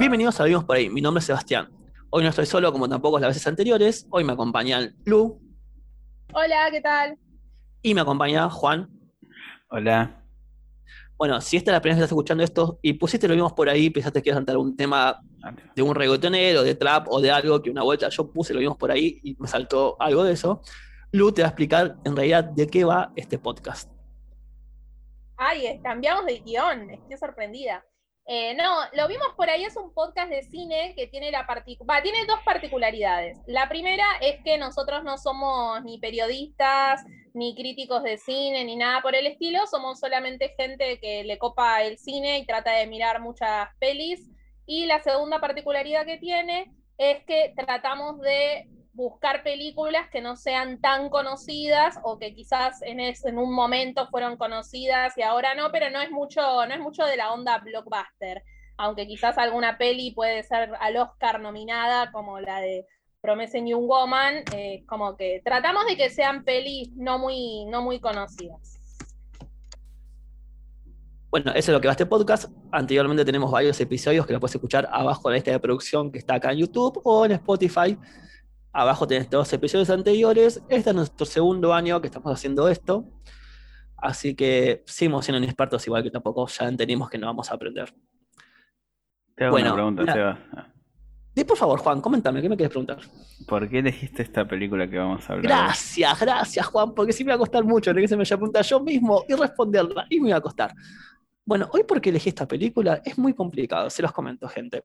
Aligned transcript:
Bienvenidos 0.00 0.40
a 0.40 0.44
Vimos 0.44 0.64
por 0.64 0.78
ahí, 0.78 0.88
mi 0.88 1.02
nombre 1.02 1.18
es 1.18 1.26
Sebastián. 1.26 1.68
Hoy 2.08 2.22
no 2.22 2.30
estoy 2.30 2.46
solo 2.46 2.72
como 2.72 2.88
tampoco 2.88 3.18
las 3.18 3.28
veces 3.28 3.46
anteriores, 3.46 4.06
hoy 4.08 4.24
me 4.24 4.32
acompañan 4.32 4.96
Lu. 5.04 5.38
Hola, 6.32 6.70
¿qué 6.70 6.80
tal? 6.80 7.18
Y 7.82 7.92
me 7.92 8.00
acompaña 8.00 8.48
Juan. 8.48 8.88
Hola. 9.68 10.24
Bueno, 11.18 11.38
si 11.42 11.58
esta 11.58 11.70
es 11.70 11.74
la 11.74 11.82
primera 11.82 11.96
vez 11.96 12.00
que 12.00 12.04
estás 12.04 12.12
escuchando 12.12 12.42
esto 12.42 12.78
y 12.80 12.94
pusiste 12.94 13.28
lo 13.28 13.34
vimos 13.34 13.52
por 13.52 13.68
ahí, 13.68 13.90
pensaste 13.90 14.22
que 14.22 14.30
ibas 14.30 14.38
a 14.38 14.40
cantar 14.40 14.56
un 14.56 14.74
tema 14.74 15.20
de 15.76 15.82
un 15.82 15.94
reggaetonero, 15.94 16.62
de 16.62 16.74
trap 16.74 17.06
o 17.10 17.20
de 17.20 17.30
algo 17.30 17.60
que 17.60 17.68
una 17.68 17.82
vuelta 17.82 18.08
yo 18.08 18.32
puse, 18.32 18.54
lo 18.54 18.60
vimos 18.60 18.78
por 18.78 18.90
ahí 18.90 19.20
y 19.22 19.36
me 19.38 19.48
saltó 19.48 19.98
algo 20.00 20.24
de 20.24 20.32
eso. 20.32 20.62
Lu 21.12 21.30
te 21.30 21.42
va 21.42 21.48
a 21.48 21.50
explicar 21.50 21.96
en 22.04 22.16
realidad 22.16 22.44
de 22.44 22.66
qué 22.68 22.84
va 22.84 23.12
este 23.16 23.38
podcast. 23.38 23.92
Ay, 25.36 25.78
cambiamos 25.82 26.24
de 26.24 26.38
guion, 26.40 26.88
estoy 26.88 27.18
sorprendida. 27.18 27.84
Eh, 28.26 28.54
no, 28.54 28.76
lo 28.92 29.08
vimos 29.08 29.28
por 29.36 29.50
ahí, 29.50 29.64
es 29.64 29.76
un 29.76 29.92
podcast 29.92 30.30
de 30.30 30.42
cine 30.42 30.94
que 30.94 31.06
tiene, 31.08 31.30
la 31.32 31.46
tiene 31.64 32.26
dos 32.26 32.38
particularidades. 32.44 33.38
La 33.46 33.68
primera 33.68 34.04
es 34.20 34.42
que 34.44 34.56
nosotros 34.56 35.02
no 35.02 35.18
somos 35.18 35.82
ni 35.82 35.98
periodistas, 35.98 37.02
ni 37.34 37.54
críticos 37.54 38.02
de 38.02 38.18
cine, 38.18 38.64
ni 38.64 38.76
nada 38.76 39.02
por 39.02 39.14
el 39.14 39.26
estilo, 39.26 39.66
somos 39.66 39.98
solamente 39.98 40.54
gente 40.56 41.00
que 41.00 41.24
le 41.24 41.38
copa 41.38 41.82
el 41.82 41.98
cine 41.98 42.38
y 42.38 42.46
trata 42.46 42.72
de 42.72 42.86
mirar 42.86 43.20
muchas 43.20 43.68
pelis. 43.78 44.30
Y 44.66 44.86
la 44.86 45.02
segunda 45.02 45.40
particularidad 45.40 46.06
que 46.06 46.18
tiene 46.18 46.72
es 46.98 47.24
que 47.24 47.52
tratamos 47.56 48.20
de 48.20 48.68
buscar 49.00 49.42
películas 49.42 50.08
que 50.10 50.20
no 50.20 50.36
sean 50.36 50.78
tan 50.80 51.08
conocidas 51.08 51.98
o 52.02 52.18
que 52.18 52.34
quizás 52.34 52.80
en, 52.82 53.00
un 53.38 53.52
momento 53.52 54.06
fueron 54.08 54.36
conocidas 54.36 55.16
y 55.16 55.22
ahora 55.22 55.54
no, 55.54 55.72
pero 55.72 55.90
no 55.90 56.02
es 56.02 56.10
mucho, 56.10 56.40
no 56.42 56.74
es 56.74 56.80
mucho 56.80 57.06
de 57.06 57.16
la 57.16 57.32
onda 57.32 57.58
blockbuster, 57.58 58.42
aunque 58.76 59.06
quizás 59.06 59.38
alguna 59.38 59.78
peli 59.78 60.12
puede 60.12 60.42
ser 60.42 60.72
al 60.78 60.96
Oscar 60.98 61.40
nominada, 61.40 62.12
como 62.12 62.40
la 62.40 62.60
de 62.60 62.86
Promising 63.22 63.68
Young 63.68 63.86
Woman, 63.86 64.44
eh, 64.54 64.84
como 64.86 65.16
que 65.16 65.40
tratamos 65.42 65.86
de 65.86 65.96
que 65.96 66.10
sean 66.10 66.44
pelis 66.44 66.90
no 66.94 67.18
muy, 67.18 67.64
no 67.66 67.80
muy 67.82 68.00
conocidas. 68.00 68.76
Bueno, 71.30 71.52
eso 71.52 71.70
es 71.70 71.74
lo 71.74 71.80
que 71.80 71.86
va 71.86 71.92
este 71.92 72.06
podcast. 72.06 72.50
Anteriormente 72.72 73.24
tenemos 73.24 73.50
varios 73.50 73.80
episodios 73.80 74.26
que 74.26 74.32
lo 74.32 74.40
puedes 74.40 74.56
escuchar 74.56 74.88
abajo 74.90 75.30
en 75.30 75.36
esta 75.36 75.52
de 75.52 75.60
producción 75.60 76.10
que 76.10 76.18
está 76.18 76.34
acá 76.34 76.52
en 76.52 76.58
YouTube 76.58 77.00
o 77.04 77.24
en 77.24 77.32
Spotify. 77.32 77.96
Abajo 78.72 79.06
tenés 79.06 79.28
dos 79.28 79.52
episodios 79.52 79.90
anteriores. 79.90 80.62
Este 80.68 80.90
es 80.90 80.96
nuestro 80.96 81.26
segundo 81.26 81.74
año 81.74 82.00
que 82.00 82.06
estamos 82.06 82.32
haciendo 82.32 82.68
esto. 82.68 83.04
Así 83.96 84.34
que 84.34 84.82
seguimos 84.86 85.24
siendo 85.24 85.44
expertos, 85.44 85.86
igual 85.86 86.02
que 86.02 86.10
tampoco 86.10 86.46
ya 86.46 86.68
entendimos 86.68 87.10
que 87.10 87.18
no 87.18 87.26
vamos 87.26 87.50
a 87.50 87.54
aprender. 87.54 87.92
Te 89.34 89.44
hago 89.44 89.56
una 89.56 89.74
pregunta, 89.74 90.12
Seba. 90.12 90.38
Sí, 91.34 91.44
por 91.44 91.56
favor, 91.56 91.78
Juan, 91.78 92.00
coméntame, 92.00 92.42
¿qué 92.42 92.48
me 92.48 92.56
quieres 92.56 92.70
preguntar? 92.70 92.98
¿Por 93.46 93.68
qué 93.68 93.78
elegiste 93.78 94.22
esta 94.22 94.46
película 94.46 94.88
que 94.90 94.98
vamos 94.98 95.28
a 95.28 95.34
hablar? 95.34 95.46
Gracias, 95.46 96.20
gracias, 96.20 96.66
Juan, 96.66 96.92
porque 96.92 97.12
sí 97.12 97.24
me 97.24 97.30
va 97.30 97.36
a 97.36 97.38
costar 97.38 97.64
mucho 97.64 97.94
que 97.94 98.08
se 98.08 98.16
me 98.16 98.22
haya 98.22 98.36
preguntado 98.36 98.64
yo 98.64 98.80
mismo 98.80 99.24
y 99.28 99.34
responderla, 99.34 100.06
y 100.10 100.20
me 100.20 100.32
va 100.32 100.38
a 100.38 100.40
costar. 100.40 100.74
Bueno, 101.44 101.68
hoy 101.72 101.84
por 101.84 102.00
qué 102.00 102.10
elegí 102.10 102.30
esta 102.30 102.48
película 102.48 103.00
es 103.04 103.16
muy 103.16 103.32
complicado, 103.32 103.88
se 103.90 104.02
los 104.02 104.12
comento, 104.12 104.48
gente. 104.48 104.84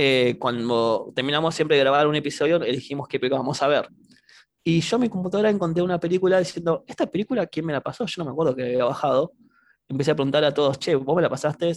Eh, 0.00 0.36
cuando 0.38 1.12
terminamos 1.12 1.56
siempre 1.56 1.76
de 1.76 1.82
grabar 1.82 2.06
un 2.06 2.14
episodio, 2.14 2.62
elegimos 2.62 3.08
qué 3.08 3.18
película 3.18 3.40
vamos 3.40 3.60
a 3.64 3.66
ver. 3.66 3.88
Y 4.62 4.80
yo 4.80 4.96
en 4.96 5.00
mi 5.02 5.08
computadora 5.08 5.50
encontré 5.50 5.82
una 5.82 5.98
película 5.98 6.38
diciendo, 6.38 6.84
¿esta 6.86 7.04
película 7.06 7.48
quién 7.48 7.66
me 7.66 7.72
la 7.72 7.80
pasó? 7.80 8.06
Yo 8.06 8.14
no 8.18 8.26
me 8.26 8.30
acuerdo 8.30 8.54
que 8.54 8.62
había 8.62 8.84
bajado. 8.84 9.32
Empecé 9.88 10.12
a 10.12 10.14
preguntar 10.14 10.44
a 10.44 10.54
todos, 10.54 10.78
che, 10.78 10.94
¿vos 10.94 11.16
me 11.16 11.22
la 11.22 11.28
pasaste? 11.28 11.72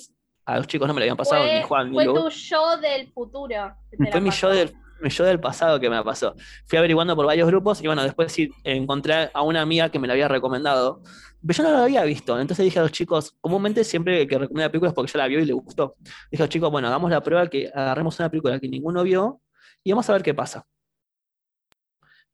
A 0.46 0.58
los 0.58 0.68
chicos 0.68 0.88
no 0.88 0.94
me 0.94 1.00
la 1.00 1.06
habían 1.06 1.18
pasado, 1.18 1.44
ni 1.52 1.64
Juan, 1.64 1.92
Fue 1.94 2.06
tu 2.06 2.30
yo 2.30 2.78
del 2.78 3.12
futuro. 3.12 3.76
Fue 4.12 4.22
mi 4.22 4.30
yo 4.30 4.50
del, 4.50 4.72
yo 5.10 5.24
del 5.24 5.40
pasado 5.40 5.80
que 5.80 5.90
me 5.90 6.04
pasó. 6.04 6.36
Fui 6.66 6.78
averiguando 6.78 7.16
por 7.16 7.26
varios 7.26 7.48
grupos 7.48 7.82
y 7.82 7.88
bueno, 7.88 8.04
después 8.04 8.32
sí 8.32 8.50
encontré 8.64 9.30
a 9.34 9.42
una 9.42 9.62
amiga 9.62 9.90
que 9.90 10.00
me 10.00 10.08
la 10.08 10.14
había 10.14 10.28
recomendado. 10.28 11.02
Pero 11.42 11.58
yo 11.58 11.64
no 11.64 11.72
la 11.72 11.84
había 11.84 12.04
visto. 12.04 12.40
Entonces 12.40 12.64
dije 12.64 12.80
a 12.80 12.84
los 12.84 12.92
chicos, 12.92 13.36
comúnmente 13.42 13.84
siempre 13.84 14.28
que 14.28 14.38
recomienda 14.38 14.70
películas 14.70 14.94
porque 14.94 15.12
ya 15.12 15.20
la 15.20 15.28
vio 15.28 15.40
y 15.40 15.46
le 15.46 15.54
gustó. 15.54 15.96
Dije 16.30 16.44
a 16.44 16.46
los 16.46 16.50
chicos, 16.50 16.70
bueno, 16.72 16.88
hagamos 16.88 17.10
la 17.10 17.22
prueba 17.22 17.48
que 17.48 17.70
agarremos 17.74 18.20
una 18.20 18.30
película 18.30 18.60
que 18.60 18.68
ninguno 18.68 19.04
vio 19.04 19.42
y 19.84 19.92
vamos 19.92 20.10
a 20.10 20.14
ver 20.14 20.24
qué 20.24 20.34
pasa. 20.34 20.66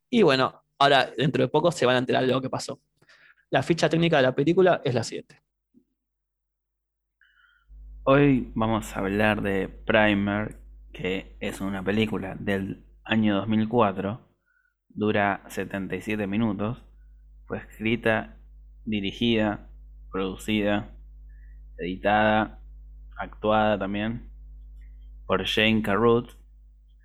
Y 0.10 0.22
bueno, 0.24 0.64
ahora 0.80 1.12
dentro 1.18 1.44
de 1.44 1.50
poco 1.50 1.72
se 1.72 1.86
van 1.86 1.96
a 1.96 2.00
enterar 2.00 2.26
de 2.26 2.32
lo 2.34 2.42
que 2.42 2.50
pasó. 2.50 2.80
La 3.50 3.64
ficha 3.64 3.90
técnica 3.90 4.18
de 4.18 4.24
la 4.24 4.36
película 4.36 4.82
es 4.84 4.94
la 4.94 5.04
siguiente. 5.04 5.42
Hoy 8.04 8.52
vamos 8.56 8.96
a 8.96 9.00
hablar 9.00 9.42
de 9.42 9.68
Primer, 9.68 10.58
que 10.94 11.38
es 11.40 11.62
una 11.62 11.84
película 11.84 12.36
del 12.36 12.86
año 13.04 13.36
2004, 13.36 14.22
dura 14.90 15.44
77 15.48 16.28
minutos, 16.28 16.84
fue 17.46 17.60
escrita 17.60 18.38
dirigida, 18.86 19.70
producida, 20.12 20.92
editada, 21.78 22.62
actuada 23.18 23.78
también 23.78 24.32
por 25.26 25.46
Jane 25.46 25.82
Carruth 25.82 26.30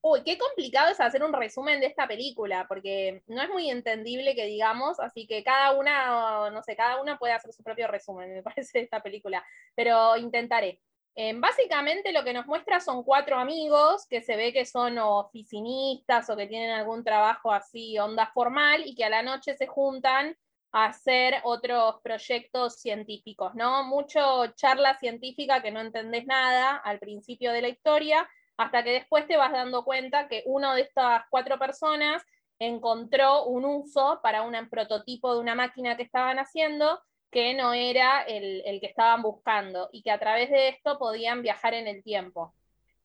Uy, 0.02 0.22
qué 0.22 0.36
complicado 0.36 0.90
es 0.90 1.00
hacer 1.00 1.24
un 1.24 1.32
resumen 1.32 1.80
de 1.80 1.86
esta 1.86 2.06
película, 2.06 2.66
porque 2.68 3.22
no 3.26 3.40
es 3.40 3.48
muy 3.48 3.70
entendible 3.70 4.34
que 4.34 4.44
digamos, 4.44 5.00
así 5.00 5.26
que 5.26 5.42
cada 5.42 5.72
una, 5.78 6.50
no 6.50 6.62
sé, 6.62 6.76
cada 6.76 7.00
una 7.00 7.18
puede 7.18 7.32
hacer 7.32 7.54
su 7.54 7.62
propio 7.62 7.88
resumen, 7.88 8.34
me 8.34 8.42
parece, 8.42 8.80
de 8.80 8.84
esta 8.84 9.02
película, 9.02 9.42
pero 9.74 10.18
intentaré. 10.18 10.82
Eh, 11.14 11.32
básicamente 11.38 12.12
lo 12.12 12.22
que 12.22 12.34
nos 12.34 12.44
muestra 12.44 12.80
son 12.80 13.02
cuatro 13.02 13.38
amigos 13.38 14.06
que 14.10 14.20
se 14.20 14.36
ve 14.36 14.52
que 14.52 14.66
son 14.66 14.98
oficinistas 14.98 16.28
o 16.28 16.36
que 16.36 16.46
tienen 16.46 16.72
algún 16.72 17.02
trabajo 17.02 17.50
así, 17.50 17.98
onda 17.98 18.26
formal, 18.26 18.82
y 18.84 18.94
que 18.94 19.06
a 19.06 19.08
la 19.08 19.22
noche 19.22 19.56
se 19.56 19.66
juntan 19.66 20.36
hacer 20.72 21.40
otros 21.44 21.96
proyectos 22.02 22.80
científicos, 22.80 23.54
¿no? 23.54 23.84
Mucho 23.84 24.48
charla 24.54 24.98
científica 24.98 25.62
que 25.62 25.70
no 25.70 25.80
entendés 25.80 26.26
nada 26.26 26.76
al 26.76 26.98
principio 26.98 27.52
de 27.52 27.62
la 27.62 27.68
historia, 27.68 28.28
hasta 28.56 28.82
que 28.82 28.90
después 28.90 29.26
te 29.26 29.36
vas 29.36 29.52
dando 29.52 29.84
cuenta 29.84 30.28
que 30.28 30.42
uno 30.46 30.74
de 30.74 30.82
estas 30.82 31.22
cuatro 31.30 31.58
personas 31.58 32.22
encontró 32.58 33.44
un 33.44 33.64
uso 33.64 34.20
para 34.22 34.42
un 34.42 34.68
prototipo 34.68 35.32
de 35.34 35.40
una 35.40 35.54
máquina 35.54 35.96
que 35.96 36.02
estaban 36.02 36.38
haciendo 36.38 37.00
que 37.30 37.54
no 37.54 37.72
era 37.72 38.22
el, 38.22 38.62
que 38.80 38.86
estaban 38.86 39.22
buscando 39.22 39.88
y 39.92 40.02
que 40.02 40.10
a 40.10 40.18
través 40.18 40.50
de 40.50 40.68
esto 40.68 40.98
podían 40.98 41.42
viajar 41.42 41.74
en 41.74 41.86
el 41.86 42.02
tiempo. 42.02 42.54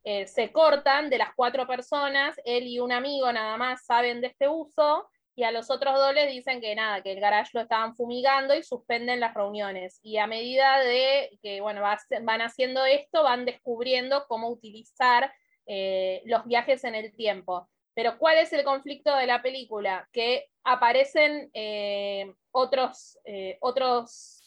Eh, 0.04 0.28
se 0.28 0.52
cortan 0.52 1.10
de 1.10 1.18
las 1.18 1.34
cuatro 1.36 1.68
personas, 1.68 2.36
él 2.46 2.68
y 2.68 2.80
un 2.80 2.92
amigo 2.92 3.32
nada 3.32 3.56
más 3.58 3.86
saben 3.86 4.22
de 4.22 4.28
este 4.28 4.48
uso 4.48 5.08
y 5.36 5.44
a 5.44 5.52
los 5.52 5.72
otros 5.72 5.96
dos 5.96 6.14
les 6.14 6.32
dicen 6.32 6.62
que 6.62 6.76
nada, 6.76 7.02
que 7.02 7.12
el 7.12 7.20
garage 7.20 7.52
lo 7.54 7.62
estaban 7.62 7.96
fumigando 7.96 8.56
y 8.56 8.64
suspenden 8.64 9.20
las 9.20 9.34
reuniones. 9.34 10.00
Y 10.04 10.18
a 10.18 10.28
medida 10.28 10.80
de 10.80 11.40
que 11.42 11.60
bueno, 11.62 11.82
van 11.82 12.42
haciendo 12.42 12.86
esto, 12.86 13.24
van 13.24 13.46
descubriendo 13.46 14.26
cómo 14.28 14.50
utilizar 14.50 15.34
eh, 15.66 16.22
los 16.26 16.46
viajes 16.46 16.84
en 16.84 16.94
el 16.96 17.16
tiempo. 17.16 17.68
Pero 17.96 18.18
¿cuál 18.18 18.38
es 18.38 18.54
el 18.54 18.64
conflicto 18.64 19.16
de 19.16 19.28
la 19.28 19.42
película? 19.42 20.08
Que 20.12 20.50
aparecen 20.64 21.50
eh, 21.54 22.34
otros, 22.52 23.18
eh, 23.26 23.58
otros 23.62 24.40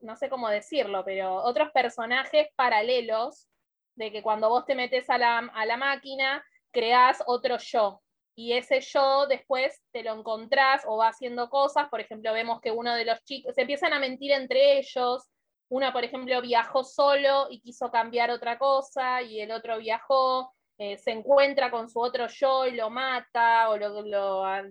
no 0.00 0.16
sé 0.16 0.28
cómo 0.28 0.48
decirlo, 0.48 1.04
pero 1.04 1.34
otros 1.34 1.70
personajes 1.70 2.48
paralelos 2.56 3.46
de 3.94 4.10
que 4.10 4.20
cuando 4.20 4.48
vos 4.48 4.64
te 4.66 4.74
metes 4.74 5.08
a 5.10 5.18
la, 5.18 5.38
a 5.38 5.64
la 5.64 5.76
máquina, 5.76 6.44
creás 6.72 7.22
otro 7.26 7.58
yo, 7.58 8.02
y 8.40 8.54
ese 8.54 8.80
yo 8.80 9.26
después 9.26 9.82
te 9.92 10.02
lo 10.02 10.14
encontrás 10.14 10.82
o 10.86 10.96
va 10.96 11.08
haciendo 11.08 11.50
cosas, 11.50 11.90
por 11.90 12.00
ejemplo, 12.00 12.32
vemos 12.32 12.62
que 12.62 12.70
uno 12.70 12.94
de 12.94 13.04
los 13.04 13.22
chicos, 13.24 13.54
se 13.54 13.60
empiezan 13.60 13.92
a 13.92 13.98
mentir 13.98 14.32
entre 14.32 14.78
ellos, 14.78 15.28
una, 15.68 15.92
por 15.92 16.04
ejemplo, 16.04 16.40
viajó 16.40 16.82
solo 16.82 17.48
y 17.50 17.60
quiso 17.60 17.90
cambiar 17.90 18.30
otra 18.30 18.58
cosa, 18.58 19.20
y 19.20 19.42
el 19.42 19.50
otro 19.50 19.76
viajó, 19.76 20.54
eh, 20.78 20.96
se 20.96 21.10
encuentra 21.10 21.70
con 21.70 21.90
su 21.90 22.00
otro 22.00 22.28
yo 22.28 22.66
y 22.66 22.70
lo 22.70 22.88
mata, 22.88 23.68
o 23.68 23.76
lo, 23.76 23.92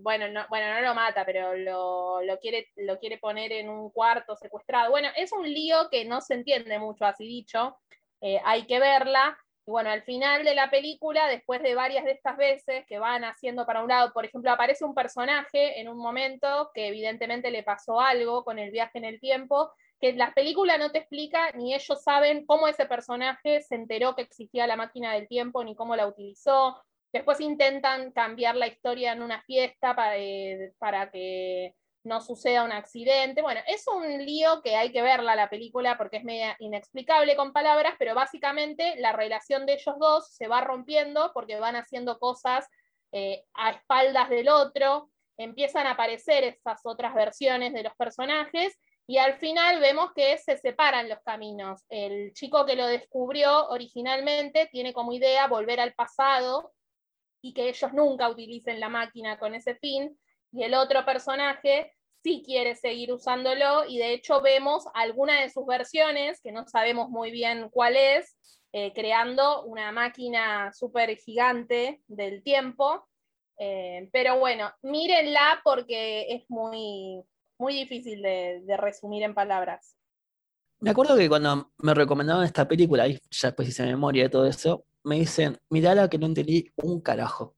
bueno, 0.01 0.27
no, 0.29 0.47
bueno, 0.49 0.73
no 0.73 0.81
lo 0.81 0.95
mata, 0.95 1.23
pero 1.23 1.55
lo, 1.55 2.23
lo, 2.23 2.39
quiere, 2.39 2.69
lo 2.75 2.97
quiere 2.97 3.19
poner 3.19 3.51
en 3.51 3.69
un 3.69 3.91
cuarto 3.91 4.35
secuestrado. 4.35 4.89
Bueno, 4.89 5.09
es 5.15 5.31
un 5.31 5.47
lío 5.47 5.89
que 5.91 6.05
no 6.05 6.21
se 6.21 6.33
entiende 6.33 6.79
mucho, 6.79 7.05
así 7.05 7.23
dicho, 7.27 7.77
eh, 8.19 8.41
hay 8.43 8.65
que 8.65 8.79
verla, 8.79 9.37
y 9.65 9.71
bueno, 9.71 9.89
al 9.89 10.03
final 10.03 10.43
de 10.43 10.55
la 10.55 10.69
película, 10.69 11.27
después 11.27 11.61
de 11.61 11.75
varias 11.75 12.05
de 12.05 12.11
estas 12.11 12.37
veces 12.37 12.85
que 12.87 12.99
van 12.99 13.23
haciendo 13.23 13.65
para 13.65 13.83
un 13.83 13.89
lado, 13.89 14.11
por 14.13 14.25
ejemplo, 14.25 14.51
aparece 14.51 14.85
un 14.85 14.95
personaje 14.95 15.79
en 15.79 15.87
un 15.89 15.97
momento 15.97 16.71
que 16.73 16.87
evidentemente 16.87 17.51
le 17.51 17.63
pasó 17.63 17.99
algo 17.99 18.43
con 18.43 18.57
el 18.57 18.71
viaje 18.71 18.97
en 18.97 19.05
el 19.05 19.19
tiempo, 19.19 19.71
que 19.99 20.13
la 20.13 20.33
película 20.33 20.77
no 20.77 20.91
te 20.91 20.99
explica, 20.99 21.51
ni 21.51 21.73
ellos 21.75 22.01
saben 22.01 22.45
cómo 22.45 22.67
ese 22.67 22.85
personaje 22.85 23.61
se 23.61 23.75
enteró 23.75 24.15
que 24.15 24.21
existía 24.23 24.65
la 24.65 24.75
máquina 24.77 25.13
del 25.13 25.27
tiempo, 25.27 25.63
ni 25.63 25.75
cómo 25.75 25.95
la 25.95 26.07
utilizó. 26.07 26.81
Después 27.11 27.41
intentan 27.41 28.11
cambiar 28.11 28.55
la 28.55 28.67
historia 28.67 29.11
en 29.13 29.21
una 29.21 29.41
fiesta 29.41 29.95
para, 29.95 30.17
eh, 30.17 30.73
para 30.79 31.11
que 31.11 31.75
no 32.09 32.19
suceda 32.19 32.65
un 32.65 32.73
accidente. 32.73 33.41
Bueno, 33.41 33.61
es 33.67 33.87
un 33.87 34.25
lío 34.25 34.61
que 34.61 34.75
hay 34.75 34.91
que 34.91 35.01
verla 35.01 35.35
la 35.35 35.49
película 35.49 35.97
porque 35.97 36.17
es 36.17 36.23
media 36.23 36.57
inexplicable 36.59 37.37
con 37.37 37.53
palabras, 37.53 37.93
pero 37.97 38.15
básicamente 38.15 38.95
la 38.97 39.13
relación 39.13 39.65
de 39.65 39.73
ellos 39.73 39.95
dos 39.99 40.27
se 40.33 40.47
va 40.47 40.59
rompiendo 40.59 41.31
porque 41.33 41.59
van 41.59 41.75
haciendo 41.77 42.19
cosas 42.19 42.67
eh, 43.11 43.45
a 43.53 43.71
espaldas 43.71 44.29
del 44.29 44.49
otro, 44.49 45.09
empiezan 45.37 45.87
a 45.87 45.91
aparecer 45.91 46.43
esas 46.43 46.81
otras 46.83 47.13
versiones 47.13 47.73
de 47.73 47.83
los 47.83 47.95
personajes 47.95 48.77
y 49.07 49.17
al 49.17 49.35
final 49.35 49.79
vemos 49.79 50.11
que 50.13 50.37
se 50.37 50.57
separan 50.57 51.09
los 51.09 51.19
caminos. 51.21 51.85
El 51.89 52.33
chico 52.33 52.65
que 52.65 52.75
lo 52.75 52.87
descubrió 52.87 53.69
originalmente 53.69 54.67
tiene 54.71 54.93
como 54.93 55.13
idea 55.13 55.47
volver 55.47 55.79
al 55.79 55.93
pasado 55.93 56.73
y 57.41 57.53
que 57.53 57.69
ellos 57.69 57.93
nunca 57.93 58.29
utilicen 58.29 58.79
la 58.79 58.89
máquina 58.89 59.39
con 59.39 59.55
ese 59.55 59.75
fin 59.75 60.19
y 60.51 60.63
el 60.63 60.73
otro 60.73 61.05
personaje 61.05 61.93
sí 62.23 62.43
quiere 62.45 62.75
seguir 62.75 63.11
usándolo 63.13 63.85
y 63.87 63.97
de 63.97 64.13
hecho 64.13 64.41
vemos 64.41 64.85
alguna 64.93 65.41
de 65.41 65.49
sus 65.49 65.65
versiones, 65.65 66.41
que 66.41 66.51
no 66.51 66.67
sabemos 66.67 67.09
muy 67.09 67.31
bien 67.31 67.69
cuál 67.69 67.95
es, 67.95 68.35
eh, 68.71 68.93
creando 68.93 69.63
una 69.63 69.91
máquina 69.91 70.71
súper 70.73 71.17
gigante 71.17 72.01
del 72.07 72.43
tiempo. 72.43 73.07
Eh, 73.57 74.09
pero 74.13 74.39
bueno, 74.39 74.71
mírenla 74.83 75.61
porque 75.63 76.27
es 76.29 76.43
muy, 76.49 77.23
muy 77.57 77.73
difícil 77.73 78.21
de, 78.21 78.77
resumir 78.77 79.23
en 79.23 79.33
palabras. 79.33 79.95
Me 80.79 80.91
acuerdo 80.91 81.17
que 81.17 81.27
cuando 81.27 81.71
me 81.79 81.93
recomendaban 81.93 82.45
esta 82.45 82.67
película, 82.67 83.05
y 83.07 83.19
ya 83.31 83.49
después 83.49 83.67
hice 83.67 83.85
memoria 83.85 84.23
de 84.23 84.29
todo 84.29 84.45
eso, 84.45 84.85
me 85.03 85.15
dicen, 85.15 85.57
mirala 85.69 86.09
que 86.09 86.17
no 86.17 86.25
entendí 86.25 86.71
un 86.77 87.01
carajo. 87.01 87.57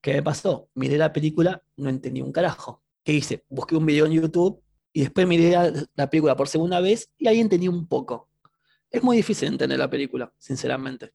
¿Qué 0.00 0.14
me 0.14 0.22
pasó? 0.22 0.68
Miré 0.74 0.98
la 0.98 1.12
película, 1.12 1.62
no 1.76 1.88
entendí 1.88 2.20
un 2.20 2.32
carajo. 2.32 2.81
¿Qué 3.04 3.12
hice? 3.12 3.44
Busqué 3.48 3.76
un 3.76 3.86
video 3.86 4.06
en 4.06 4.12
YouTube 4.12 4.62
y 4.92 5.02
después 5.02 5.26
miré 5.26 5.56
la, 5.94 6.08
película 6.08 6.36
por 6.36 6.48
segunda 6.48 6.80
vez 6.80 7.10
y 7.18 7.26
ahí 7.26 7.40
entendí 7.40 7.66
un 7.66 7.88
poco. 7.88 8.28
Es 8.90 9.02
muy 9.02 9.16
difícil 9.16 9.48
entender 9.48 9.78
la 9.78 9.90
película, 9.90 10.32
sinceramente. 10.38 11.12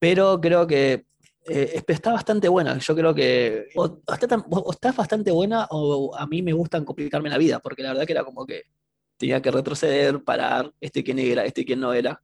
Pero 0.00 0.40
creo 0.40 0.66
que 0.66 1.06
eh, 1.46 1.82
está 1.86 2.12
bastante 2.12 2.48
buena. 2.48 2.78
Yo 2.78 2.96
creo 2.96 3.14
que 3.14 3.68
o 3.76 4.00
está, 4.70 4.92
bastante 4.92 5.30
buena 5.30 5.68
o 5.70 6.16
a 6.16 6.26
mí 6.26 6.42
me 6.42 6.52
gustan 6.52 6.84
complicarme 6.84 7.30
la 7.30 7.38
vida, 7.38 7.60
porque 7.60 7.82
la 7.82 7.90
verdad 7.90 8.06
que 8.06 8.12
era 8.12 8.24
como 8.24 8.44
que 8.44 8.64
tenía 9.16 9.40
que 9.40 9.52
retroceder, 9.52 10.24
parar, 10.24 10.72
este 10.80 11.04
quién 11.04 11.20
era, 11.20 11.44
este 11.44 11.64
quién 11.64 11.80
no 11.80 11.92
era. 11.92 12.20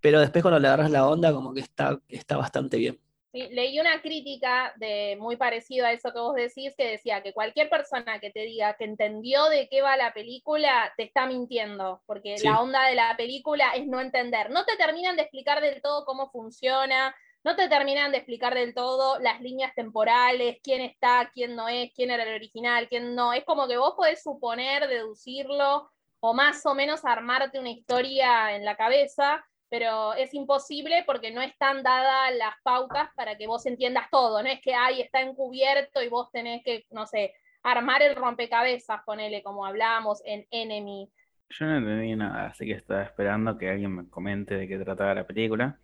Pero 0.00 0.20
después 0.20 0.42
cuando 0.42 0.60
le 0.60 0.68
agarras 0.68 0.90
la 0.90 1.06
onda, 1.06 1.32
como 1.32 1.52
que 1.52 1.60
está 1.60 2.36
bastante 2.36 2.78
bien 2.78 2.98
leí 3.36 3.78
una 3.80 4.00
crítica 4.00 4.72
de 4.76 5.16
muy 5.20 5.36
parecido 5.36 5.86
a 5.86 5.92
eso 5.92 6.12
que 6.12 6.18
vos 6.18 6.34
decís, 6.34 6.74
que 6.76 6.92
decía 6.92 7.22
que 7.22 7.32
cualquier 7.32 7.68
persona 7.68 8.18
que 8.18 8.30
te 8.30 8.40
diga 8.40 8.74
que 8.74 8.84
entendió 8.84 9.44
de 9.48 9.68
qué 9.68 9.82
va 9.82 9.96
la 9.96 10.12
película, 10.12 10.92
te 10.96 11.04
está 11.04 11.26
mintiendo, 11.26 12.02
porque 12.06 12.36
la 12.42 12.60
onda 12.60 12.86
de 12.86 12.94
la 12.94 13.16
película 13.16 13.70
es 13.74 13.86
no 13.86 14.00
entender. 14.00 14.50
No 14.50 14.64
te 14.64 14.76
terminan 14.76 15.16
de 15.16 15.22
explicar 15.22 15.60
del 15.60 15.80
todo 15.82 16.04
cómo 16.04 16.30
funciona, 16.30 17.14
no 17.44 17.54
te 17.54 17.68
terminan 17.68 18.10
de 18.10 18.18
explicar 18.18 18.54
del 18.54 18.74
todo 18.74 19.20
las 19.20 19.40
líneas 19.40 19.72
temporales, 19.74 20.58
quién 20.62 20.80
está, 20.80 21.30
quién 21.32 21.54
no 21.54 21.68
es, 21.68 21.92
quién 21.94 22.10
era 22.10 22.24
el 22.24 22.34
original, 22.34 22.88
quién 22.88 23.14
no. 23.14 23.32
Es 23.32 23.44
como 23.44 23.68
que 23.68 23.76
vos 23.76 23.94
podés 23.96 24.22
suponer, 24.22 24.88
deducirlo, 24.88 25.90
o 26.20 26.34
más 26.34 26.66
o 26.66 26.74
menos 26.74 27.04
armarte 27.04 27.60
una 27.60 27.70
historia 27.70 28.56
en 28.56 28.64
la 28.64 28.76
cabeza, 28.76 29.46
pero 29.68 30.14
es 30.14 30.32
imposible 30.34 31.02
porque 31.06 31.30
no 31.32 31.42
están 31.42 31.82
dadas 31.82 32.34
las 32.36 32.54
pautas 32.62 33.08
para 33.16 33.36
que 33.36 33.46
vos 33.46 33.66
entiendas 33.66 34.08
todo, 34.10 34.42
no 34.42 34.48
es 34.48 34.60
que 34.60 34.74
ahí 34.74 35.00
está 35.00 35.20
encubierto 35.20 36.02
y 36.02 36.08
vos 36.08 36.30
tenés 36.30 36.62
que, 36.64 36.86
no 36.90 37.06
sé, 37.06 37.34
armar 37.62 38.02
el 38.02 38.14
rompecabezas, 38.14 39.02
ponele 39.04 39.42
como 39.42 39.66
hablábamos 39.66 40.22
en 40.24 40.46
Enemy. 40.50 41.10
Yo 41.50 41.66
no 41.66 41.76
entendí 41.78 42.14
nada, 42.14 42.46
así 42.46 42.66
que 42.66 42.72
estaba 42.72 43.02
esperando 43.02 43.56
que 43.58 43.70
alguien 43.70 43.94
me 43.94 44.08
comente 44.08 44.56
de 44.56 44.68
qué 44.68 44.78
trataba 44.78 45.14
la 45.14 45.26
película. 45.26 45.78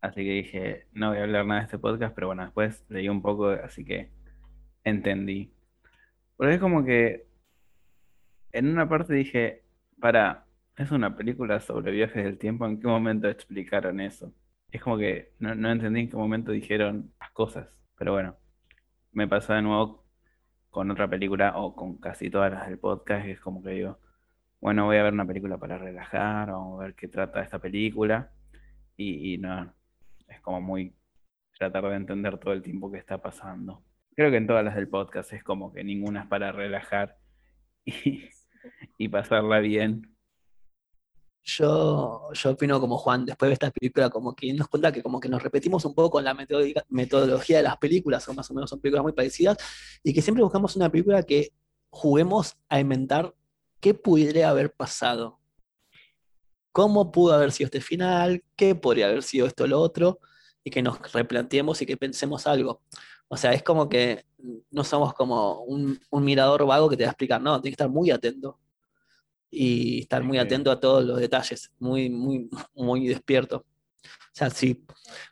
Así 0.00 0.24
que 0.24 0.30
dije, 0.30 0.86
no 0.92 1.10
voy 1.10 1.18
a 1.18 1.22
hablar 1.22 1.46
nada 1.46 1.60
de 1.60 1.66
este 1.66 1.78
podcast, 1.78 2.14
pero 2.14 2.26
bueno, 2.26 2.42
después 2.42 2.84
leí 2.88 3.08
un 3.08 3.22
poco, 3.22 3.48
así 3.48 3.84
que 3.84 4.10
entendí. 4.84 5.52
Porque 6.36 6.54
es 6.54 6.60
como 6.60 6.84
que 6.84 7.26
en 8.52 8.68
una 8.68 8.88
parte 8.88 9.14
dije, 9.14 9.62
para, 10.00 10.41
es 10.76 10.90
una 10.90 11.16
película 11.16 11.60
sobre 11.60 11.92
viajes 11.92 12.24
del 12.24 12.38
tiempo. 12.38 12.66
¿En 12.66 12.80
qué 12.80 12.86
momento 12.86 13.28
explicaron 13.28 14.00
eso? 14.00 14.32
Es 14.70 14.82
como 14.82 14.98
que 14.98 15.34
no, 15.38 15.70
entendí 15.70 16.00
en 16.00 16.10
qué 16.10 16.16
momento 16.16 16.52
dijeron 16.52 17.12
las 17.20 17.30
cosas. 17.32 17.68
Pero 17.98 18.12
bueno, 18.12 18.36
me 19.12 19.28
pasó 19.28 19.52
de 19.54 19.62
nuevo 19.62 20.06
con 20.70 20.90
otra 20.90 21.08
película 21.08 21.58
o 21.58 21.76
con 21.76 21.98
casi 21.98 22.30
todas 22.30 22.52
las 22.52 22.66
del 22.68 22.78
podcast. 22.78 23.26
Es 23.26 23.40
como 23.40 23.62
que 23.62 23.70
digo, 23.70 23.98
bueno, 24.60 24.86
voy 24.86 24.96
a 24.96 25.02
ver 25.02 25.12
una 25.12 25.26
película 25.26 25.58
para 25.58 25.78
relajar, 25.78 26.50
vamos 26.50 26.80
a 26.80 26.84
ver 26.84 26.94
qué 26.94 27.08
trata 27.08 27.42
esta 27.42 27.58
película. 27.58 28.32
Y, 28.96 29.38
no, 29.38 29.74
es 30.28 30.40
como 30.40 30.60
muy 30.60 30.94
tratar 31.58 31.84
de 31.84 31.96
entender 31.96 32.38
todo 32.38 32.52
el 32.52 32.62
tiempo 32.62 32.90
que 32.90 32.98
está 32.98 33.18
pasando. 33.20 33.84
Creo 34.14 34.30
que 34.30 34.36
en 34.36 34.46
todas 34.46 34.64
las 34.64 34.76
del 34.76 34.88
podcast 34.88 35.32
es 35.32 35.42
como 35.44 35.72
que 35.72 35.84
ninguna 35.84 36.22
es 36.22 36.26
para 36.28 36.52
relajar 36.52 37.18
y 37.84 39.08
pasarla 39.10 39.58
bien. 39.60 40.11
Yo, 41.44 42.32
yo 42.32 42.50
opino 42.50 42.80
como 42.80 42.96
Juan, 42.96 43.24
después 43.26 43.48
de 43.48 43.54
esta 43.54 43.70
película, 43.70 44.10
como 44.10 44.34
que 44.34 44.52
nos 44.54 44.68
cuenta 44.68 44.92
que 44.92 45.02
como 45.02 45.18
que 45.18 45.28
nos 45.28 45.42
repetimos 45.42 45.84
un 45.84 45.94
poco 45.94 46.10
con 46.10 46.24
la 46.24 46.34
metodología 46.88 47.56
de 47.56 47.62
las 47.64 47.76
películas, 47.78 48.28
o 48.28 48.34
más 48.34 48.48
o 48.50 48.54
menos 48.54 48.70
son 48.70 48.80
películas 48.80 49.02
muy 49.02 49.12
parecidas, 49.12 49.58
y 50.04 50.14
que 50.14 50.22
siempre 50.22 50.44
buscamos 50.44 50.76
una 50.76 50.88
película 50.88 51.24
que 51.24 51.52
juguemos 51.90 52.56
a 52.68 52.78
inventar 52.78 53.34
qué 53.80 53.92
pudiera 53.92 54.50
haber 54.50 54.72
pasado. 54.72 55.40
¿Cómo 56.70 57.10
pudo 57.10 57.34
haber 57.34 57.50
sido 57.52 57.66
este 57.66 57.80
final? 57.80 58.44
¿Qué 58.56 58.74
podría 58.74 59.06
haber 59.06 59.22
sido 59.24 59.46
esto 59.46 59.64
o 59.64 59.66
lo 59.66 59.80
otro? 59.80 60.20
Y 60.64 60.70
que 60.70 60.80
nos 60.80 61.12
replanteemos 61.12 61.82
y 61.82 61.86
que 61.86 61.96
pensemos 61.96 62.46
algo. 62.46 62.82
O 63.28 63.36
sea, 63.36 63.52
es 63.52 63.62
como 63.62 63.88
que 63.88 64.24
no 64.70 64.84
somos 64.84 65.12
como 65.14 65.62
un, 65.64 66.00
un 66.10 66.24
mirador 66.24 66.64
vago 66.66 66.88
que 66.88 66.96
te 66.96 67.02
va 67.02 67.10
a 67.10 67.12
explicar, 67.12 67.42
no, 67.42 67.60
tienes 67.60 67.76
que 67.76 67.82
estar 67.82 67.90
muy 67.90 68.10
atento 68.10 68.58
y 69.54 70.00
estar 70.00 70.24
muy 70.24 70.38
atento 70.38 70.70
a 70.70 70.80
todos 70.80 71.04
los 71.04 71.20
detalles, 71.20 71.70
muy, 71.78 72.08
muy, 72.08 72.48
muy 72.74 73.06
despierto. 73.06 73.66
O 74.04 74.34
sea, 74.34 74.48
si 74.48 74.84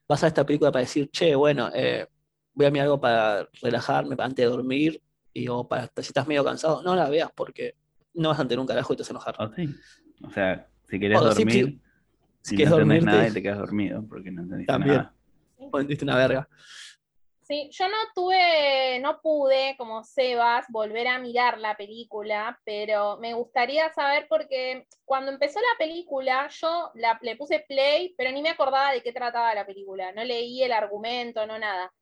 vas 0.06 0.22
a 0.22 0.26
esta 0.26 0.44
película 0.44 0.70
para 0.70 0.82
decir, 0.82 1.08
che, 1.10 1.34
bueno, 1.34 1.70
eh, 1.74 2.06
voy 2.52 2.66
a 2.66 2.70
mirar 2.70 2.84
algo 2.84 3.00
para 3.00 3.48
relajarme 3.62 4.14
antes 4.18 4.44
de 4.44 4.50
dormir, 4.50 5.02
y 5.32 5.48
o 5.48 5.66
para 5.66 5.90
si 5.96 6.08
estás 6.08 6.26
medio 6.26 6.44
cansado, 6.44 6.82
no 6.82 6.94
la 6.94 7.08
veas 7.08 7.30
porque 7.34 7.76
no 8.14 8.28
vas 8.28 8.40
a 8.40 8.42
tener 8.42 8.58
un 8.58 8.66
carajo 8.66 8.92
y 8.92 8.96
te 8.96 9.02
vas 9.02 9.10
a 9.10 9.12
enojar. 9.12 9.36
Oh, 9.38 10.26
o 10.26 10.30
sea, 10.30 10.68
si 10.88 10.98
quieres 10.98 11.18
dormir, 11.18 11.80
si, 12.42 12.56
quieres 12.56 12.72
dormir, 12.72 13.02
nada 13.04 13.26
y 13.26 13.32
te 13.32 13.42
quedas 13.42 13.58
dormido 13.58 14.04
porque 14.06 14.30
no 14.30 14.42
entendiste 14.42 14.72
también, 14.72 14.96
nada. 14.96 15.14
O 15.56 15.66
entendiste 15.78 16.04
una 16.04 16.16
verga. 16.16 16.48
Sí, 17.50 17.68
yo 17.72 17.88
no 17.88 17.96
tuve, 18.14 19.00
no 19.00 19.20
pude, 19.20 19.74
como 19.76 20.04
Sebas, 20.04 20.66
volver 20.68 21.08
a 21.08 21.18
mirar 21.18 21.58
la 21.58 21.76
película, 21.76 22.60
pero 22.64 23.16
me 23.16 23.34
gustaría 23.34 23.92
saber 23.92 24.28
porque 24.28 24.86
cuando 25.04 25.32
empezó 25.32 25.58
la 25.58 25.76
película, 25.76 26.46
yo 26.48 26.92
le 26.94 27.34
puse 27.34 27.64
play, 27.66 28.14
pero 28.16 28.30
ni 28.30 28.40
me 28.40 28.50
acordaba 28.50 28.92
de 28.92 29.02
qué 29.02 29.12
trataba 29.12 29.52
la 29.52 29.66
película. 29.66 30.12
No 30.12 30.22
leí 30.22 30.62
el 30.62 30.70
argumento, 30.70 31.44
no 31.44 31.58
nada. 31.58 31.92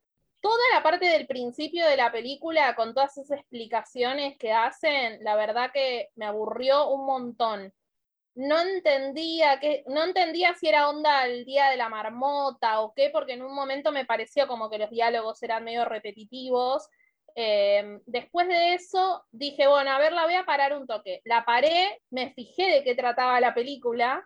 Toda 0.42 0.62
la 0.74 0.82
parte 0.82 1.06
del 1.06 1.26
principio 1.26 1.86
de 1.86 1.96
la 1.96 2.12
película, 2.12 2.74
con 2.74 2.92
todas 2.92 3.16
esas 3.16 3.38
explicaciones 3.38 4.36
que 4.36 4.52
hacen, 4.52 5.24
la 5.24 5.34
verdad 5.34 5.70
que 5.72 6.10
me 6.16 6.26
aburrió 6.26 6.90
un 6.90 7.06
montón 7.06 7.72
no 8.38 8.60
entendía 8.60 9.58
que, 9.58 9.82
no 9.88 10.04
entendía 10.04 10.54
si 10.54 10.68
era 10.68 10.88
onda 10.88 11.26
el 11.26 11.44
día 11.44 11.70
de 11.70 11.76
la 11.76 11.88
marmota 11.88 12.80
o 12.82 12.94
qué, 12.94 13.10
porque 13.10 13.32
en 13.32 13.42
un 13.42 13.52
momento 13.52 13.90
me 13.90 14.04
pareció 14.04 14.46
como 14.46 14.70
que 14.70 14.78
los 14.78 14.90
diálogos 14.90 15.42
eran 15.42 15.64
medio 15.64 15.84
repetitivos. 15.84 16.88
Eh, 17.34 17.98
después 18.06 18.46
de 18.46 18.74
eso 18.74 19.24
dije, 19.32 19.66
bueno, 19.66 19.90
a 19.90 19.98
ver, 19.98 20.12
la 20.12 20.22
voy 20.22 20.34
a 20.34 20.46
parar 20.46 20.78
un 20.78 20.86
toque. 20.86 21.20
La 21.24 21.44
paré, 21.44 22.00
me 22.10 22.32
fijé 22.32 22.70
de 22.70 22.84
qué 22.84 22.94
trataba 22.94 23.40
la 23.40 23.54
película 23.54 24.24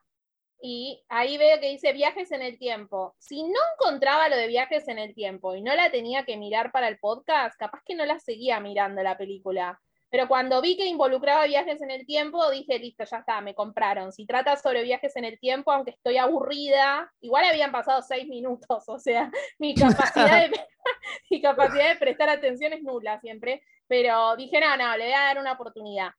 y 0.61 1.03
ahí 1.09 1.39
veo 1.39 1.59
que 1.59 1.71
dice 1.71 1.95
viajes 1.95 2.33
en 2.33 2.43
el 2.43 2.59
tiempo. 2.59 3.15
Si 3.19 3.43
no 3.43 3.61
encontraba 3.79 4.29
lo 4.29 4.37
de 4.37 4.47
viajes 4.47 4.89
en 4.89 4.99
el 4.99 5.15
tiempo 5.15 5.55
y 5.55 5.63
no 5.63 5.75
la 5.75 5.91
tenía 5.91 6.27
que 6.27 6.37
mirar 6.37 6.71
para 6.71 6.89
el 6.89 6.99
podcast, 6.99 7.59
capaz 7.59 7.81
que 7.87 7.95
no 7.95 8.05
la 8.05 8.19
seguía 8.21 8.61
mirando 8.61 9.03
la 9.03 9.17
película. 9.17 9.81
Pero 10.13 10.29
cuando 10.29 10.61
vi 10.61 10.77
que 10.77 10.85
involucraba 10.85 11.47
viajes 11.47 11.81
en 11.81 11.91
el 11.91 12.05
tiempo, 12.05 12.51
dije, 12.51 12.79
listo, 12.79 13.03
ya 13.03 13.17
está, 13.17 13.41
me 13.41 13.55
compraron. 13.55 14.13
Si 14.13 14.27
trata 14.27 14.57
sobre 14.57 14.83
viajes 14.83 15.17
en 15.17 15.25
el 15.25 15.41
tiempo, 15.41 15.73
aunque 15.73 15.93
estoy 15.93 16.19
aburrida, 16.19 17.11
igual 17.23 17.47
habían 17.47 17.73
pasado 17.73 18.03
seis 18.03 18.29
minutos, 18.29 18.85
o 18.89 18.99
sea, 18.99 19.31
mi 19.59 19.75
capacidad 19.75 20.51
de, 20.51 20.61
mi 21.31 21.41
capacidad 21.41 21.89
de 21.89 21.97
prestar 21.97 22.29
atención 22.29 22.75
es 22.75 22.83
nula 22.83 23.19
siempre. 23.21 23.63
Pero 23.89 24.37
dije, 24.37 24.61
no, 24.61 24.77
no, 24.77 24.95
le 24.99 25.05
voy 25.05 25.15
a 25.15 25.21
dar 25.21 25.39
una 25.39 25.53
oportunidad. 25.53 26.11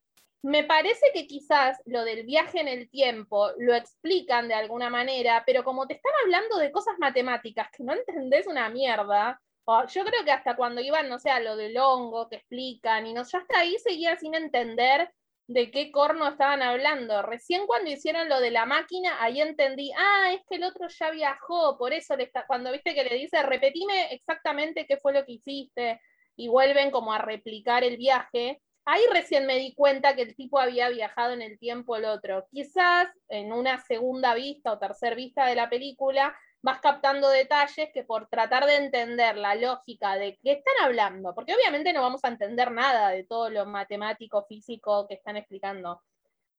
Me 0.42 0.64
parece 0.64 1.12
que 1.14 1.28
quizás 1.28 1.80
lo 1.86 2.04
del 2.04 2.26
viaje 2.26 2.62
en 2.62 2.70
el 2.70 2.90
tiempo 2.90 3.52
lo 3.60 3.76
explican 3.76 4.48
de 4.48 4.56
alguna 4.56 4.90
manera, 4.90 5.44
pero 5.46 5.64
como 5.64 5.86
te 5.86 5.94
están 5.94 6.14
hablando 6.24 6.58
de 6.58 6.72
cosas 6.72 6.96
matemáticas 6.98 7.70
que 7.72 7.84
no 7.84 7.94
entendés 7.94 8.48
una 8.48 8.70
mierda, 8.70 9.40
yo 9.88 10.04
creo 10.04 10.24
que 10.26 10.32
hasta 10.32 10.56
cuando 10.56 10.82
iban, 10.82 11.10
no 11.10 11.20
sé, 11.20 11.30
a 11.30 11.40
lo 11.40 11.56
del 11.56 11.78
hongo 11.78 12.30
que 12.30 12.38
explican, 12.38 13.08
y 13.08 13.14
no, 13.14 13.24
yo 13.24 13.38
hasta 13.38 13.60
ahí 13.60 13.78
seguía 13.80 14.18
sin 14.18 14.36
entender 14.36 15.10
de 15.48 15.72
qué 15.72 15.92
corno 15.92 16.28
estaban 16.28 16.62
hablando. 16.62 17.22
Recién 17.22 17.66
cuando 17.68 17.92
hicieron 17.92 18.30
lo 18.30 18.40
de 18.40 18.52
la 18.52 18.66
máquina, 18.66 19.22
ahí 19.22 19.42
entendí, 19.42 19.92
ah, 19.98 20.34
es 20.34 20.42
que 20.50 20.56
el 20.56 20.64
otro 20.64 20.88
ya 20.88 21.12
viajó, 21.12 21.78
por 21.78 21.94
eso 21.94 22.16
le 22.16 22.24
está, 22.24 22.46
cuando 22.46 22.72
viste 22.72 22.94
que 22.94 23.04
le 23.04 23.16
dice, 23.16 23.42
repetime 23.44 24.14
exactamente 24.14 24.86
qué 24.86 24.98
fue 24.98 25.14
lo 25.14 25.26
que 25.26 25.34
hiciste, 25.34 26.00
y 26.36 26.48
vuelven 26.48 26.92
como 26.92 27.14
a 27.14 27.20
replicar 27.20 27.84
el 27.84 27.98
viaje, 27.98 28.62
ahí 28.86 29.02
recién 29.12 29.46
me 29.46 29.58
di 29.58 29.74
cuenta 29.76 30.16
que 30.16 30.24
el 30.24 30.36
tipo 30.36 30.60
había 30.60 30.90
viajado 30.90 31.34
en 31.34 31.42
el 31.42 31.60
tiempo 31.60 31.96
el 31.96 32.06
otro. 32.06 32.48
Quizás 32.52 33.08
en 33.30 33.54
una 33.54 33.78
segunda 33.84 34.34
vista 34.34 34.74
o 34.74 34.80
tercera 34.80 35.16
vista 35.16 35.46
de 35.46 35.56
la 35.56 35.70
película 35.70 36.36
vas 36.64 36.80
captando 36.80 37.30
detalles 37.30 37.90
que 37.94 38.04
por 38.04 38.30
tratar 38.30 38.66
de 38.66 38.78
entender 38.78 39.36
la 39.36 39.54
lógica 39.54 40.16
de 40.16 40.40
qué 40.42 40.54
están 40.54 40.74
hablando, 40.82 41.36
porque 41.36 41.54
obviamente 41.54 41.92
no 41.92 42.02
vamos 42.02 42.24
a 42.24 42.30
entender 42.30 42.72
nada 42.72 43.10
de 43.10 43.26
todo 43.26 43.50
lo 43.50 43.66
matemático, 43.66 44.46
físico 44.46 45.06
que 45.08 45.16
están 45.16 45.36
explicando. 45.36 46.02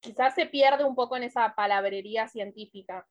Quizás 0.01 0.35
se 0.35 0.45
pierde 0.45 0.85
un 0.85 0.95
poco 0.95 1.17
en 1.17 1.23
esa 1.23 1.55
palabrería 1.55 2.29
científica. 2.29 3.07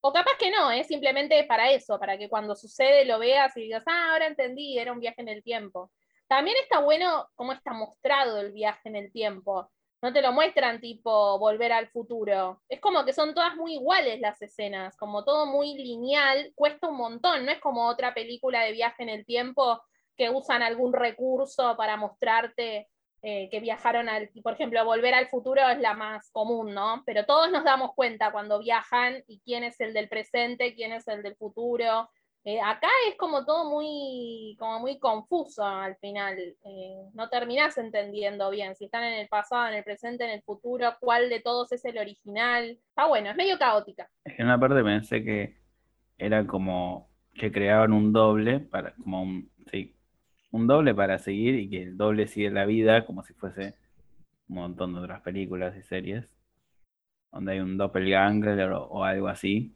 O 0.00 0.12
capaz 0.14 0.32
que 0.38 0.50
no, 0.50 0.70
es 0.70 0.86
simplemente 0.86 1.44
para 1.44 1.70
eso, 1.70 1.98
para 1.98 2.16
que 2.16 2.30
cuando 2.30 2.56
sucede 2.56 3.04
lo 3.04 3.18
veas 3.18 3.54
y 3.58 3.62
digas, 3.62 3.84
ah, 3.86 4.12
ahora 4.12 4.26
entendí, 4.26 4.78
era 4.78 4.92
un 4.92 5.00
viaje 5.00 5.20
en 5.20 5.28
el 5.28 5.42
tiempo. 5.42 5.92
También 6.26 6.56
está 6.62 6.80
bueno 6.80 7.28
cómo 7.34 7.52
está 7.52 7.74
mostrado 7.74 8.40
el 8.40 8.52
viaje 8.52 8.88
en 8.88 8.96
el 8.96 9.12
tiempo 9.12 9.70
no 10.04 10.12
te 10.12 10.20
lo 10.20 10.32
muestran 10.32 10.82
tipo 10.82 11.38
volver 11.38 11.72
al 11.72 11.88
futuro. 11.88 12.60
Es 12.68 12.78
como 12.78 13.06
que 13.06 13.14
son 13.14 13.32
todas 13.32 13.56
muy 13.56 13.76
iguales 13.76 14.20
las 14.20 14.42
escenas, 14.42 14.98
como 14.98 15.24
todo 15.24 15.46
muy 15.46 15.78
lineal, 15.78 16.52
cuesta 16.54 16.88
un 16.88 16.98
montón, 16.98 17.46
no 17.46 17.50
es 17.50 17.58
como 17.58 17.88
otra 17.88 18.12
película 18.12 18.64
de 18.64 18.72
viaje 18.72 19.02
en 19.02 19.08
el 19.08 19.24
tiempo 19.24 19.80
que 20.14 20.28
usan 20.28 20.62
algún 20.62 20.92
recurso 20.92 21.74
para 21.78 21.96
mostrarte 21.96 22.90
eh, 23.22 23.48
que 23.50 23.60
viajaron 23.60 24.10
al, 24.10 24.28
por 24.42 24.52
ejemplo, 24.52 24.84
volver 24.84 25.14
al 25.14 25.28
futuro 25.28 25.66
es 25.70 25.78
la 25.78 25.94
más 25.94 26.30
común, 26.32 26.74
¿no? 26.74 27.02
Pero 27.06 27.24
todos 27.24 27.50
nos 27.50 27.64
damos 27.64 27.94
cuenta 27.94 28.30
cuando 28.30 28.58
viajan 28.58 29.24
y 29.26 29.40
quién 29.40 29.64
es 29.64 29.80
el 29.80 29.94
del 29.94 30.10
presente, 30.10 30.74
quién 30.74 30.92
es 30.92 31.08
el 31.08 31.22
del 31.22 31.34
futuro, 31.36 32.10
eh, 32.46 32.60
acá 32.60 32.88
es 33.08 33.16
como 33.16 33.46
todo 33.46 33.70
muy, 33.70 34.54
como 34.58 34.80
muy 34.80 34.98
confuso 34.98 35.64
al 35.64 35.96
final. 35.96 36.36
Eh, 36.38 37.08
no 37.14 37.30
terminás 37.30 37.78
entendiendo 37.78 38.50
bien 38.50 38.76
si 38.76 38.84
están 38.84 39.04
en 39.04 39.14
el 39.14 39.28
pasado, 39.28 39.68
en 39.68 39.74
el 39.74 39.84
presente, 39.84 40.24
en 40.24 40.30
el 40.30 40.42
futuro, 40.42 40.94
cuál 41.00 41.30
de 41.30 41.40
todos 41.40 41.72
es 41.72 41.82
el 41.86 41.96
original. 41.96 42.78
Está 42.88 43.06
bueno, 43.06 43.30
es 43.30 43.36
medio 43.36 43.58
caótica. 43.58 44.10
En 44.26 44.44
una 44.44 44.60
parte 44.60 44.84
pensé 44.84 45.24
que 45.24 45.56
era 46.18 46.46
como 46.46 47.08
que 47.32 47.50
creaban 47.50 47.92
un 47.92 48.12
doble 48.12 48.60
para, 48.60 48.94
como 48.94 49.22
un, 49.22 49.50
sí, 49.70 49.96
un 50.50 50.66
doble 50.66 50.94
para 50.94 51.18
seguir 51.18 51.54
y 51.54 51.70
que 51.70 51.82
el 51.84 51.96
doble 51.96 52.26
sigue 52.26 52.50
la 52.50 52.66
vida 52.66 53.06
como 53.06 53.22
si 53.22 53.32
fuese 53.32 53.74
un 54.48 54.56
montón 54.56 54.92
de 54.92 55.00
otras 55.00 55.22
películas 55.22 55.74
y 55.78 55.82
series 55.82 56.28
donde 57.32 57.52
hay 57.52 57.60
un 57.60 57.78
doppelganger 57.78 58.70
o 58.70 59.02
algo 59.02 59.28
así 59.28 59.74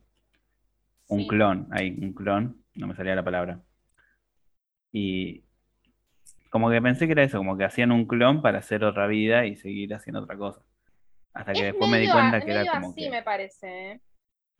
un 1.09 1.27
clon, 1.27 1.69
hay 1.71 1.91
un 1.91 2.13
clon, 2.13 2.63
no 2.75 2.87
me 2.87 2.95
salía 2.95 3.15
la 3.15 3.25
palabra. 3.25 3.61
Y 4.93 5.45
como 6.51 6.71
que 6.71 6.81
pensé 6.81 7.07
que 7.07 7.13
era 7.13 7.23
eso, 7.23 7.39
como 7.39 7.57
que 7.57 7.65
hacían 7.65 7.93
un 7.93 8.07
clon 8.07 8.41
para 8.43 8.59
hacer 8.59 8.85
otra 8.85 9.07
vida 9.07 9.47
y 9.47 9.57
seguir 9.57 9.95
haciendo 9.95 10.21
otra 10.21 10.37
cosa. 10.37 10.63
Hasta 11.35 11.53
que 11.53 11.65
después 11.65 11.91
me 11.91 11.99
di 11.99 12.11
cuenta 12.11 12.41
que 12.41 12.51
era 12.51 12.71
como 12.71 12.91
así 12.91 13.09
me 13.11 13.23
parece. 13.23 13.93
¿eh? 13.93 14.01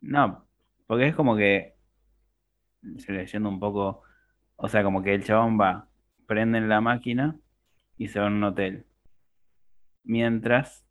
No, 0.01 0.47
porque 0.87 1.07
es 1.07 1.15
como 1.15 1.35
que, 1.35 1.75
leyendo 3.07 3.49
un 3.49 3.59
poco, 3.59 4.03
o 4.55 4.69
sea, 4.69 4.83
como 4.83 5.03
que 5.03 5.13
el 5.13 5.23
chabón 5.23 5.59
va, 5.59 5.89
prenden 6.25 6.69
la 6.69 6.81
máquina 6.81 7.37
y 7.97 8.07
se 8.07 8.19
va 8.19 8.27
a 8.27 8.29
un 8.29 8.43
hotel. 8.43 8.85
Mientras 10.03 10.85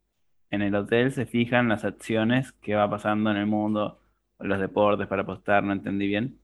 en 0.50 0.62
el 0.62 0.74
hotel 0.74 1.12
se 1.12 1.26
fijan 1.26 1.68
las 1.68 1.84
acciones 1.84 2.52
que 2.52 2.74
va 2.74 2.88
pasando 2.90 3.30
en 3.30 3.36
el 3.36 3.46
mundo, 3.46 4.00
los 4.38 4.60
deportes 4.60 5.06
para 5.06 5.22
apostar, 5.22 5.64
no 5.64 5.72
entendí 5.72 6.06
bien. 6.06 6.40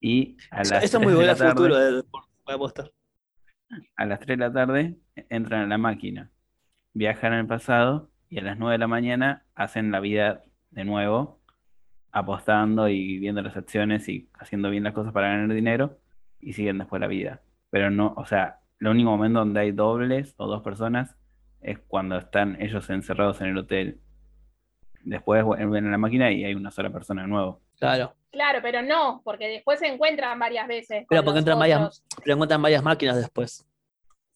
Y 0.00 0.36
a 0.50 0.58
las 0.58 0.84
Eso 0.84 0.98
es 0.98 1.04
muy 1.04 1.14
bueno 1.14 1.34
futuro 1.34 1.76
de 1.76 1.92
deportes 1.96 2.34
para 2.44 2.56
apostar. 2.56 2.92
A 3.96 4.04
las 4.04 4.20
3 4.20 4.38
de 4.38 4.44
la 4.44 4.52
tarde 4.52 4.96
entran 5.28 5.62
a 5.62 5.66
la 5.66 5.78
máquina, 5.78 6.30
viajan 6.92 7.32
al 7.32 7.46
pasado 7.46 8.10
y 8.28 8.38
a 8.38 8.42
las 8.42 8.58
9 8.58 8.74
de 8.74 8.78
la 8.78 8.86
mañana 8.86 9.44
hacen 9.54 9.90
la 9.90 10.00
vida 10.00 10.42
de 10.70 10.84
nuevo, 10.84 11.40
apostando 12.12 12.88
y 12.88 13.18
viendo 13.18 13.42
las 13.42 13.56
acciones 13.56 14.08
y 14.08 14.28
haciendo 14.34 14.70
bien 14.70 14.84
las 14.84 14.92
cosas 14.92 15.12
para 15.12 15.28
ganar 15.28 15.54
dinero 15.54 15.98
y 16.40 16.52
siguen 16.52 16.78
después 16.78 17.00
la 17.00 17.08
vida. 17.08 17.42
Pero 17.70 17.90
no, 17.90 18.14
o 18.16 18.26
sea, 18.26 18.60
el 18.78 18.88
único 18.88 19.10
momento 19.10 19.40
donde 19.40 19.60
hay 19.60 19.72
dobles 19.72 20.34
o 20.36 20.46
dos 20.46 20.62
personas 20.62 21.16
es 21.60 21.78
cuando 21.78 22.16
están 22.16 22.60
ellos 22.60 22.88
encerrados 22.90 23.40
en 23.40 23.48
el 23.48 23.58
hotel 23.58 24.00
después 25.06 25.44
ven 25.46 25.86
a 25.86 25.90
la 25.90 25.98
máquina 25.98 26.30
y 26.30 26.44
hay 26.44 26.54
una 26.54 26.70
sola 26.70 26.90
persona 26.90 27.22
de 27.22 27.28
nuevo. 27.28 27.60
Claro. 27.78 28.14
Claro, 28.30 28.58
pero 28.60 28.82
no, 28.82 29.22
porque 29.24 29.48
después 29.48 29.78
se 29.78 29.86
encuentran 29.86 30.38
varias 30.38 30.68
veces. 30.68 31.06
Pero 31.08 31.24
porque 31.24 31.38
entran 31.38 31.58
varias, 31.58 32.04
pero 32.22 32.34
encuentran 32.34 32.60
varias 32.60 32.82
máquinas 32.82 33.16
después. 33.16 33.66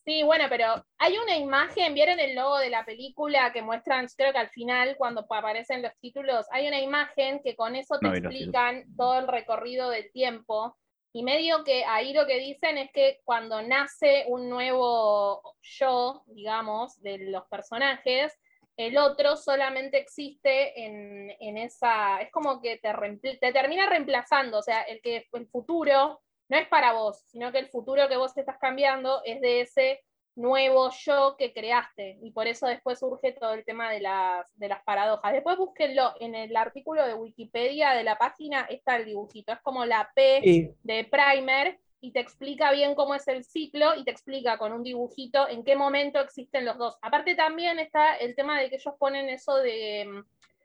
Sí, 0.07 0.23
bueno, 0.23 0.47
pero 0.49 0.83
hay 0.97 1.19
una 1.19 1.37
imagen, 1.37 1.93
¿vieron 1.93 2.19
el 2.19 2.35
logo 2.35 2.57
de 2.59 2.71
la 2.71 2.85
película 2.87 3.53
que 3.53 3.61
muestran, 3.61 4.07
creo 4.17 4.33
que 4.33 4.39
al 4.39 4.49
final, 4.49 4.97
cuando 4.97 5.27
aparecen 5.29 5.83
los 5.83 5.93
títulos, 6.01 6.47
hay 6.51 6.67
una 6.67 6.81
imagen 6.81 7.41
que 7.45 7.55
con 7.55 7.77
eso 7.77 7.99
te 7.99 8.09
explican 8.09 8.85
todo 8.97 9.19
el 9.19 9.29
recorrido 9.29 9.91
del 9.91 10.11
tiempo. 10.13 10.77
Y 11.13 11.23
medio 11.23 11.65
que 11.65 11.85
ahí 11.85 12.15
lo 12.15 12.27
que 12.27 12.39
dicen 12.39 12.79
es 12.79 12.91
que 12.93 13.21
cuando 13.25 13.61
nace 13.61 14.25
un 14.29 14.49
nuevo 14.49 15.43
yo, 15.61 16.23
digamos, 16.29 17.03
de 17.03 17.19
los 17.31 17.45
personajes, 17.49 18.39
el 18.81 18.97
otro 18.97 19.37
solamente 19.37 19.99
existe 19.99 20.85
en, 20.85 21.59
esa, 21.59 22.21
es 22.21 22.31
como 22.31 22.61
que 22.61 22.79
te, 22.79 22.93
te, 23.39 23.53
termina 23.53 23.89
reemplazando, 23.89 24.59
o 24.59 24.63
sea, 24.63 24.83
el 24.83 25.01
que 25.03 25.29
el 25.33 25.47
futuro 25.49 26.21
no 26.49 26.57
es 26.57 26.67
para 26.69 26.93
vos, 26.93 27.23
sino 27.27 27.53
que 27.53 27.59
el 27.59 27.69
futuro 27.69 28.09
que 28.09 28.17
vos 28.17 28.37
estás 28.37 28.59
cambiando 28.59 29.21
es 29.25 29.41
de 29.41 29.61
ese 29.61 30.01
nuevo 30.35 30.91
yo 31.05 31.37
que 31.39 31.53
creaste, 31.53 32.19
y 32.23 32.31
por 32.31 32.47
eso 32.47 32.67
después 32.67 32.99
surge 32.99 33.33
todo 33.33 33.53
el 33.53 33.65
tema 33.65 33.91
de 33.91 34.01
las, 34.01 34.47
de 34.57 34.69
las 34.69 34.83
paradojas. 34.85 35.33
Después 35.33 35.59
búsquenlo 35.59 36.15
en 36.19 36.35
el 36.35 36.57
artículo 36.57 37.07
de 37.07 37.15
Wikipedia 37.15 37.91
de 37.91 38.05
la 38.05 38.17
página, 38.17 38.63
está 38.71 38.97
el 38.97 39.05
dibujito, 39.05 39.53
es 39.53 39.61
como 39.61 39.85
la 39.85 40.11
P 40.15 40.75
de 40.83 41.05
Primer, 41.05 41.79
y 42.01 42.13
te 42.13 42.21
explica 42.21 42.73
bien 42.73 42.95
cómo 42.95 43.15
es 43.15 43.29
el 43.29 43.45
ciclo 43.45 43.95
y 43.95 44.05
te 44.05 44.11
explica 44.11 44.57
con 44.59 44.73
un 44.73 44.83
dibujito 44.83 45.49
en 45.49 45.65
qué 45.65 45.77
momento 45.77 46.19
existen 46.21 46.65
los 46.65 46.79
dos. 46.79 46.97
Aparte 47.03 47.35
también 47.35 47.79
está 47.79 48.15
el 48.17 48.35
tema 48.35 48.59
de 48.59 48.71
que 48.71 48.77
ellos 48.77 48.95
ponen 48.99 49.29
eso 49.29 49.57
de 49.57 50.07
mm, 50.07 50.25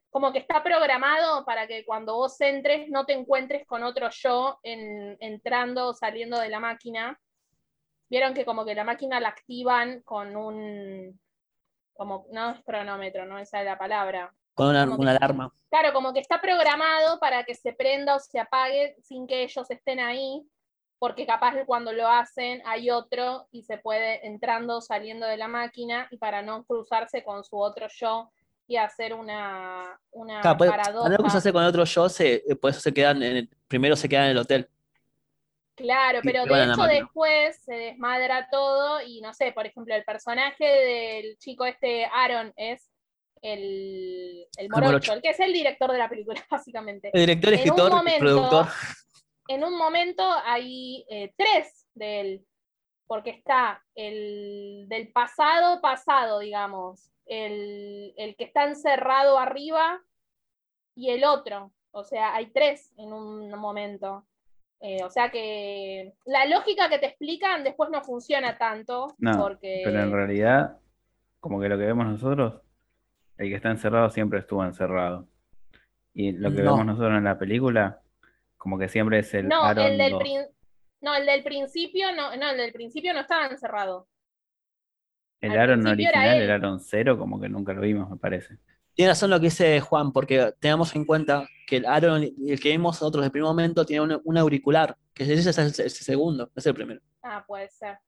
como 0.09 0.31
que 0.31 0.39
está 0.39 0.63
programado 0.63 1.43
para 1.43 1.67
que 1.67 1.83
cuando 1.83 2.15
vos 2.15 2.39
entres 2.39 2.89
no 2.89 3.05
te 3.05 3.13
encuentres 3.13 3.67
con 3.67 3.83
otro 3.83 4.09
yo 4.11 4.59
en, 4.63 5.17
entrando 5.19 5.89
o 5.89 5.93
saliendo 5.93 6.39
de 6.39 6.49
la 6.49 6.61
máquina. 6.61 7.19
Vieron 8.09 8.33
que 8.33 8.45
como 8.45 8.63
que 8.63 8.75
la 8.75 8.85
máquina 8.85 9.19
la 9.19 9.29
activan 9.29 10.01
con 10.03 10.37
un, 10.37 11.19
como, 11.95 12.27
no 12.31 12.51
es 12.51 12.63
cronómetro, 12.63 13.25
no 13.25 13.39
esa 13.39 13.59
es 13.59 13.65
la 13.65 13.77
palabra. 13.77 14.33
Con 14.53 14.69
una, 14.69 14.83
alarma. 14.83 15.53
Claro, 15.69 15.91
como 15.91 16.13
que 16.13 16.21
está 16.21 16.39
programado 16.39 17.19
para 17.19 17.43
que 17.43 17.55
se 17.55 17.73
prenda 17.73 18.15
o 18.15 18.19
se 18.19 18.39
apague 18.39 18.95
sin 19.01 19.27
que 19.27 19.43
ellos 19.43 19.69
estén 19.69 19.99
ahí, 19.99 20.47
porque 21.05 21.27
capaz 21.27 21.53
cuando 21.67 21.93
lo 21.93 22.07
hacen 22.07 22.63
hay 22.65 22.89
otro 22.89 23.47
y 23.51 23.61
se 23.61 23.77
puede 23.77 24.25
entrando 24.25 24.81
saliendo 24.81 25.27
de 25.27 25.37
la 25.37 25.47
máquina 25.47 26.07
y 26.09 26.17
para 26.17 26.41
no 26.41 26.63
cruzarse 26.63 27.23
con 27.23 27.43
su 27.43 27.59
otro 27.59 27.85
yo 27.95 28.31
y 28.65 28.77
hacer 28.77 29.13
una, 29.13 29.83
una 30.09 30.41
claro, 30.41 30.57
paradoja. 30.57 31.37
hace 31.37 31.53
con 31.53 31.63
otro 31.63 31.83
yo, 31.83 32.09
se, 32.09 32.41
por 32.59 32.71
eso 32.71 32.79
se 32.79 32.91
quedan 32.91 33.21
en 33.21 33.37
el, 33.37 33.49
primero 33.67 33.95
se 33.95 34.09
quedan 34.09 34.25
en 34.25 34.31
el 34.31 34.37
hotel. 34.39 34.67
Claro, 35.75 36.21
pero 36.23 36.43
de 36.43 36.63
hecho 36.63 36.83
después 36.85 37.61
se 37.63 37.75
desmadra 37.75 38.47
todo 38.49 38.99
y 39.05 39.21
no 39.21 39.31
sé, 39.35 39.51
por 39.51 39.67
ejemplo, 39.67 39.93
el 39.93 40.03
personaje 40.05 40.65
del 40.65 41.37
chico 41.37 41.67
este 41.67 42.05
Aaron 42.05 42.51
es 42.55 42.89
el, 43.43 44.47
el 44.57 44.69
morocho, 44.69 45.13
el 45.13 45.21
que 45.21 45.29
es 45.29 45.39
el 45.39 45.53
director 45.53 45.91
de 45.91 45.99
la 45.99 46.09
película, 46.09 46.43
básicamente. 46.49 47.11
El 47.13 47.19
director, 47.27 47.53
escritor, 47.53 47.91
productor. 48.17 48.67
En 49.47 49.63
un 49.63 49.77
momento 49.77 50.23
hay 50.43 51.05
eh, 51.09 51.33
tres 51.37 51.87
de 51.93 52.21
él, 52.21 52.45
porque 53.07 53.29
está 53.29 53.83
el 53.93 54.85
del 54.87 55.11
pasado 55.11 55.81
pasado, 55.81 56.39
digamos, 56.39 57.11
el, 57.25 58.13
que 58.37 58.43
está 58.43 58.65
encerrado 58.65 59.37
arriba 59.37 60.01
y 60.95 61.09
el 61.11 61.23
otro. 61.23 61.71
O 61.91 62.03
sea, 62.03 62.35
hay 62.35 62.47
tres 62.47 62.91
en 62.97 63.13
un 63.13 63.49
momento. 63.51 64.25
Eh, 64.81 65.03
o 65.03 65.09
sea 65.09 65.31
que 65.31 66.13
la 66.25 66.45
lógica 66.45 66.89
que 66.89 66.99
te 66.99 67.07
explican 67.07 67.63
después 67.63 67.89
no 67.89 68.03
funciona 68.03 68.57
tanto. 68.57 69.15
porque... 69.37 69.81
Pero 69.83 70.01
en 70.01 70.11
realidad, 70.11 70.77
como 71.39 71.61
que 71.61 71.69
lo 71.69 71.77
que 71.77 71.85
vemos 71.85 72.05
nosotros, 72.05 72.61
el 73.37 73.49
que 73.49 73.55
está 73.55 73.69
encerrado 73.69 74.09
siempre 74.09 74.39
estuvo 74.39 74.63
encerrado. 74.63 75.27
Y 76.13 76.31
lo 76.31 76.49
que 76.51 76.61
vemos 76.61 76.85
nosotros 76.85 77.17
en 77.17 77.25
la 77.25 77.37
película, 77.37 78.01
como 78.65 78.79
que 78.79 78.89
siempre 78.89 79.19
es 79.19 79.31
el. 79.35 79.47
No, 79.47 79.69
el 79.69 79.95
del, 79.95 80.13
no 80.99 81.15
el 81.15 81.25
del 81.27 81.43
principio 81.43 82.11
no, 82.15 82.35
no, 82.35 82.49
el 82.49 82.57
del 82.57 82.73
principio 82.73 83.13
no 83.13 83.19
estaba 83.19 83.45
encerrado. 83.45 84.07
El 85.39 85.51
Aaron 85.51 85.85
original, 85.85 86.41
el 86.41 86.49
Aaron 86.49 86.79
cero, 86.79 87.15
como 87.15 87.39
que 87.39 87.47
nunca 87.47 87.73
lo 87.73 87.81
vimos, 87.81 88.09
me 88.09 88.17
parece. 88.17 88.57
Tiene 88.95 89.11
razón 89.11 89.29
lo 89.29 89.39
que 89.39 89.45
dice 89.45 89.79
Juan, 89.81 90.11
porque 90.11 90.51
tenemos 90.59 90.95
en 90.95 91.05
cuenta 91.05 91.47
que 91.67 91.77
el 91.77 91.85
Aaron, 91.85 92.23
el 92.23 92.59
que 92.59 92.69
vimos 92.69 92.99
nosotros 92.99 93.23
el 93.23 93.29
primer 93.29 93.49
momento, 93.49 93.85
tiene 93.85 94.19
un, 94.23 94.37
auricular, 94.39 94.97
que 95.13 95.31
ese 95.31 95.47
es 95.47 95.57
el, 95.59 95.91
segundo, 95.91 96.51
es 96.55 96.65
el 96.65 96.73
primero. 96.73 97.01
Ah, 97.21 97.45
puede 97.45 97.69
ser. 97.69 97.99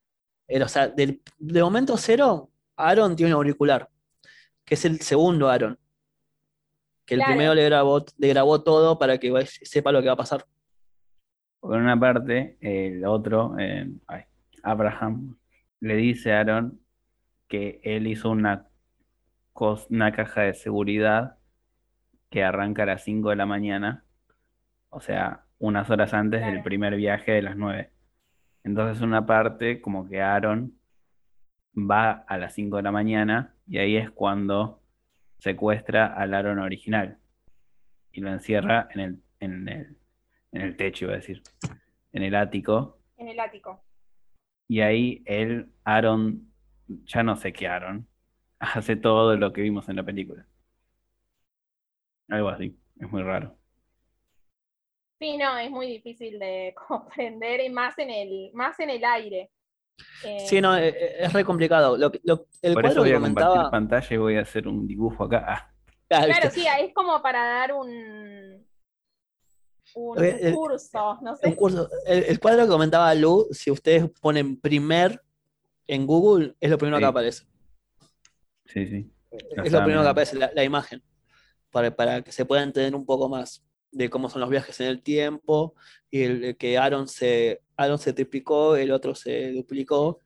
o 0.59 0.67
sea, 0.67 0.87
del, 0.87 1.21
de 1.37 1.61
momento 1.61 1.95
cero, 1.97 2.49
Aaron 2.75 3.15
tiene 3.15 3.31
un 3.31 3.37
auricular, 3.37 3.87
que 4.65 4.73
es 4.73 4.85
el 4.85 5.01
segundo 5.01 5.49
Aaron. 5.49 5.77
Que 7.07 7.15
el 7.15 7.23
primero 7.23 7.55
le 7.55 7.63
grabó, 7.63 8.05
le 8.17 8.27
grabó 8.27 8.61
todo 8.61 8.99
para 8.99 9.17
que 9.17 9.33
sepa 9.45 9.91
lo 9.93 10.01
que 10.01 10.07
va 10.07 10.13
a 10.13 10.17
pasar. 10.17 10.45
Por 11.61 11.77
una 11.77 11.97
parte, 11.99 12.57
el 12.61 13.03
otro, 13.05 13.55
eh, 13.57 13.89
Abraham, 14.61 15.37
le 15.79 15.95
dice 15.95 16.33
a 16.33 16.41
Aaron 16.41 16.79
que 17.47 17.79
él 17.83 18.07
hizo 18.07 18.29
una, 18.29 18.67
una 19.89 20.11
caja 20.11 20.41
de 20.41 20.53
seguridad 20.53 21.37
que 22.29 22.43
arranca 22.43 22.83
a 22.83 22.87
las 22.87 23.03
5 23.05 23.29
de 23.29 23.35
la 23.37 23.45
mañana, 23.45 24.03
o 24.89 24.99
sea, 24.99 25.45
unas 25.59 25.89
horas 25.89 26.13
antes 26.13 26.45
del 26.45 26.61
primer 26.61 26.95
viaje 26.97 27.31
de 27.31 27.41
las 27.41 27.55
9. 27.55 27.89
Entonces 28.63 29.01
una 29.01 29.25
parte 29.25 29.79
como 29.79 30.09
que 30.09 30.21
Aaron 30.21 30.73
va 31.73 32.11
a 32.27 32.37
las 32.37 32.53
5 32.53 32.77
de 32.77 32.83
la 32.83 32.91
mañana 32.91 33.55
y 33.65 33.77
ahí 33.77 33.95
es 33.95 34.11
cuando 34.11 34.81
secuestra 35.39 36.07
al 36.13 36.33
Aaron 36.33 36.59
original 36.59 37.17
y 38.11 38.21
lo 38.21 38.31
encierra 38.31 38.87
en 38.93 38.99
el, 38.99 39.23
en 39.39 39.69
el, 39.69 39.97
en 40.51 40.61
el 40.61 40.75
techo, 40.75 41.05
iba 41.05 41.13
a 41.13 41.17
decir, 41.17 41.41
en 42.13 42.23
el 42.23 42.35
ático. 42.35 42.99
En 43.17 43.27
el 43.27 43.39
ático. 43.39 43.83
Y 44.67 44.81
ahí 44.81 45.23
él, 45.25 45.71
Aaron 45.83 46.51
ya 46.87 47.23
no 47.23 47.35
sé 47.35 47.53
qué 47.53 47.67
Aaron, 47.67 48.07
hace 48.59 48.95
todo 48.95 49.35
lo 49.35 49.53
que 49.53 49.61
vimos 49.61 49.87
en 49.89 49.97
la 49.97 50.03
película. 50.03 50.45
Algo 52.29 52.49
así, 52.49 52.77
es 52.99 53.09
muy 53.11 53.23
raro. 53.23 53.55
Sí, 55.19 55.37
no, 55.37 55.57
es 55.57 55.71
muy 55.71 55.87
difícil 55.87 56.37
de 56.37 56.75
comprender 56.87 57.61
y 57.61 57.69
más 57.69 57.97
en 57.97 58.09
el, 58.09 58.51
más 58.53 58.79
en 58.79 58.89
el 58.89 59.03
aire. 59.03 59.49
Sí, 60.45 60.61
no, 60.61 60.77
eh, 60.77 60.89
eh, 60.89 61.15
es, 61.19 61.33
re 61.33 61.43
complicado. 61.43 61.97
Lo, 61.97 62.11
el 62.61 62.73
Por 62.73 62.85
eso 62.85 63.01
voy 63.01 63.11
a 63.11 63.19
compartir 63.19 63.61
pantalla 63.71 64.07
y 64.09 64.17
voy 64.17 64.37
a 64.37 64.41
hacer 64.41 64.67
un 64.67 64.87
dibujo 64.87 65.23
acá. 65.23 65.45
Ah. 65.47 65.73
Ah, 66.09 66.23
claro, 66.23 66.49
sí, 66.51 66.65
es 66.65 66.93
como 66.93 67.21
para 67.21 67.43
dar 67.45 67.73
un, 67.73 68.65
un 69.95 70.53
curso, 70.53 71.19
no 71.21 71.35
sé. 71.35 71.57
El, 72.05 72.39
cuadro 72.39 72.63
que 72.63 72.69
comentaba 72.69 73.13
Lu, 73.13 73.47
si 73.51 73.71
ustedes 73.71 74.09
ponen 74.21 74.57
primer 74.57 75.21
en 75.85 76.07
Google 76.07 76.55
es 76.61 76.69
lo 76.69 76.77
primero 76.77 76.99
que 76.99 77.05
aparece. 77.05 77.43
Sí, 78.65 78.85
sí. 78.87 79.11
es 79.31 79.71
lo 79.71 79.79
primero 79.79 80.01
que 80.01 80.07
aparece, 80.07 80.37
la, 80.37 80.63
imagen, 80.63 81.03
para, 81.71 81.93
para, 81.93 82.21
que 82.21 82.31
se 82.31 82.45
pueda 82.45 82.63
entender 82.63 82.95
un 82.95 83.05
poco 83.05 83.27
más 83.27 83.66
de 83.91 84.09
cómo 84.09 84.29
son 84.29 84.41
los 84.41 84.49
viajes 84.49 84.79
en 84.79 84.87
el 84.87 85.01
tiempo, 85.01 85.75
y 86.09 86.23
el, 86.23 86.57
que 86.57 86.77
Aaron 86.77 87.07
se, 87.07 87.61
Aaron 87.75 87.99
se 87.99 88.13
triplicó, 88.13 88.75
el 88.75 88.91
otro 88.91 89.15
se 89.15 89.51
duplicó. 89.51 90.21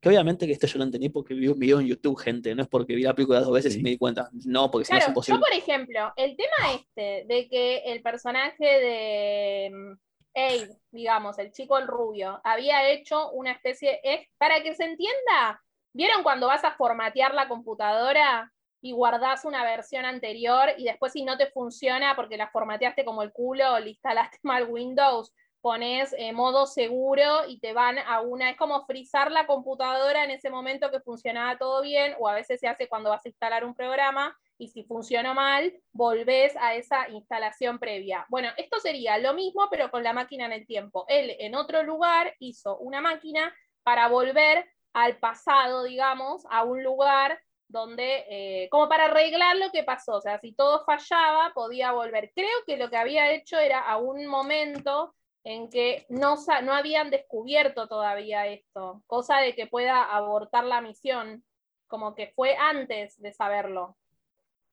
Que 0.00 0.08
obviamente 0.08 0.46
que 0.46 0.52
esto 0.52 0.68
yo 0.68 0.78
lo 0.78 0.84
entendí 0.84 1.08
porque 1.08 1.34
vi 1.34 1.48
un 1.48 1.58
video 1.58 1.80
en 1.80 1.86
YouTube, 1.86 2.16
gente, 2.16 2.54
no 2.54 2.62
es 2.62 2.68
porque 2.68 2.94
vi 2.94 3.02
la 3.02 3.14
película 3.14 3.40
dos 3.40 3.52
veces 3.52 3.74
y 3.74 3.82
me 3.82 3.90
di 3.90 3.98
cuenta. 3.98 4.28
No, 4.44 4.70
porque 4.70 4.84
si 4.84 4.92
no 4.92 4.98
es 4.98 5.08
imposible. 5.08 5.40
Yo, 5.40 5.44
por 5.44 5.52
ejemplo, 5.52 6.12
el 6.16 6.36
tema 6.36 6.72
este 6.72 7.24
de 7.26 7.48
que 7.48 7.78
el 7.78 8.00
personaje 8.00 8.64
de 8.64 9.96
Abe, 10.36 10.68
digamos, 10.92 11.38
el 11.38 11.50
chico 11.50 11.78
el 11.78 11.88
rubio, 11.88 12.40
había 12.44 12.88
hecho 12.90 13.30
una 13.32 13.50
especie, 13.50 14.00
es, 14.04 14.28
para 14.38 14.62
que 14.62 14.74
se 14.74 14.84
entienda, 14.84 15.60
¿vieron 15.92 16.22
cuando 16.22 16.46
vas 16.46 16.62
a 16.62 16.76
formatear 16.76 17.34
la 17.34 17.48
computadora 17.48 18.52
y 18.80 18.92
guardás 18.92 19.44
una 19.44 19.64
versión 19.64 20.04
anterior 20.04 20.70
y 20.76 20.84
después 20.84 21.12
si 21.12 21.24
no 21.24 21.36
te 21.36 21.50
funciona 21.50 22.14
porque 22.16 22.36
la 22.36 22.50
formateaste 22.50 23.04
como 23.04 23.22
el 23.22 23.32
culo 23.32 23.74
o 23.74 23.78
le 23.78 23.90
instalaste 23.90 24.38
mal 24.42 24.68
Windows, 24.68 25.32
pones 25.60 26.14
eh, 26.16 26.32
modo 26.32 26.66
seguro 26.66 27.46
y 27.48 27.58
te 27.58 27.72
van 27.72 27.98
a 27.98 28.20
una, 28.20 28.50
es 28.50 28.56
como 28.56 28.84
frizar 28.86 29.30
la 29.30 29.46
computadora 29.46 30.24
en 30.24 30.30
ese 30.30 30.50
momento 30.50 30.90
que 30.90 31.00
funcionaba 31.00 31.58
todo 31.58 31.82
bien, 31.82 32.14
o 32.18 32.28
a 32.28 32.34
veces 32.34 32.60
se 32.60 32.68
hace 32.68 32.88
cuando 32.88 33.10
vas 33.10 33.24
a 33.24 33.28
instalar 33.28 33.64
un 33.64 33.74
programa 33.74 34.36
y 34.56 34.68
si 34.68 34.84
funcionó 34.84 35.34
mal, 35.34 35.72
volvés 35.92 36.56
a 36.56 36.74
esa 36.74 37.08
instalación 37.10 37.78
previa. 37.78 38.26
Bueno, 38.28 38.48
esto 38.56 38.78
sería 38.80 39.18
lo 39.18 39.34
mismo, 39.34 39.68
pero 39.70 39.90
con 39.90 40.02
la 40.02 40.12
máquina 40.12 40.46
en 40.46 40.52
el 40.52 40.66
tiempo. 40.66 41.04
Él 41.08 41.36
en 41.38 41.54
otro 41.54 41.82
lugar 41.82 42.34
hizo 42.40 42.76
una 42.78 43.00
máquina 43.00 43.54
para 43.82 44.08
volver 44.08 44.68
al 44.92 45.18
pasado, 45.18 45.84
digamos, 45.84 46.44
a 46.50 46.64
un 46.64 46.82
lugar 46.82 47.40
donde, 47.68 48.24
eh, 48.28 48.68
como 48.70 48.88
para 48.88 49.06
arreglar 49.06 49.56
lo 49.56 49.70
que 49.70 49.84
pasó, 49.84 50.16
o 50.16 50.20
sea, 50.20 50.40
si 50.40 50.52
todo 50.52 50.84
fallaba, 50.84 51.52
podía 51.54 51.92
volver. 51.92 52.32
Creo 52.34 52.64
que 52.66 52.76
lo 52.76 52.90
que 52.90 52.96
había 52.96 53.32
hecho 53.32 53.58
era 53.58 53.80
a 53.80 53.98
un 53.98 54.26
momento 54.26 55.14
en 55.44 55.70
que 55.70 56.06
no, 56.08 56.36
no 56.62 56.74
habían 56.74 57.10
descubierto 57.10 57.86
todavía 57.86 58.46
esto, 58.46 59.02
cosa 59.06 59.38
de 59.38 59.54
que 59.54 59.66
pueda 59.66 60.02
abortar 60.02 60.64
la 60.64 60.80
misión, 60.80 61.44
como 61.86 62.14
que 62.14 62.32
fue 62.34 62.56
antes 62.56 63.20
de 63.20 63.32
saberlo. 63.32 63.96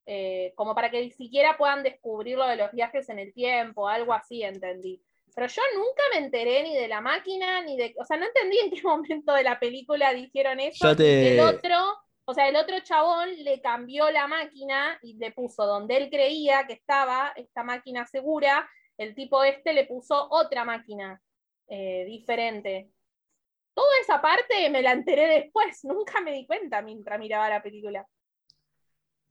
Eh, 0.08 0.52
como 0.54 0.74
para 0.74 0.90
que 0.90 1.00
ni 1.00 1.10
siquiera 1.10 1.56
puedan 1.56 1.82
descubrir 1.82 2.38
lo 2.38 2.46
de 2.46 2.56
los 2.56 2.70
viajes 2.72 3.08
en 3.08 3.18
el 3.18 3.34
tiempo, 3.34 3.88
algo 3.88 4.12
así, 4.12 4.42
entendí. 4.42 5.02
Pero 5.34 5.48
yo 5.48 5.62
nunca 5.74 6.02
me 6.14 6.24
enteré 6.24 6.62
ni 6.62 6.74
de 6.74 6.88
la 6.88 7.00
máquina, 7.00 7.60
ni 7.60 7.76
de. 7.76 7.94
O 7.98 8.04
sea, 8.04 8.16
no 8.16 8.24
entendí 8.24 8.58
en 8.58 8.70
qué 8.70 8.82
momento 8.84 9.34
de 9.34 9.42
la 9.42 9.58
película 9.58 10.12
dijeron 10.14 10.60
eso. 10.60 10.90
El 10.92 11.40
otro, 11.40 11.76
o 12.26 12.34
sea, 12.34 12.48
el 12.48 12.56
otro 12.56 12.78
chabón 12.80 13.28
le 13.42 13.60
cambió 13.60 14.10
la 14.10 14.26
máquina 14.26 14.98
y 15.02 15.14
le 15.14 15.32
puso 15.32 15.64
donde 15.64 15.96
él 15.96 16.10
creía 16.10 16.66
que 16.66 16.74
estaba 16.74 17.32
esta 17.36 17.62
máquina 17.62 18.06
segura, 18.06 18.68
el 18.98 19.14
tipo 19.14 19.42
este 19.44 19.72
le 19.72 19.86
puso 19.86 20.28
otra 20.30 20.64
máquina 20.64 21.20
eh, 21.68 22.04
diferente. 22.06 22.90
Toda 23.74 23.88
esa 24.00 24.20
parte 24.20 24.68
me 24.70 24.82
la 24.82 24.92
enteré 24.92 25.26
después, 25.26 25.84
nunca 25.84 26.20
me 26.20 26.32
di 26.32 26.46
cuenta 26.46 26.82
mientras 26.82 27.18
miraba 27.18 27.48
la 27.48 27.62
película 27.62 28.06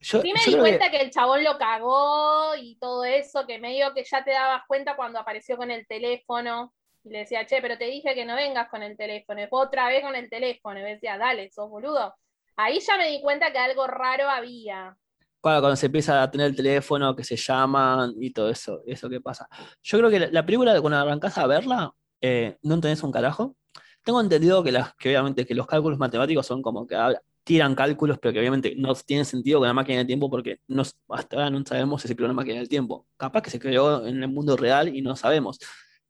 sí 0.00 0.32
me 0.32 0.40
di 0.44 0.58
cuenta 0.58 0.90
que... 0.90 0.98
el 0.98 1.10
chabón 1.10 1.42
lo 1.42 1.58
cagó 1.58 2.54
y 2.56 2.76
todo 2.78 3.04
eso, 3.04 3.46
que 3.46 3.58
medio 3.58 3.92
que 3.94 4.04
ya 4.04 4.24
te 4.24 4.32
dabas 4.32 4.62
cuenta 4.66 4.96
cuando 4.96 5.18
apareció 5.18 5.56
con 5.56 5.70
el 5.70 5.86
teléfono 5.86 6.72
y 7.04 7.10
le 7.10 7.18
decía, 7.20 7.46
che, 7.46 7.60
pero 7.62 7.78
te 7.78 7.84
dije 7.84 8.14
que 8.14 8.24
no 8.24 8.34
vengas 8.34 8.68
con 8.68 8.82
el 8.82 8.96
teléfono, 8.96 9.40
y 9.40 9.46
otra 9.50 9.86
vez 9.88 10.02
con 10.02 10.16
el 10.16 10.28
teléfono, 10.28 10.80
y 10.80 10.82
me 10.82 10.94
decía, 10.94 11.16
dale, 11.16 11.50
sos 11.52 11.70
boludo. 11.70 12.12
Ahí 12.56 12.80
ya 12.80 12.96
me 12.96 13.08
di 13.08 13.20
cuenta 13.20 13.52
que 13.52 13.58
algo 13.58 13.86
raro 13.86 14.28
había. 14.28 14.96
cuando 15.40 15.76
se 15.76 15.86
empieza 15.86 16.22
a 16.22 16.30
tener 16.30 16.48
el 16.48 16.56
teléfono, 16.56 17.14
que 17.14 17.22
se 17.22 17.36
llaman 17.36 18.14
y 18.18 18.32
todo 18.32 18.50
eso, 18.50 18.82
eso 18.86 19.08
que 19.08 19.20
pasa. 19.20 19.48
Yo 19.82 19.98
creo 19.98 20.10
que 20.10 20.18
la, 20.30 20.44
película, 20.44 20.80
cuando 20.80 20.98
arrancas 20.98 21.36
a 21.38 21.46
verla, 21.46 21.92
eh, 22.20 22.56
no 22.62 22.74
entendés 22.74 23.02
un 23.02 23.12
carajo. 23.12 23.56
Tengo 24.02 24.20
entendido 24.20 24.62
que, 24.62 24.72
las, 24.72 24.94
que 24.94 25.10
obviamente 25.10 25.44
que 25.46 25.54
los 25.54 25.66
cálculos 25.66 25.98
matemáticos 25.98 26.46
son 26.46 26.62
como 26.62 26.86
que 26.86 26.96
tiran 27.44 27.74
cálculos, 27.74 28.18
pero 28.18 28.32
que 28.32 28.40
obviamente 28.40 28.74
no 28.76 28.94
tienen 28.94 29.24
sentido 29.24 29.60
con 29.60 29.68
la 29.68 29.74
máquina 29.74 29.98
del 29.98 30.06
tiempo 30.06 30.30
porque 30.30 30.60
no, 30.66 30.82
hasta 31.10 31.36
ahora 31.36 31.50
no 31.50 31.64
sabemos 31.64 32.02
si 32.02 32.08
se 32.08 32.16
creó 32.16 32.26
una 32.26 32.34
máquina 32.34 32.58
del 32.58 32.68
tiempo. 32.68 33.06
Capaz 33.16 33.42
que 33.42 33.50
se 33.50 33.60
creó 33.60 34.06
en 34.06 34.22
el 34.22 34.28
mundo 34.28 34.56
real 34.56 34.94
y 34.94 35.02
no 35.02 35.14
sabemos. 35.14 35.58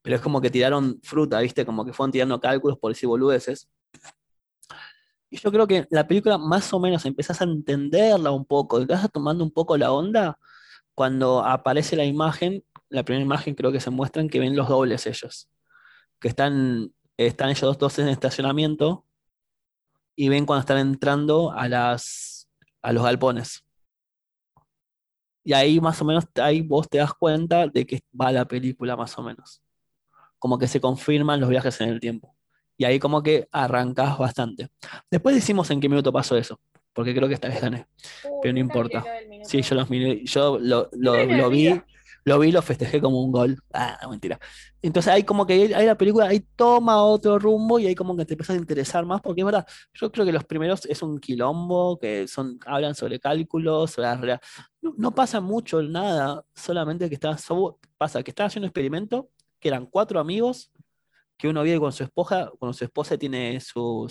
Pero 0.01 0.15
es 0.15 0.21
como 0.21 0.41
que 0.41 0.49
tiraron 0.49 0.99
fruta, 1.03 1.39
¿viste? 1.41 1.65
Como 1.65 1.85
que 1.85 1.93
fueron 1.93 2.11
tirando 2.11 2.39
cálculos 2.39 2.79
por 2.79 2.91
decir 2.91 3.07
boludeces. 3.07 3.67
Y 5.29 5.37
yo 5.37 5.51
creo 5.51 5.67
que 5.67 5.87
la 5.89 6.07
película 6.07 6.37
más 6.37 6.71
o 6.73 6.79
menos 6.79 7.05
empezás 7.05 7.41
a 7.41 7.43
entenderla 7.45 8.31
un 8.31 8.45
poco, 8.45 8.85
vas 8.85 9.11
tomando 9.11 9.43
un 9.43 9.51
poco 9.51 9.77
la 9.77 9.91
onda 9.91 10.39
cuando 10.95 11.43
aparece 11.43 11.95
la 11.95 12.05
imagen, 12.05 12.63
la 12.89 13.03
primera 13.03 13.23
imagen 13.25 13.55
creo 13.55 13.71
que 13.71 13.81
se 13.81 13.89
muestran 13.89 14.29
que 14.29 14.39
ven 14.39 14.55
los 14.55 14.69
dobles 14.69 15.05
ellos, 15.05 15.49
que 16.19 16.29
están, 16.29 16.93
están 17.17 17.49
ellos 17.49 17.77
dos, 17.77 17.99
en 17.99 18.07
estacionamiento 18.07 19.05
y 20.15 20.29
ven 20.29 20.45
cuando 20.45 20.61
están 20.61 20.79
entrando 20.79 21.51
a, 21.51 21.67
las, 21.67 22.49
a 22.81 22.93
los 22.93 23.03
galpones. 23.03 23.63
Y 25.43 25.53
ahí 25.53 25.79
más 25.79 26.01
o 26.01 26.05
menos, 26.05 26.25
ahí 26.35 26.61
vos 26.61 26.89
te 26.89 26.97
das 26.97 27.13
cuenta 27.13 27.67
de 27.67 27.85
que 27.85 28.01
va 28.19 28.31
la 28.31 28.45
película 28.45 28.95
más 28.95 29.17
o 29.17 29.23
menos. 29.23 29.61
Como 30.39 30.57
que 30.57 30.67
se 30.67 30.81
confirman 30.81 31.39
los 31.39 31.49
viajes 31.49 31.79
en 31.81 31.89
el 31.89 31.99
tiempo. 31.99 32.36
Y 32.77 32.85
ahí 32.85 32.99
como 32.99 33.23
que 33.23 33.47
arrancas 33.51 34.17
bastante. 34.17 34.69
Después 35.09 35.35
decimos 35.35 35.69
en 35.71 35.81
qué 35.81 35.89
minuto 35.89 36.13
pasó 36.13 36.37
eso, 36.37 36.59
porque 36.93 37.13
creo 37.13 37.27
que 37.27 37.33
esta 37.33 37.47
vez 37.47 37.61
gané. 37.61 37.87
pero 38.41 38.53
no 38.53 38.59
importa. 38.59 39.03
Sí, 39.43 39.61
yo 39.61 39.75
los 39.75 39.89
yo 40.23 40.59
lo, 40.59 40.89
lo, 40.93 41.49
vi, 41.49 41.81
lo 42.23 42.39
vi, 42.39 42.51
lo 42.51 42.61
festejé 42.61 43.01
como 43.01 43.23
un 43.23 43.31
gol. 43.31 43.57
Ah, 43.73 43.99
mentira. 44.07 44.39
Entonces 44.81 45.11
ahí 45.11 45.23
como 45.23 45.47
que 45.47 45.73
ahí 45.75 45.85
la 45.85 45.97
película 45.97 46.27
ahí 46.27 46.45
toma 46.55 47.03
otro 47.03 47.39
rumbo 47.39 47.79
y 47.79 47.87
ahí 47.87 47.95
como 47.95 48.15
que 48.15 48.25
te 48.25 48.35
empiezas 48.35 48.55
a 48.55 48.59
interesar 48.59 49.05
más, 49.05 49.21
porque 49.21 49.41
es 49.41 49.45
verdad, 49.45 49.65
yo 49.93 50.11
creo 50.11 50.25
que 50.25 50.31
los 50.31 50.43
primeros 50.43 50.85
es 50.85 51.01
un 51.01 51.19
quilombo, 51.19 51.97
que 51.97 52.27
son, 52.27 52.59
hablan 52.65 52.93
sobre 52.93 53.19
cálculos, 53.19 53.91
sobre 53.91 54.07
la 54.07 54.41
no, 54.81 54.93
no, 54.97 55.15
pasa 55.15 55.41
mucho, 55.41 55.81
nada, 55.81 56.43
solamente 56.53 57.09
que 57.09 57.15
está, 57.15 57.35
pasa 57.97 58.21
que 58.21 58.31
están 58.31 58.47
haciendo 58.47 58.65
un 58.65 58.69
experimento, 58.69 59.29
que 59.59 59.69
eran 59.69 59.87
cuatro 59.87 60.19
amigos 60.19 60.71
que 61.37 61.47
uno 61.47 61.63
vive 61.63 61.79
con 61.79 61.91
su 61.91 62.03
esposa, 62.03 62.51
con 62.59 62.73
su 62.73 62.83
esposa 62.83 63.17
tiene 63.17 63.59
su, 63.59 64.09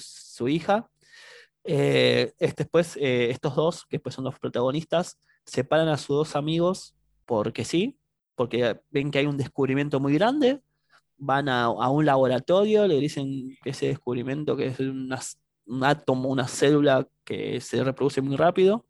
hija. 0.49 0.89
Eh, 1.65 2.33
después, 2.39 2.97
eh, 2.97 3.31
estos 3.31 3.57
dos, 3.57 3.87
que 3.87 3.99
pues 3.99 4.15
son 4.15 4.25
los 4.25 4.39
protagonistas, 4.39 5.19
separan 5.45 5.89
a 5.89 5.97
sus 5.97 6.17
dos 6.17 6.37
amigos 6.37 6.95
porque 7.25 7.65
sí, 7.65 7.99
porque 8.35 8.81
ven 8.91 9.11
que 9.11 9.19
hay 9.19 9.27
un 9.27 9.37
descubrimiento 9.37 10.01
muy 10.01 10.15
grande, 10.15 10.61
van 11.17 11.49
a, 11.49 11.69
un 11.71 12.05
laboratorio, 12.07 12.87
le 12.87 13.01
dicen 13.01 13.57
que 13.63 13.71
ese 13.71 13.87
descubrimiento, 13.89 14.57
que 14.57 14.67
es 14.69 14.79
un 14.81 15.85
átomo, 15.85 16.29
una 16.29 16.47
célula 16.47 17.09
que 17.25 17.61
se 17.61 17.83
reproduce 17.83 18.21
muy 18.21 18.37
rápido, 18.37 18.87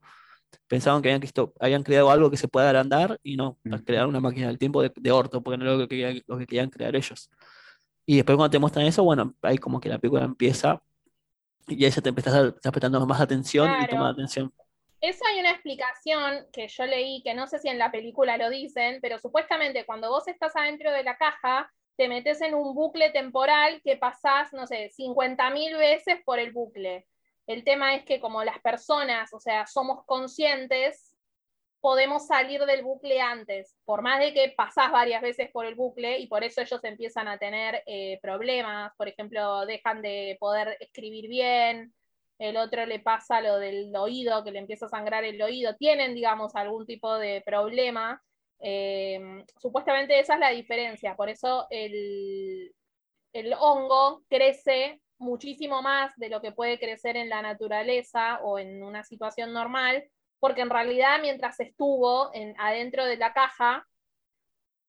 pensaban 0.68 1.02
que 1.02 1.12
habían, 1.12 1.30
habían 1.60 1.82
creado 1.82 2.10
algo 2.10 2.30
que 2.30 2.36
se 2.36 2.48
pueda 2.48 2.68
agrandar 2.68 3.18
y 3.22 3.36
no, 3.36 3.58
mm. 3.64 3.74
crear 3.84 4.06
una 4.06 4.20
máquina 4.20 4.48
del 4.48 4.58
tiempo 4.58 4.82
de, 4.82 4.92
de 4.94 5.12
orto, 5.12 5.42
porque 5.42 5.58
no 5.58 5.72
es 5.72 5.78
lo 5.78 5.88
que, 5.88 6.22
lo 6.26 6.38
que 6.38 6.46
querían 6.46 6.70
crear 6.70 6.94
ellos. 6.96 7.30
Y 8.06 8.16
después 8.16 8.36
cuando 8.36 8.50
te 8.50 8.58
muestran 8.58 8.86
eso, 8.86 9.02
bueno, 9.02 9.34
ahí 9.42 9.58
como 9.58 9.80
que 9.80 9.88
la 9.88 9.98
película 9.98 10.24
empieza 10.24 10.80
y 11.66 11.84
ahí 11.84 11.90
ya 11.90 12.00
te 12.00 12.10
a 12.10 12.12
estar 12.12 12.72
prestando 12.72 13.04
más 13.04 13.20
atención 13.20 13.68
y 13.82 13.86
tomar 13.88 14.12
atención. 14.12 14.52
Eso 15.00 15.24
hay 15.26 15.40
una 15.40 15.50
explicación 15.50 16.46
que 16.52 16.68
yo 16.68 16.86
leí, 16.86 17.22
que 17.22 17.34
no 17.34 17.46
sé 17.46 17.58
si 17.58 17.68
en 17.68 17.78
la 17.78 17.90
película 17.90 18.36
lo 18.38 18.48
dicen, 18.48 19.00
pero 19.02 19.18
supuestamente 19.18 19.84
cuando 19.84 20.08
vos 20.08 20.26
estás 20.28 20.56
adentro 20.56 20.90
de 20.92 21.02
la 21.02 21.16
caja, 21.16 21.70
te 21.96 22.08
metes 22.08 22.40
en 22.40 22.54
un 22.54 22.74
bucle 22.74 23.10
temporal 23.10 23.80
que 23.82 23.96
pasás, 23.96 24.52
no 24.52 24.66
sé, 24.66 24.90
50.000 24.96 25.76
veces 25.76 26.18
por 26.24 26.38
el 26.38 26.52
bucle. 26.52 27.06
El 27.46 27.64
tema 27.64 27.94
es 27.94 28.04
que 28.04 28.20
como 28.20 28.44
las 28.44 28.58
personas, 28.60 29.32
o 29.32 29.40
sea, 29.40 29.66
somos 29.66 30.04
conscientes, 30.06 31.05
podemos 31.86 32.26
salir 32.26 32.64
del 32.64 32.82
bucle 32.82 33.20
antes, 33.20 33.76
por 33.84 34.02
más 34.02 34.18
de 34.18 34.34
que 34.34 34.52
pasás 34.56 34.90
varias 34.90 35.22
veces 35.22 35.52
por 35.52 35.66
el 35.66 35.76
bucle 35.76 36.18
y 36.18 36.26
por 36.26 36.42
eso 36.42 36.60
ellos 36.60 36.82
empiezan 36.82 37.28
a 37.28 37.38
tener 37.38 37.84
eh, 37.86 38.18
problemas, 38.20 38.90
por 38.96 39.06
ejemplo, 39.06 39.64
dejan 39.66 40.02
de 40.02 40.36
poder 40.40 40.76
escribir 40.80 41.28
bien, 41.28 41.94
el 42.40 42.56
otro 42.56 42.86
le 42.86 42.98
pasa 42.98 43.40
lo 43.40 43.60
del 43.60 43.94
oído, 43.94 44.42
que 44.42 44.50
le 44.50 44.58
empieza 44.58 44.86
a 44.86 44.88
sangrar 44.88 45.22
el 45.22 45.40
oído, 45.40 45.76
tienen, 45.76 46.16
digamos, 46.16 46.56
algún 46.56 46.86
tipo 46.86 47.18
de 47.18 47.40
problema. 47.46 48.20
Eh, 48.58 49.44
supuestamente 49.62 50.18
esa 50.18 50.34
es 50.34 50.40
la 50.40 50.50
diferencia, 50.50 51.14
por 51.14 51.28
eso 51.28 51.68
el, 51.70 52.74
el 53.32 53.54
hongo 53.60 54.24
crece 54.28 55.00
muchísimo 55.18 55.82
más 55.82 56.12
de 56.16 56.30
lo 56.30 56.40
que 56.40 56.50
puede 56.50 56.80
crecer 56.80 57.16
en 57.16 57.28
la 57.28 57.42
naturaleza 57.42 58.40
o 58.42 58.58
en 58.58 58.82
una 58.82 59.04
situación 59.04 59.52
normal, 59.52 60.02
porque 60.40 60.60
en 60.60 60.70
realidad 60.70 61.18
mientras 61.20 61.58
estuvo 61.60 62.30
en, 62.34 62.54
adentro 62.58 63.04
de 63.04 63.16
la 63.16 63.32
caja, 63.32 63.86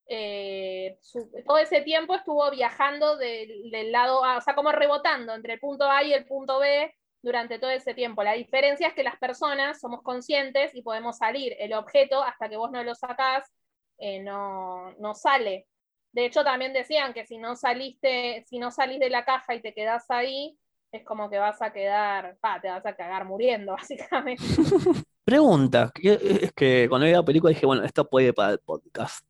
eh, 0.09 0.97
todo 1.45 1.57
ese 1.57 1.81
tiempo 1.81 2.15
estuvo 2.15 2.49
viajando 2.51 3.17
del, 3.17 3.91
lado 3.91 4.23
A, 4.23 4.37
o 4.37 4.41
sea, 4.41 4.55
como 4.55 4.71
rebotando 4.71 5.33
entre 5.33 5.53
el 5.53 5.59
punto 5.59 5.89
A 5.89 6.03
y 6.03 6.13
el 6.13 6.25
punto 6.25 6.59
B 6.59 6.93
durante 7.21 7.59
todo 7.59 7.71
ese 7.71 7.93
tiempo. 7.93 8.23
La 8.23 8.33
diferencia 8.33 8.87
es 8.87 8.93
que 8.93 9.03
las 9.03 9.17
personas 9.17 9.79
somos 9.79 10.01
conscientes 10.03 10.73
y 10.73 10.81
podemos 10.81 11.17
salir. 11.17 11.55
El 11.59 11.73
objeto, 11.73 12.23
hasta 12.23 12.47
que 12.47 12.57
vos 12.57 12.71
no 12.71 12.83
lo 12.83 12.95
sacás, 12.95 13.51
eh, 13.97 14.19
no, 14.21 14.91
no 14.93 15.13
sale. 15.13 15.67
De 16.13 16.25
hecho, 16.25 16.43
también 16.43 16.73
decían 16.73 17.13
que 17.13 17.25
si 17.25 17.37
no 17.37 17.55
saliste, 17.55 18.45
si 18.47 18.59
no 18.59 18.71
salís 18.71 18.99
de 18.99 19.09
la 19.09 19.25
caja 19.25 19.55
y 19.55 19.61
te 19.61 19.73
quedás 19.73 20.09
ahí, 20.09 20.57
es 20.91 21.03
como 21.03 21.29
que 21.29 21.37
vas 21.37 21.61
a 21.61 21.73
quedar, 21.73 22.37
te 22.61 22.69
vas 22.69 22.85
a 22.85 22.95
cagar 22.95 23.25
muriendo, 23.25 23.73
básicamente. 23.77 24.43
Pregunta, 25.27 25.91
es 26.01 26.53
que 26.53 26.85
cuando 26.87 27.05
vi 27.05 27.11
la 27.11 27.21
película 27.21 27.49
dije, 27.49 27.65
bueno, 27.65 27.83
esto 27.83 28.09
puede 28.09 28.31
para 28.31 28.53
el 28.53 28.59
podcast. 28.59 29.27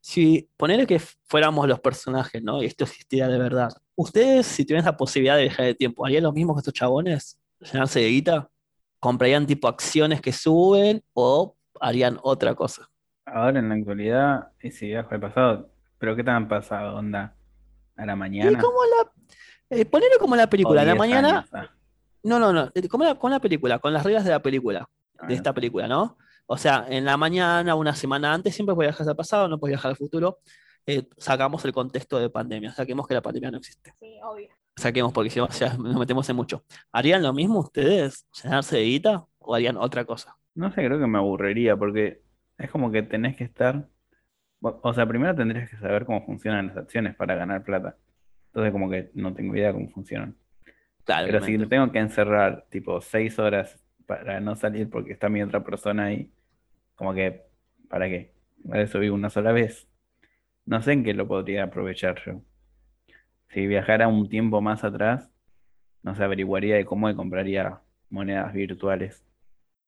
Si 0.00 0.50
ponerle 0.58 0.86
que 0.86 0.98
fuéramos 0.98 1.66
los 1.66 1.80
personajes, 1.80 2.42
¿no? 2.42 2.62
Y 2.62 2.66
esto 2.66 2.84
existiera 2.84 3.26
de 3.26 3.38
verdad. 3.38 3.70
¿Ustedes, 3.96 4.44
si 4.44 4.66
tuvieran 4.66 4.84
la 4.84 4.98
posibilidad 4.98 5.36
de 5.36 5.44
viajar 5.44 5.64
de 5.64 5.74
tiempo, 5.74 6.04
harían 6.04 6.24
lo 6.24 6.32
mismo 6.32 6.54
que 6.54 6.58
estos 6.58 6.74
chabones? 6.74 7.40
¿Llenarse 7.58 8.00
de 8.00 8.08
guita? 8.10 8.50
¿Comprarían 9.00 9.46
tipo 9.46 9.66
acciones 9.66 10.20
que 10.20 10.30
suben 10.30 11.02
o 11.14 11.56
harían 11.80 12.18
otra 12.22 12.54
cosa? 12.54 12.90
Ahora 13.24 13.60
en 13.60 13.70
la 13.70 13.76
actualidad, 13.76 14.52
y 14.62 14.72
si 14.72 14.88
viajo 14.88 15.14
al 15.14 15.20
pasado, 15.20 15.70
¿pero 15.96 16.16
qué 16.16 16.22
tan 16.22 16.48
pasado, 16.48 16.98
onda? 16.98 17.34
¿A 17.96 18.04
la 18.04 18.14
mañana? 18.14 18.52
Y 18.52 18.56
como 18.56 18.80
la. 18.84 19.10
Eh, 19.70 19.88
como 20.20 20.36
la 20.36 20.50
película, 20.50 20.82
a 20.82 20.84
la 20.84 20.94
mañana. 20.94 21.46
Ah. 21.50 21.70
No, 22.24 22.38
no, 22.38 22.52
no. 22.52 22.70
Como 22.90 23.04
la, 23.04 23.14
con 23.14 23.30
la 23.30 23.40
película, 23.40 23.78
con 23.78 23.94
las 23.94 24.04
reglas 24.04 24.26
de 24.26 24.32
la 24.32 24.42
película 24.42 24.86
de 25.26 25.34
esta 25.34 25.52
película, 25.52 25.88
¿no? 25.88 26.16
O 26.46 26.56
sea, 26.56 26.86
en 26.88 27.04
la 27.04 27.16
mañana, 27.16 27.74
una 27.74 27.94
semana 27.94 28.32
antes, 28.32 28.54
siempre 28.54 28.74
puedes 28.74 28.90
viajar 28.90 29.08
al 29.08 29.16
pasado, 29.16 29.48
no 29.48 29.58
puedes 29.58 29.72
viajar 29.72 29.90
al 29.90 29.96
futuro. 29.96 30.38
Eh, 30.86 31.06
sacamos 31.18 31.64
el 31.66 31.72
contexto 31.72 32.18
de 32.18 32.30
pandemia, 32.30 32.72
saquemos 32.72 33.06
que 33.06 33.14
la 33.14 33.20
pandemia 33.20 33.50
no 33.50 33.58
existe. 33.58 33.92
Sí, 34.00 34.18
obvio. 34.22 34.48
Saquemos 34.76 35.12
porque 35.12 35.28
si 35.28 35.38
no, 35.38 35.48
ya 35.48 35.76
nos 35.76 35.98
metemos 35.98 36.28
en 36.30 36.36
mucho. 36.36 36.64
¿Harían 36.92 37.22
lo 37.22 37.34
mismo 37.34 37.58
ustedes? 37.58 38.26
¿Llenarse 38.42 38.76
de 38.76 38.84
guita? 38.84 39.26
¿O 39.38 39.54
harían 39.54 39.76
otra 39.76 40.04
cosa? 40.04 40.36
No 40.54 40.72
sé, 40.72 40.84
creo 40.84 40.98
que 40.98 41.06
me 41.06 41.18
aburriría 41.18 41.76
porque 41.76 42.22
es 42.56 42.70
como 42.70 42.90
que 42.90 43.02
tenés 43.02 43.36
que 43.36 43.44
estar. 43.44 43.86
O 44.60 44.94
sea, 44.94 45.06
primero 45.06 45.34
tendrías 45.34 45.68
que 45.68 45.76
saber 45.76 46.06
cómo 46.06 46.24
funcionan 46.24 46.68
las 46.68 46.76
acciones 46.78 47.14
para 47.14 47.34
ganar 47.34 47.62
plata. 47.62 47.96
Entonces, 48.46 48.72
como 48.72 48.88
que 48.88 49.10
no 49.14 49.34
tengo 49.34 49.54
idea 49.54 49.72
cómo 49.72 49.90
funcionan. 49.90 50.36
Claro, 51.04 51.26
Pero 51.26 51.44
si 51.44 51.58
tengo 51.66 51.92
que 51.92 51.98
encerrar, 51.98 52.66
tipo, 52.70 53.00
seis 53.00 53.38
horas 53.38 53.78
para 54.08 54.40
no 54.40 54.56
salir 54.56 54.88
porque 54.88 55.12
está 55.12 55.28
mi 55.28 55.42
otra 55.42 55.62
persona 55.62 56.06
ahí. 56.06 56.32
Como 56.94 57.12
que, 57.12 57.42
¿para 57.90 58.08
qué? 58.08 58.32
Para 58.66 58.82
eso 58.82 58.98
vivo 58.98 59.14
una 59.14 59.28
sola 59.28 59.52
vez. 59.52 59.86
No 60.64 60.80
sé 60.80 60.92
en 60.92 61.04
qué 61.04 61.12
lo 61.12 61.28
podría 61.28 61.64
aprovechar 61.64 62.18
yo. 62.24 62.40
Si 63.50 63.66
viajara 63.66 64.08
un 64.08 64.30
tiempo 64.30 64.62
más 64.62 64.82
atrás, 64.82 65.30
no 66.02 66.14
sé, 66.16 66.24
averiguaría 66.24 66.76
de 66.76 66.86
cómo 66.86 67.06
me 67.06 67.14
compraría 67.14 67.80
monedas 68.08 68.54
virtuales. 68.54 69.22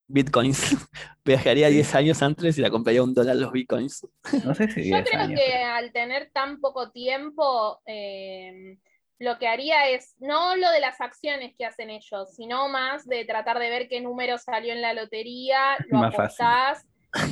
Bitcoins. 0.07 0.77
Viajaría 1.25 1.69
10 1.69 1.95
años 1.95 2.23
antes 2.23 2.59
y 2.59 2.61
la 2.61 2.71
compraría 2.71 3.03
un 3.03 3.15
dólar 3.15 3.37
los 3.37 3.53
bitcoins. 3.53 4.07
No 4.45 4.55
sé 4.55 4.69
si 4.71 4.91
Yo 4.91 5.03
creo 5.03 5.29
que 5.29 5.55
al 5.55 5.93
tener 5.93 6.31
tan 6.31 6.61
poco 6.61 6.91
tiempo, 6.91 7.81
eh, 7.87 8.77
lo 9.21 9.39
que 9.39 9.47
haría 9.47 9.89
es 9.91 10.17
no 10.19 10.57
lo 10.57 10.71
de 10.71 10.81
las 10.81 11.01
acciones 11.01 11.55
que 11.57 11.67
hacen 11.67 11.91
ellos, 11.91 12.35
sino 12.35 12.69
más 12.69 13.07
de 13.07 13.27
tratar 13.27 13.59
de 13.59 13.69
ver 13.69 13.87
qué 13.87 14.01
número 14.01 14.39
salió 14.39 14.73
en 14.73 14.81
la 14.81 14.95
lotería, 14.95 15.77
lo 15.89 16.05
apostás, 16.05 16.87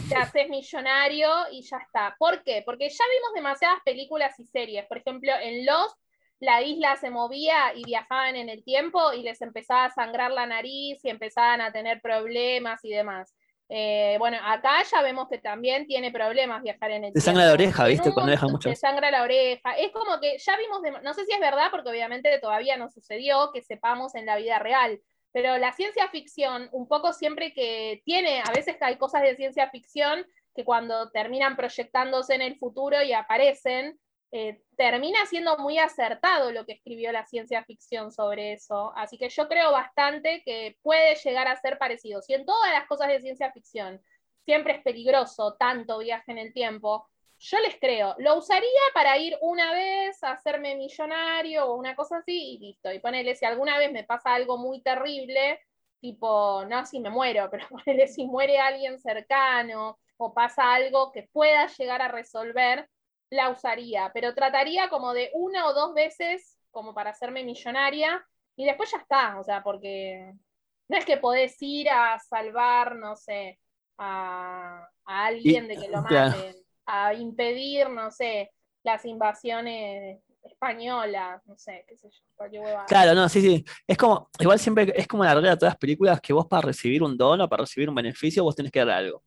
te 0.08 0.14
haces 0.14 0.50
millonario 0.50 1.30
y 1.50 1.62
ya 1.62 1.78
está. 1.78 2.14
¿Por 2.18 2.42
qué? 2.42 2.62
Porque 2.64 2.90
ya 2.90 3.04
vimos 3.16 3.34
demasiadas 3.34 3.78
películas 3.84 4.38
y 4.38 4.44
series. 4.44 4.84
Por 4.86 4.98
ejemplo, 4.98 5.32
en 5.40 5.64
Los 5.64 5.96
la 6.40 6.62
isla 6.62 6.96
se 6.96 7.10
movía 7.10 7.72
y 7.74 7.84
viajaban 7.84 8.36
en 8.36 8.48
el 8.48 8.62
tiempo 8.62 9.12
y 9.12 9.22
les 9.22 9.40
empezaba 9.40 9.86
a 9.86 9.90
sangrar 9.90 10.30
la 10.30 10.46
nariz 10.46 11.04
y 11.04 11.08
empezaban 11.08 11.60
a 11.60 11.72
tener 11.72 12.00
problemas 12.00 12.84
y 12.84 12.90
demás. 12.90 13.34
Eh, 13.70 14.16
bueno, 14.18 14.38
acá 14.42 14.82
ya 14.90 15.02
vemos 15.02 15.28
que 15.28 15.38
también 15.38 15.86
tiene 15.86 16.10
problemas 16.10 16.62
viajar 16.62 16.90
en 16.90 17.04
el 17.04 17.12
Te 17.12 17.20
sangra 17.20 17.44
la 17.44 17.52
oreja, 17.52 17.84
¿viste? 17.86 18.12
Cuando 18.12 18.30
deja 18.30 18.48
mucho. 18.48 18.70
Te 18.70 18.76
sangra 18.76 19.10
la 19.10 19.22
oreja. 19.22 19.72
Es 19.72 19.92
como 19.92 20.18
que 20.20 20.38
ya 20.38 20.56
vimos, 20.56 20.80
no 21.02 21.14
sé 21.14 21.26
si 21.26 21.32
es 21.32 21.40
verdad, 21.40 21.68
porque 21.70 21.90
obviamente 21.90 22.38
todavía 22.38 22.76
no 22.78 22.88
sucedió 22.88 23.50
que 23.52 23.62
sepamos 23.62 24.14
en 24.14 24.24
la 24.24 24.36
vida 24.36 24.58
real, 24.58 25.00
pero 25.32 25.58
la 25.58 25.72
ciencia 25.72 26.08
ficción, 26.08 26.68
un 26.72 26.88
poco 26.88 27.12
siempre 27.12 27.52
que 27.52 28.00
tiene, 28.04 28.40
a 28.40 28.50
veces 28.52 28.76
hay 28.80 28.96
cosas 28.96 29.22
de 29.22 29.36
ciencia 29.36 29.68
ficción 29.68 30.26
que 30.54 30.64
cuando 30.64 31.10
terminan 31.10 31.54
proyectándose 31.54 32.34
en 32.34 32.42
el 32.42 32.58
futuro 32.58 33.02
y 33.02 33.12
aparecen, 33.12 33.98
eh, 34.30 34.60
termina 34.76 35.24
siendo 35.26 35.56
muy 35.58 35.78
acertado 35.78 36.52
lo 36.52 36.66
que 36.66 36.74
escribió 36.74 37.12
la 37.12 37.24
ciencia 37.26 37.64
ficción 37.64 38.12
sobre 38.12 38.52
eso. 38.52 38.92
Así 38.96 39.16
que 39.18 39.28
yo 39.28 39.48
creo 39.48 39.72
bastante 39.72 40.42
que 40.44 40.76
puede 40.82 41.14
llegar 41.16 41.48
a 41.48 41.60
ser 41.60 41.78
parecido. 41.78 42.20
Si 42.22 42.34
en 42.34 42.44
todas 42.44 42.72
las 42.72 42.86
cosas 42.86 43.08
de 43.08 43.20
ciencia 43.20 43.52
ficción 43.52 44.00
siempre 44.44 44.74
es 44.74 44.82
peligroso 44.82 45.54
tanto 45.58 45.98
viaje 45.98 46.32
en 46.32 46.38
el 46.38 46.52
tiempo, 46.52 47.08
yo 47.38 47.58
les 47.60 47.76
creo. 47.78 48.14
Lo 48.18 48.36
usaría 48.36 48.80
para 48.94 49.16
ir 49.18 49.36
una 49.40 49.72
vez 49.72 50.22
a 50.24 50.32
hacerme 50.32 50.76
millonario 50.76 51.66
o 51.66 51.76
una 51.76 51.94
cosa 51.94 52.18
así 52.18 52.54
y 52.54 52.58
listo. 52.58 52.92
Y 52.92 52.98
ponele, 52.98 53.34
si 53.34 53.44
alguna 53.44 53.78
vez 53.78 53.92
me 53.92 54.04
pasa 54.04 54.34
algo 54.34 54.58
muy 54.58 54.82
terrible, 54.82 55.60
tipo, 56.00 56.64
no 56.66 56.84
si 56.86 57.00
me 57.00 57.10
muero, 57.10 57.48
pero 57.50 57.66
ponele 57.68 58.08
si 58.08 58.26
muere 58.26 58.58
alguien 58.58 58.98
cercano 58.98 59.98
o 60.16 60.34
pasa 60.34 60.74
algo 60.74 61.12
que 61.12 61.28
pueda 61.32 61.66
llegar 61.68 62.02
a 62.02 62.08
resolver, 62.08 62.88
la 63.30 63.50
usaría, 63.50 64.10
pero 64.14 64.34
trataría 64.34 64.88
como 64.88 65.12
de 65.12 65.30
una 65.34 65.66
o 65.66 65.74
dos 65.74 65.94
veces 65.94 66.58
como 66.70 66.94
para 66.94 67.10
hacerme 67.10 67.44
millonaria 67.44 68.24
y 68.56 68.64
después 68.64 68.90
ya 68.90 68.98
está, 68.98 69.38
o 69.38 69.44
sea, 69.44 69.62
porque 69.62 70.32
no 70.88 70.96
es 70.96 71.04
que 71.04 71.16
podés 71.16 71.56
ir 71.60 71.88
a 71.90 72.18
salvar, 72.18 72.96
no 72.96 73.16
sé, 73.16 73.58
a, 73.98 74.88
alguien 75.04 75.68
de 75.68 75.76
que 75.76 75.88
lo 75.88 76.02
maten, 76.02 76.56
a 76.86 77.14
impedir, 77.14 77.88
no 77.90 78.10
sé, 78.10 78.50
las 78.82 79.04
invasiones 79.04 80.20
españolas, 80.42 81.44
no 81.46 81.58
sé, 81.58 81.84
qué 81.86 81.96
sé 81.96 82.08
yo. 82.10 82.28
Claro, 82.86 83.14
no, 83.14 83.28
sí, 83.28 83.40
sí. 83.40 83.64
Es 83.86 83.96
como, 83.96 84.30
igual 84.38 84.58
siempre 84.58 84.92
es 84.96 85.06
como 85.06 85.24
la 85.24 85.34
regla 85.34 85.50
de 85.50 85.56
todas 85.56 85.72
las 85.72 85.78
películas 85.78 86.20
que 86.20 86.32
vos 86.32 86.46
para 86.46 86.62
recibir 86.62 87.02
un 87.02 87.16
don 87.16 87.40
o 87.40 87.48
para 87.48 87.62
recibir 87.62 87.88
un 87.88 87.94
beneficio, 87.94 88.44
vos 88.44 88.54
tenés 88.54 88.72
que 88.72 88.78
dar 88.78 88.90
algo. 88.90 89.22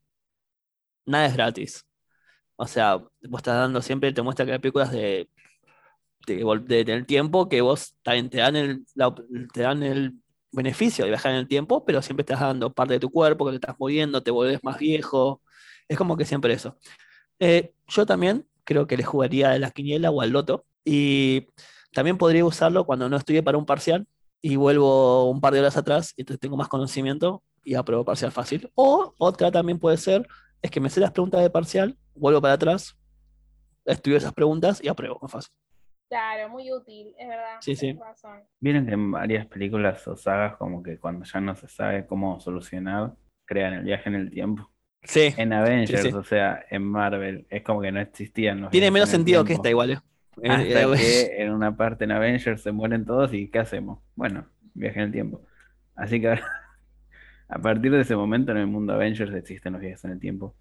Nada 1.05 1.25
es 1.25 1.33
gratis. 1.33 1.85
O 2.61 2.67
sea, 2.67 2.97
vos 2.97 3.39
estás 3.39 3.55
dando 3.55 3.81
siempre, 3.81 4.13
te 4.13 4.21
muestra 4.21 4.45
que 4.45 4.51
hay 4.51 4.59
películas 4.59 4.91
de, 4.91 5.27
de, 6.27 6.85
tener 6.85 7.05
tiempo 7.07 7.49
que 7.49 7.61
vos 7.61 7.95
también 8.03 8.29
te 8.29 8.37
dan 8.37 8.55
el, 8.55 8.85
te 9.51 9.61
dan 9.61 9.81
el 9.81 10.13
beneficio 10.51 11.03
de 11.03 11.09
viajar 11.09 11.31
en 11.31 11.39
el 11.39 11.47
tiempo, 11.47 11.83
pero 11.83 12.03
siempre 12.03 12.21
estás 12.21 12.39
dando 12.39 12.71
parte 12.71 12.93
de 12.93 12.99
tu 12.99 13.09
cuerpo, 13.09 13.45
que 13.45 13.51
te 13.53 13.55
estás 13.55 13.75
moviendo, 13.79 14.21
te 14.21 14.29
vuelves 14.29 14.63
más 14.63 14.77
viejo. 14.77 15.41
Es 15.87 15.97
como 15.97 16.15
que 16.15 16.23
siempre 16.23 16.53
eso. 16.53 16.77
Eh, 17.39 17.73
yo 17.87 18.05
también 18.05 18.45
creo 18.63 18.85
que 18.85 18.95
le 18.95 19.03
jugaría 19.05 19.49
a 19.53 19.57
la 19.57 19.71
quiniela 19.71 20.11
o 20.11 20.21
al 20.21 20.29
loto. 20.29 20.63
Y 20.85 21.47
también 21.93 22.19
podría 22.19 22.45
usarlo 22.45 22.85
cuando 22.85 23.09
no 23.09 23.17
estudié 23.17 23.41
para 23.41 23.57
un 23.57 23.65
parcial 23.65 24.05
y 24.39 24.55
vuelvo 24.55 25.31
un 25.31 25.41
par 25.41 25.53
de 25.53 25.61
horas 25.61 25.77
atrás, 25.77 26.13
entonces 26.15 26.39
tengo 26.39 26.57
más 26.57 26.67
conocimiento 26.67 27.41
y 27.63 27.73
apruebo 27.73 28.05
parcial 28.05 28.31
fácil. 28.31 28.69
O 28.75 29.15
otra 29.17 29.51
también 29.51 29.79
puede 29.79 29.97
ser, 29.97 30.27
es 30.61 30.71
que 30.71 30.79
me 30.79 30.89
sé 30.89 30.99
las 30.99 31.11
preguntas 31.11 31.41
de 31.41 31.49
parcial 31.49 31.97
vuelvo 32.15 32.41
para 32.41 32.53
atrás, 32.53 32.97
estudio 33.85 34.17
esas 34.17 34.33
preguntas 34.33 34.83
y 34.83 34.87
apruebo, 34.87 35.17
más 35.21 35.31
fácil. 35.31 35.53
Claro, 36.09 36.49
muy 36.49 36.71
útil, 36.71 37.15
es 37.17 37.27
verdad. 37.27 37.57
Sí, 37.61 37.75
sí. 37.75 37.97
Miren 38.59 38.85
que 38.85 38.93
en 38.93 39.11
varias 39.11 39.45
películas 39.47 40.05
o 40.07 40.17
sagas, 40.17 40.57
como 40.57 40.83
que 40.83 40.99
cuando 40.99 41.23
ya 41.25 41.39
no 41.39 41.55
se 41.55 41.69
sabe 41.69 42.05
cómo 42.05 42.39
solucionar, 42.41 43.13
crean 43.45 43.73
el 43.73 43.83
viaje 43.83 44.09
en 44.09 44.15
el 44.15 44.29
tiempo. 44.29 44.69
Sí. 45.03 45.33
En 45.37 45.53
Avengers, 45.53 46.13
o 46.13 46.23
sea, 46.23 46.65
en 46.69 46.83
Marvel, 46.83 47.47
es 47.49 47.63
como 47.63 47.81
que 47.81 47.91
no 47.91 48.01
existían 48.01 48.61
los 48.61 48.71
Tiene 48.71 48.91
menos 48.91 49.09
sentido 49.09 49.45
que 49.45 49.53
esta 49.53 49.69
igual. 49.69 49.91
¿eh? 49.91 49.99
Hasta 50.43 50.81
eh, 50.81 50.97
que 50.97 51.35
en 51.43 51.53
una 51.53 51.75
parte 51.75 52.03
en 52.03 52.11
Avengers 52.11 52.61
se 52.61 52.71
mueren 52.71 53.05
todos 53.05 53.33
y 53.33 53.49
¿qué 53.49 53.59
hacemos? 53.59 53.99
Bueno, 54.15 54.45
viaje 54.73 54.99
en 54.99 55.05
el 55.05 55.11
tiempo. 55.11 55.41
Así 55.95 56.19
que 56.19 56.37
a 57.51 57.59
partir 57.59 57.91
de 57.91 58.01
ese 58.01 58.15
momento 58.15 58.53
en 58.53 58.59
el 58.59 58.67
mundo 58.67 58.93
Avengers 58.93 59.33
existen 59.35 59.73
los 59.73 59.81
viajes 59.81 60.03
en 60.05 60.11
el 60.11 60.19
tiempo. 60.19 60.55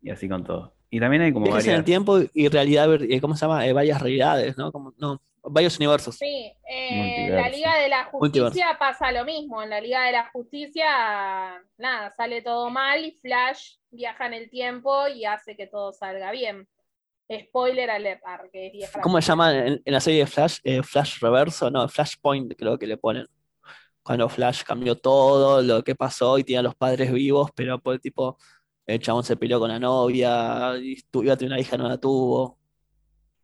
Y 0.00 0.10
así 0.10 0.28
con 0.28 0.42
todo. 0.42 0.74
Y 0.90 0.98
también 0.98 1.22
hay 1.22 1.32
como 1.32 1.46
varias... 1.46 1.68
en 1.68 1.74
el 1.74 1.84
tiempo 1.84 2.20
y 2.32 2.48
realidad, 2.48 3.02
eh, 3.02 3.20
¿cómo 3.20 3.36
se 3.36 3.46
llama? 3.46 3.66
Eh, 3.66 3.72
varias 3.72 4.00
realidades, 4.00 4.56
¿no? 4.56 4.72
Como, 4.72 4.94
no, 4.98 5.20
varios 5.42 5.76
universos. 5.76 6.16
Sí, 6.16 6.52
eh, 6.68 7.26
en 7.26 7.36
la 7.36 7.48
Liga 7.50 7.76
de 7.76 7.88
la 7.88 8.04
Justicia 8.04 8.76
pasa 8.78 9.12
lo 9.12 9.24
mismo. 9.26 9.62
En 9.62 9.70
la 9.70 9.80
Liga 9.80 10.06
de 10.06 10.12
la 10.12 10.30
Justicia, 10.30 10.86
nada, 11.76 12.10
sale 12.16 12.40
todo 12.40 12.70
mal 12.70 13.04
y 13.04 13.12
Flash 13.12 13.76
viaja 13.90 14.26
en 14.26 14.32
el 14.32 14.50
tiempo 14.50 15.06
y 15.08 15.26
hace 15.26 15.54
que 15.54 15.66
todo 15.66 15.92
salga 15.92 16.30
bien. 16.32 16.66
Spoiler 17.30 17.90
alert, 17.90 18.22
que 18.50 18.72
es 18.74 18.90
¿Cómo 19.02 19.20
se 19.20 19.28
llama 19.28 19.66
en, 19.66 19.82
la 19.84 20.00
serie 20.00 20.20
de 20.20 20.26
Flash? 20.26 20.60
Flash 20.82 21.20
Reverso, 21.20 21.70
no, 21.70 21.88
Flashpoint 21.88 22.54
creo 22.56 22.78
que 22.78 22.86
le 22.86 22.96
ponen. 22.96 23.26
Cuando 24.02 24.28
Flash 24.28 24.62
cambió 24.64 24.96
todo 24.96 25.62
lo 25.62 25.82
que 25.84 25.94
pasó 25.94 26.38
y 26.38 26.44
tiene 26.44 26.60
a 26.60 26.62
los 26.62 26.74
padres 26.74 27.12
vivos, 27.12 27.50
pero 27.54 27.80
por 27.80 27.94
el 27.94 28.00
tipo 28.00 28.38
el 28.86 28.98
chabón 29.00 29.24
se 29.24 29.36
peleó 29.36 29.60
con 29.60 29.68
la 29.70 29.78
novia, 29.78 30.76
y 30.76 30.98
iba 31.12 31.34
a 31.34 31.36
tener 31.36 31.52
una 31.52 31.60
hija, 31.60 31.76
no 31.76 31.88
la 31.88 31.98
tuvo. 31.98 32.58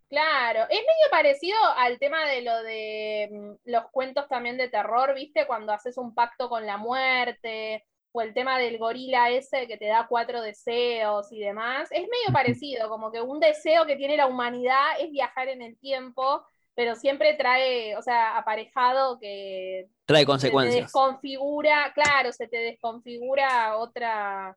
Claro, 0.08 0.62
es 0.62 0.78
medio 0.78 1.10
parecido 1.10 1.58
al 1.76 1.98
tema 1.98 2.26
de 2.26 2.42
lo 2.42 2.62
de 2.62 3.28
mm, 3.30 3.70
los 3.70 3.84
cuentos 3.90 4.26
también 4.26 4.56
de 4.56 4.68
terror, 4.68 5.14
¿viste? 5.14 5.46
Cuando 5.46 5.72
haces 5.72 5.98
un 5.98 6.14
pacto 6.14 6.48
con 6.48 6.66
la 6.66 6.78
muerte, 6.78 7.84
o 8.12 8.22
el 8.22 8.32
tema 8.32 8.58
del 8.58 8.78
gorila 8.78 9.30
ese 9.30 9.66
que 9.66 9.76
te 9.76 9.86
da 9.86 10.06
cuatro 10.08 10.40
deseos 10.40 11.30
y 11.30 11.40
demás. 11.40 11.88
Es 11.92 12.02
medio 12.02 12.32
parecido, 12.32 12.88
como 12.88 13.12
que 13.12 13.20
un 13.20 13.38
deseo 13.38 13.86
que 13.86 13.96
tiene 13.96 14.16
la 14.16 14.26
humanidad 14.26 14.98
es 15.00 15.10
viajar 15.10 15.48
en 15.48 15.62
el 15.62 15.78
tiempo, 15.78 16.44
pero 16.78 16.94
siempre 16.94 17.34
trae, 17.34 17.96
o 17.96 18.02
sea, 18.02 18.38
aparejado 18.38 19.18
que... 19.18 19.88
Trae 20.04 20.24
consecuencias. 20.24 20.76
Se 20.76 20.82
desconfigura, 20.82 21.92
claro, 21.92 22.30
se 22.30 22.46
te 22.46 22.58
desconfigura 22.58 23.76
otra 23.78 24.56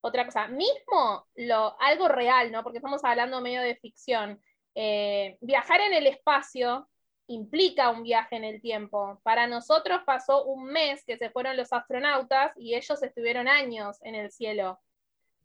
otra 0.00 0.24
cosa. 0.24 0.48
Mismo 0.48 1.28
lo, 1.36 1.80
algo 1.80 2.08
real, 2.08 2.50
¿no? 2.50 2.64
Porque 2.64 2.78
estamos 2.78 3.04
hablando 3.04 3.40
medio 3.40 3.62
de 3.62 3.76
ficción. 3.76 4.42
Eh, 4.74 5.38
viajar 5.42 5.80
en 5.80 5.94
el 5.94 6.08
espacio 6.08 6.88
implica 7.28 7.90
un 7.90 8.02
viaje 8.02 8.34
en 8.34 8.42
el 8.42 8.60
tiempo. 8.60 9.20
Para 9.22 9.46
nosotros 9.46 10.00
pasó 10.04 10.46
un 10.46 10.64
mes 10.64 11.04
que 11.06 11.18
se 11.18 11.30
fueron 11.30 11.56
los 11.56 11.72
astronautas 11.72 12.50
y 12.56 12.74
ellos 12.74 13.00
estuvieron 13.00 13.46
años 13.46 13.98
en 14.02 14.16
el 14.16 14.32
cielo. 14.32 14.80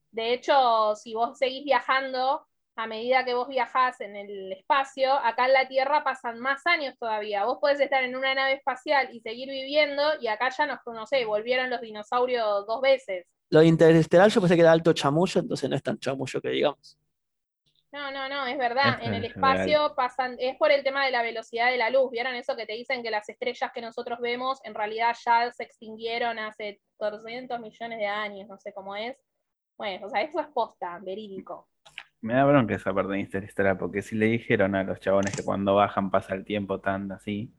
De 0.10 0.34
hecho, 0.34 0.96
si 0.96 1.14
vos 1.14 1.38
seguís 1.38 1.66
viajando, 1.66 2.48
a 2.76 2.88
medida 2.88 3.24
que 3.24 3.34
vos 3.34 3.48
viajás 3.48 4.02
en 4.02 4.16
el 4.16 4.52
espacio, 4.52 5.14
acá 5.14 5.46
en 5.46 5.54
la 5.54 5.68
Tierra 5.68 6.04
pasan 6.04 6.40
más 6.40 6.66
años 6.66 6.96
todavía. 7.00 7.46
Vos 7.46 7.60
podés 7.62 7.80
estar 7.80 8.04
en 8.04 8.16
una 8.16 8.36
nave 8.36 8.54
espacial 8.54 9.10
y 9.14 9.22
seguir 9.22 9.50
viviendo, 9.50 10.02
y 10.20 10.28
acá 10.28 10.50
ya 10.50 10.68
nos 10.68 10.82
conocé, 10.82 11.24
volvieron 11.26 11.70
los 11.70 11.82
dinosaurios 11.82 12.66
dos 12.68 12.82
veces. 12.82 13.26
Lo 13.50 13.62
de 13.62 13.68
interestelar 13.68 14.30
yo 14.30 14.42
pensé 14.42 14.56
que 14.56 14.62
era 14.62 14.72
alto 14.72 14.92
chamullo, 14.92 15.40
entonces 15.40 15.70
no 15.70 15.76
es 15.76 15.84
tan 15.84 15.98
chamullo 16.00 16.42
que 16.42 16.50
digamos. 16.50 16.98
No, 17.94 18.12
no, 18.12 18.28
no, 18.28 18.46
es 18.46 18.58
verdad. 18.58 19.00
en 19.02 19.14
el 19.14 19.24
espacio 19.24 19.94
pasan, 19.96 20.36
es 20.38 20.58
por 20.58 20.70
el 20.70 20.84
tema 20.84 21.06
de 21.06 21.12
la 21.12 21.22
velocidad 21.22 21.72
de 21.72 21.78
la 21.78 21.90
luz. 21.90 22.12
¿Vieron 22.12 22.36
eso 22.36 22.58
que 22.58 22.66
te 22.66 22.74
dicen 22.74 23.02
que 23.02 23.10
las 23.10 23.30
estrellas 23.30 23.72
que 23.74 23.80
nosotros 23.80 24.20
vemos 24.20 24.60
en 24.66 24.76
realidad 24.76 25.16
ya 25.26 25.50
se 25.54 25.64
extinguieron 25.64 26.38
hace 26.38 26.82
200 27.00 27.58
millones 27.62 27.98
de 27.98 28.06
años, 28.06 28.50
no 28.50 28.58
sé 28.58 28.74
cómo 28.74 28.98
es? 28.98 29.16
Bueno, 29.78 30.08
o 30.08 30.10
sea, 30.10 30.24
eso 30.24 30.42
es 30.42 30.48
posta, 30.48 31.00
verídico. 31.02 31.70
Me 32.26 32.34
da 32.34 32.44
bronca 32.44 32.74
esa 32.74 32.92
parte 32.92 33.14
de 33.14 33.20
Interestelar, 33.20 33.78
porque 33.78 34.02
si 34.02 34.16
le 34.16 34.26
dijeron 34.26 34.74
a 34.74 34.84
los 34.84 35.00
chabones 35.00 35.36
que 35.36 35.44
cuando 35.44 35.76
bajan 35.76 36.10
pasa 36.10 36.34
el 36.34 36.44
tiempo 36.44 36.80
tan 36.80 37.12
así, 37.12 37.54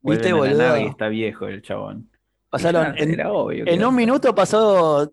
¿Viste, 0.00 0.32
boludo? 0.32 0.78
y 0.78 0.86
está 0.86 1.08
viejo 1.08 1.46
el 1.46 1.60
chabón. 1.60 2.08
Pasaron, 2.48 2.94
en, 2.96 3.84
un 3.84 3.94
minuto 3.94 4.34
pasó 4.34 5.12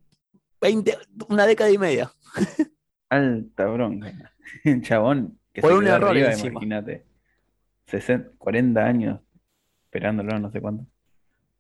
20, 0.61 0.99
una 1.27 1.45
década 1.45 1.69
y 1.69 1.77
media. 1.77 2.09
Alta 3.09 3.65
bronca. 3.65 4.33
Chabón, 4.83 5.37
que 5.51 5.59
Por 5.59 5.73
un 5.73 5.85
error 5.85 6.15
imagínate. 6.15 7.03
40 8.37 8.85
años 8.85 9.19
esperándolo, 9.83 10.39
no 10.39 10.49
sé 10.49 10.61
cuánto. 10.61 10.85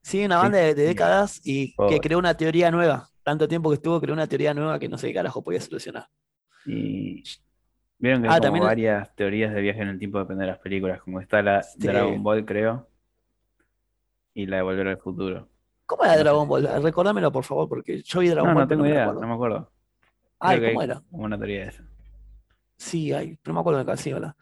Sí, 0.01 0.23
una 0.23 0.37
banda 0.37 0.59
de, 0.59 0.73
décadas 0.73 1.41
y 1.43 1.75
que 1.89 1.99
creó 1.99 2.19
una 2.19 2.37
teoría 2.37 2.71
nueva. 2.71 3.09
Tanto 3.21 3.49
tiempo 3.49 3.69
que 3.69 3.75
estuvo, 3.75 3.99
creó 3.99 4.13
una 4.13 4.27
teoría 4.27 4.53
nueva 4.53 4.79
que 4.79 4.87
no 4.87 4.97
sé 4.97 5.09
qué 5.09 5.15
carajo 5.15 5.43
podía 5.43 5.59
solucionar. 5.59 6.07
Y 6.67 7.23
vieron 7.97 8.21
que 8.21 8.27
ah, 8.27 8.33
hay 8.33 8.41
como 8.41 8.63
varias 8.63 9.15
teorías 9.15 9.53
de 9.53 9.61
viaje 9.61 9.81
en 9.81 9.87
el 9.87 9.97
tiempo 9.97 10.19
depende 10.19 10.43
de 10.43 10.51
las 10.51 10.59
películas, 10.59 11.01
como 11.01 11.21
está 11.21 11.41
la 11.41 11.65
Dragon 11.77 12.21
Ball, 12.21 12.45
creo, 12.45 12.87
y 14.33 14.45
la 14.45 14.57
de 14.57 14.63
Volver 14.63 14.87
al 14.89 14.97
Futuro. 14.97 15.47
¿Cómo 15.85 16.03
era 16.03 16.17
Dragon 16.17 16.47
Ball? 16.47 16.67
Recordámelo, 16.83 17.31
por 17.31 17.45
favor, 17.45 17.69
porque 17.69 18.01
yo 18.03 18.19
vi 18.19 18.27
Dragon 18.27 18.49
no, 18.49 18.53
Ball. 18.53 18.63
No 18.63 18.67
tengo 18.67 18.85
idea, 18.85 19.05
no 19.07 19.27
me 19.27 19.33
acuerdo. 19.33 19.71
Ay, 20.39 20.61
¿cómo 20.61 20.81
era? 20.81 21.01
Una 21.09 21.37
teoría 21.37 21.61
de 21.61 21.69
eso. 21.69 21.83
Sí, 22.75 23.11
hay, 23.13 23.39
no 23.45 23.53
me 23.53 23.59
acuerdo 23.61 23.79
de 23.79 23.85
casi, 23.85 24.13
¿verdad? 24.13 24.35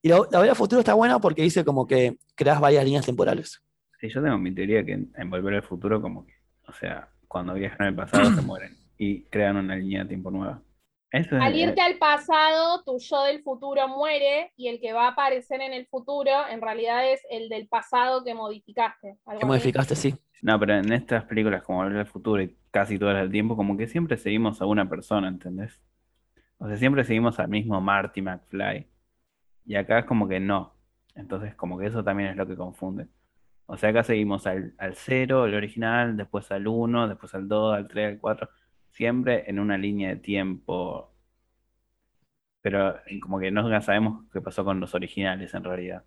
Y 0.00 0.08
la, 0.08 0.20
la 0.30 0.54
futuro 0.54 0.80
está 0.80 0.94
buena 0.94 1.18
porque 1.18 1.42
dice 1.42 1.64
como 1.64 1.86
que 1.86 2.16
creas 2.34 2.60
varias 2.60 2.84
líneas 2.84 3.04
temporales. 3.04 3.62
Sí, 4.00 4.08
yo 4.08 4.22
tengo 4.22 4.38
mi 4.38 4.52
teoría 4.54 4.84
que 4.84 4.92
en, 4.92 5.30
Volver 5.30 5.54
al 5.54 5.62
Futuro, 5.62 6.00
como 6.00 6.24
que, 6.24 6.32
o 6.66 6.72
sea, 6.72 7.08
cuando 7.26 7.54
viajan 7.54 7.88
al 7.88 7.94
pasado 7.94 8.32
se 8.32 8.40
mueren. 8.46 8.76
y 8.96 9.22
crean 9.24 9.56
una 9.56 9.76
línea 9.76 10.02
de 10.02 10.08
tiempo 10.08 10.30
nueva. 10.30 10.62
Eso 11.10 11.36
es- 11.36 11.42
Al 11.42 11.56
irte 11.56 11.80
al 11.80 11.96
pasado, 11.98 12.82
tu 12.84 12.98
yo 12.98 13.22
del 13.24 13.42
futuro 13.42 13.88
muere 13.88 14.52
y 14.56 14.68
el 14.68 14.78
que 14.80 14.92
va 14.92 15.06
a 15.06 15.10
aparecer 15.12 15.60
en 15.62 15.72
el 15.72 15.86
futuro 15.86 16.30
en 16.50 16.60
realidad 16.60 17.10
es 17.10 17.20
el 17.30 17.48
del 17.48 17.66
pasado 17.68 18.22
que 18.24 18.34
modificaste. 18.34 19.16
algo 19.24 19.30
¿Qué 19.30 19.36
así. 19.36 19.46
modificaste? 19.46 19.96
Sí. 19.96 20.14
No, 20.42 20.58
pero 20.60 20.74
en 20.76 20.92
estas 20.92 21.24
películas 21.24 21.62
como 21.62 21.78
Volver 21.82 21.98
al 21.98 22.06
Futuro 22.06 22.40
y 22.42 22.56
casi 22.70 22.98
todas 22.98 23.20
el 23.20 23.30
tiempo, 23.30 23.56
como 23.56 23.76
que 23.76 23.88
siempre 23.88 24.16
seguimos 24.16 24.60
a 24.62 24.66
una 24.66 24.88
persona, 24.88 25.26
¿entendés? 25.28 25.82
O 26.58 26.68
sea, 26.68 26.76
siempre 26.76 27.02
seguimos 27.04 27.40
al 27.40 27.48
mismo 27.48 27.80
Marty 27.80 28.20
McFly. 28.22 28.86
Y 29.66 29.74
acá 29.76 30.00
es 30.00 30.04
como 30.04 30.28
que 30.28 30.38
no. 30.40 30.74
Entonces, 31.14 31.54
como 31.56 31.76
que 31.78 31.86
eso 31.86 32.04
también 32.04 32.30
es 32.30 32.36
lo 32.36 32.46
que 32.46 32.54
confunde. 32.56 33.06
O 33.66 33.76
sea, 33.76 33.90
acá 33.90 34.04
seguimos 34.04 34.46
al, 34.46 34.74
al 34.78 34.94
0, 34.94 35.46
el 35.46 35.54
original, 35.54 36.16
después 36.16 36.50
al 36.52 36.66
1, 36.68 37.08
después 37.08 37.34
al 37.34 37.48
2, 37.48 37.76
al 37.76 37.88
3, 37.88 38.08
al 38.14 38.18
4. 38.20 38.48
Siempre 38.90 39.48
en 39.48 39.58
una 39.58 39.78
línea 39.78 40.10
de 40.10 40.16
tiempo. 40.16 41.12
Pero 42.60 42.96
como 43.22 43.38
que 43.38 43.50
no 43.50 43.80
sabemos 43.80 44.24
qué 44.32 44.40
pasó 44.40 44.64
con 44.64 44.80
los 44.80 44.94
originales 44.94 45.54
en 45.54 45.64
realidad. 45.64 46.04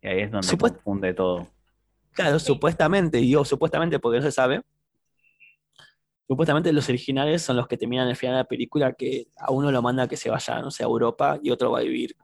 Y 0.00 0.08
ahí 0.08 0.20
es 0.20 0.30
donde 0.30 0.46
Supuest- 0.48 0.76
confunde 0.76 1.14
todo. 1.14 1.48
Claro, 2.12 2.38
supuestamente, 2.38 3.18
digo 3.18 3.44
supuestamente 3.44 3.98
porque 3.98 4.18
no 4.18 4.22
se 4.24 4.32
sabe. 4.32 4.62
Supuestamente 6.26 6.72
los 6.72 6.88
originales 6.88 7.42
son 7.42 7.56
los 7.56 7.68
que 7.68 7.76
terminan 7.76 8.08
el 8.08 8.16
final 8.16 8.36
de 8.36 8.40
la 8.42 8.44
película 8.48 8.92
que 8.94 9.26
a 9.36 9.50
uno 9.50 9.70
lo 9.70 9.82
manda 9.82 10.04
a 10.04 10.08
que 10.08 10.16
se 10.16 10.30
vaya, 10.30 10.60
no 10.62 10.70
sé, 10.70 10.82
a 10.82 10.86
Europa 10.86 11.38
y 11.42 11.50
otro 11.50 11.70
va 11.70 11.80
a 11.80 11.82
vivir 11.82 12.16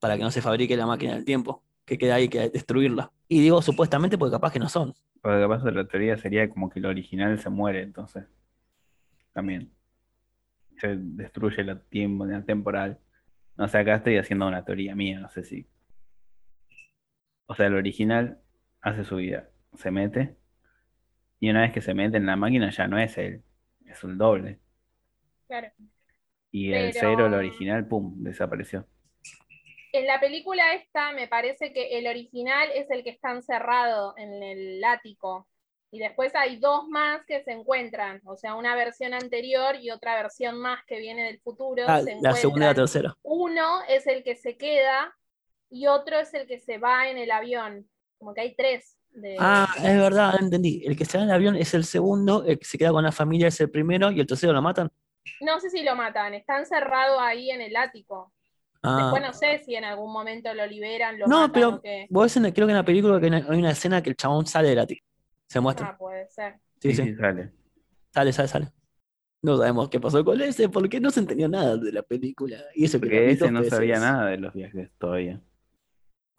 para 0.00 0.16
que 0.16 0.22
no 0.22 0.30
se 0.30 0.42
fabrique 0.42 0.76
la 0.76 0.86
máquina 0.86 1.14
del 1.14 1.24
tiempo, 1.24 1.62
que 1.84 1.98
queda 1.98 2.16
ahí, 2.16 2.28
que 2.28 2.40
hay 2.40 2.46
que 2.48 2.52
destruirla. 2.54 3.12
Y 3.28 3.40
digo 3.40 3.62
supuestamente 3.62 4.18
porque 4.18 4.32
capaz 4.32 4.52
que 4.52 4.58
no 4.58 4.68
son. 4.68 4.94
Porque 5.20 5.40
capaz 5.40 5.62
de 5.62 5.72
la 5.72 5.86
teoría 5.86 6.16
sería 6.16 6.48
como 6.48 6.68
que 6.70 6.78
el 6.80 6.86
original 6.86 7.38
se 7.38 7.50
muere, 7.50 7.82
entonces. 7.82 8.24
También. 9.32 9.72
Se 10.78 10.96
destruye 10.96 11.64
la 11.64 11.80
tiempo, 11.80 12.24
la 12.26 12.44
temporal. 12.44 12.98
No 13.56 13.66
sé, 13.68 13.78
acá 13.78 13.96
estoy 13.96 14.16
haciendo 14.16 14.46
una 14.46 14.64
teoría 14.64 14.94
mía, 14.94 15.18
no 15.20 15.28
sé 15.28 15.42
si. 15.42 15.66
O 17.46 17.54
sea, 17.54 17.66
el 17.66 17.74
original 17.74 18.40
hace 18.80 19.04
su 19.04 19.16
vida, 19.16 19.48
se 19.74 19.90
mete. 19.90 20.36
Y 21.40 21.50
una 21.50 21.62
vez 21.62 21.72
que 21.72 21.80
se 21.80 21.94
mete 21.94 22.16
en 22.16 22.26
la 22.26 22.36
máquina 22.36 22.70
ya 22.70 22.86
no 22.88 22.98
es 22.98 23.16
él, 23.18 23.42
es 23.86 24.02
un 24.04 24.18
doble. 24.18 24.60
Claro. 25.46 25.68
Y 26.50 26.72
el 26.72 26.92
Pero- 26.92 27.00
cero, 27.00 27.26
el 27.26 27.34
original, 27.34 27.86
pum, 27.86 28.22
desapareció. 28.22 28.86
En 29.92 30.06
la 30.06 30.20
película 30.20 30.74
esta 30.74 31.12
me 31.12 31.26
parece 31.28 31.72
que 31.72 31.98
el 31.98 32.06
original 32.06 32.68
es 32.74 32.90
el 32.90 33.02
que 33.02 33.10
está 33.10 33.32
encerrado 33.32 34.14
en 34.18 34.42
el 34.42 34.84
ático. 34.84 35.48
Y 35.90 36.00
después 36.00 36.34
hay 36.34 36.58
dos 36.58 36.86
más 36.88 37.24
que 37.26 37.42
se 37.42 37.52
encuentran, 37.52 38.20
o 38.26 38.36
sea, 38.36 38.54
una 38.56 38.74
versión 38.76 39.14
anterior 39.14 39.76
y 39.80 39.90
otra 39.90 40.20
versión 40.20 40.58
más 40.58 40.84
que 40.86 40.98
viene 40.98 41.24
del 41.24 41.40
futuro. 41.40 41.84
Ah, 41.86 42.02
se 42.02 42.16
la 42.20 42.34
segunda 42.34 42.66
y 42.66 42.68
la 42.68 42.74
tercera. 42.74 43.16
Uno 43.22 43.80
es 43.88 44.06
el 44.06 44.22
que 44.22 44.36
se 44.36 44.58
queda 44.58 45.16
y 45.70 45.86
otro 45.86 46.18
es 46.18 46.34
el 46.34 46.46
que 46.46 46.58
se 46.60 46.76
va 46.78 47.08
en 47.08 47.16
el 47.16 47.30
avión. 47.30 47.88
Como 48.18 48.34
que 48.34 48.42
hay 48.42 48.54
tres. 48.54 48.96
De... 49.10 49.36
Ah, 49.40 49.66
es 49.78 49.96
verdad, 49.96 50.34
entendí. 50.38 50.82
El 50.86 50.94
que 50.96 51.04
está 51.04 51.18
en 51.18 51.24
el 51.24 51.30
avión 51.30 51.56
es 51.56 51.72
el 51.72 51.84
segundo, 51.84 52.44
el 52.44 52.58
que 52.58 52.66
se 52.66 52.76
queda 52.76 52.90
con 52.92 53.02
la 53.02 53.10
familia 53.12 53.48
es 53.48 53.58
el 53.60 53.70
primero 53.70 54.10
y 54.10 54.20
el 54.20 54.26
tercero 54.26 54.52
lo 54.52 54.60
matan. 54.60 54.90
No 55.40 55.58
sé 55.58 55.70
si 55.70 55.82
lo 55.82 55.96
matan, 55.96 56.34
está 56.34 56.58
encerrado 56.58 57.18
ahí 57.18 57.50
en 57.50 57.62
el 57.62 57.74
ático. 57.76 58.32
Ah. 58.82 58.98
Después 59.02 59.22
no 59.22 59.32
sé 59.32 59.62
si 59.64 59.74
en 59.74 59.84
algún 59.84 60.12
momento 60.12 60.52
lo 60.52 60.66
liberan, 60.66 61.18
lo 61.18 61.26
No, 61.26 61.38
matan 61.40 61.52
pero 61.52 61.68
o 61.70 61.80
qué. 61.80 62.06
vos 62.10 62.36
en- 62.36 62.52
creo 62.52 62.66
que 62.66 62.72
en 62.72 62.76
la 62.76 62.84
película 62.84 63.18
que 63.18 63.24
hay 63.26 63.30
una- 63.30 63.46
hay 63.50 63.58
una 63.58 63.70
escena 63.70 64.02
que 64.02 64.10
el 64.10 64.16
chabón 64.16 64.46
sale 64.46 64.68
del 64.68 64.78
ático. 64.80 65.04
Se 65.48 65.60
muestra. 65.60 65.88
Ah, 65.88 65.96
puede 65.98 66.28
ser. 66.28 66.54
Sí, 66.80 66.94
Sí, 66.94 67.02
sí. 67.04 67.14
sale. 67.16 67.50
Sale, 68.12 68.32
sale, 68.32 68.48
sale. 68.48 68.68
No 69.42 69.56
sabemos 69.56 69.88
qué 69.88 70.00
pasó 70.00 70.24
con 70.24 70.40
ese, 70.40 70.68
porque 70.68 71.00
no 71.00 71.10
se 71.10 71.20
entendió 71.20 71.48
nada 71.48 71.76
de 71.76 71.92
la 71.92 72.02
película. 72.02 72.56
Y 72.74 72.84
eso 72.86 72.98
que 72.98 73.06
Porque 73.06 73.26
vi 73.26 73.32
ese 73.32 73.50
no 73.52 73.60
veces. 73.60 73.74
sabía 73.74 74.00
nada 74.00 74.26
de 74.26 74.38
los 74.38 74.52
viajes 74.52 74.90
todavía. 74.98 75.40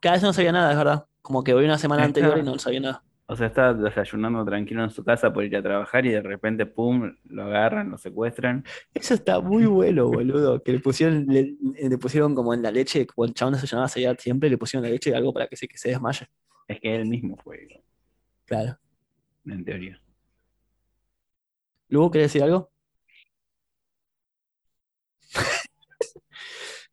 Cada 0.01 0.15
vez 0.15 0.23
no 0.23 0.33
sabía 0.33 0.51
nada, 0.51 0.71
es 0.71 0.77
verdad. 0.77 1.05
Como 1.21 1.43
que 1.43 1.53
voy 1.53 1.65
una 1.65 1.77
semana 1.77 2.03
anterior 2.03 2.37
y 2.37 2.43
no 2.43 2.57
sabía 2.59 2.79
nada. 2.81 3.03
O 3.27 3.35
sea, 3.35 3.47
estaba 3.47 3.73
desayunando 3.73 4.43
tranquilo 4.43 4.83
en 4.83 4.89
su 4.89 5.03
casa 5.03 5.31
por 5.31 5.43
ir 5.45 5.55
a 5.55 5.61
trabajar 5.61 6.05
y 6.05 6.09
de 6.09 6.21
repente, 6.21 6.65
pum, 6.65 7.15
lo 7.25 7.43
agarran, 7.43 7.91
lo 7.91 7.97
secuestran. 7.97 8.65
Eso 8.93 9.13
está 9.13 9.39
muy 9.39 9.65
bueno, 9.65 10.07
boludo. 10.07 10.63
Que 10.63 10.73
le 10.73 10.79
pusieron, 10.79 11.25
le, 11.27 11.55
le 11.61 11.97
pusieron 11.99 12.33
como 12.33 12.53
en 12.55 12.63
la 12.63 12.71
leche, 12.71 13.05
como 13.05 13.25
el 13.25 13.33
chabón 13.33 13.53
desayunaba 13.53 13.87
siempre, 13.87 14.49
le 14.49 14.57
pusieron 14.57 14.83
la 14.83 14.89
leche 14.89 15.11
y 15.11 15.13
algo 15.13 15.31
para 15.31 15.47
que 15.47 15.55
se, 15.55 15.67
que 15.67 15.77
se 15.77 15.89
desmaye. 15.89 16.27
Es 16.67 16.79
que 16.81 16.95
él 16.95 17.05
mismo 17.05 17.37
fue, 17.37 17.67
Claro. 18.45 18.77
En 19.45 19.65
teoría. 19.65 20.01
¿Luego 21.89 22.11
querés 22.11 22.31
decir 22.31 22.43
algo? 22.43 22.71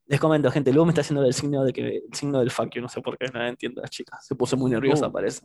Les 0.06 0.20
comento, 0.20 0.50
gente, 0.50 0.72
luego 0.72 0.86
me 0.86 0.90
está 0.92 1.00
haciendo 1.00 1.24
el 1.24 1.34
signo 1.34 1.64
de 1.64 1.72
que 1.72 1.96
el 1.96 2.14
signo 2.14 2.38
del 2.38 2.50
fuck 2.50 2.70
you, 2.74 2.80
no 2.80 2.88
sé 2.88 3.00
por 3.02 3.18
qué, 3.18 3.26
no 3.28 3.44
entiendo 3.44 3.82
la 3.82 3.88
chica. 3.88 4.18
Se 4.20 4.34
puso 4.34 4.56
muy 4.56 4.70
nerviosa, 4.70 5.08
Uh. 5.08 5.12
parece. 5.12 5.44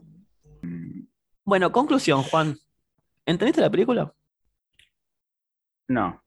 Bueno, 1.43 1.71
conclusión, 1.71 2.21
Juan. 2.23 2.55
¿Entendiste 3.25 3.61
la 3.61 3.69
película? 3.69 4.13
No. 5.87 6.23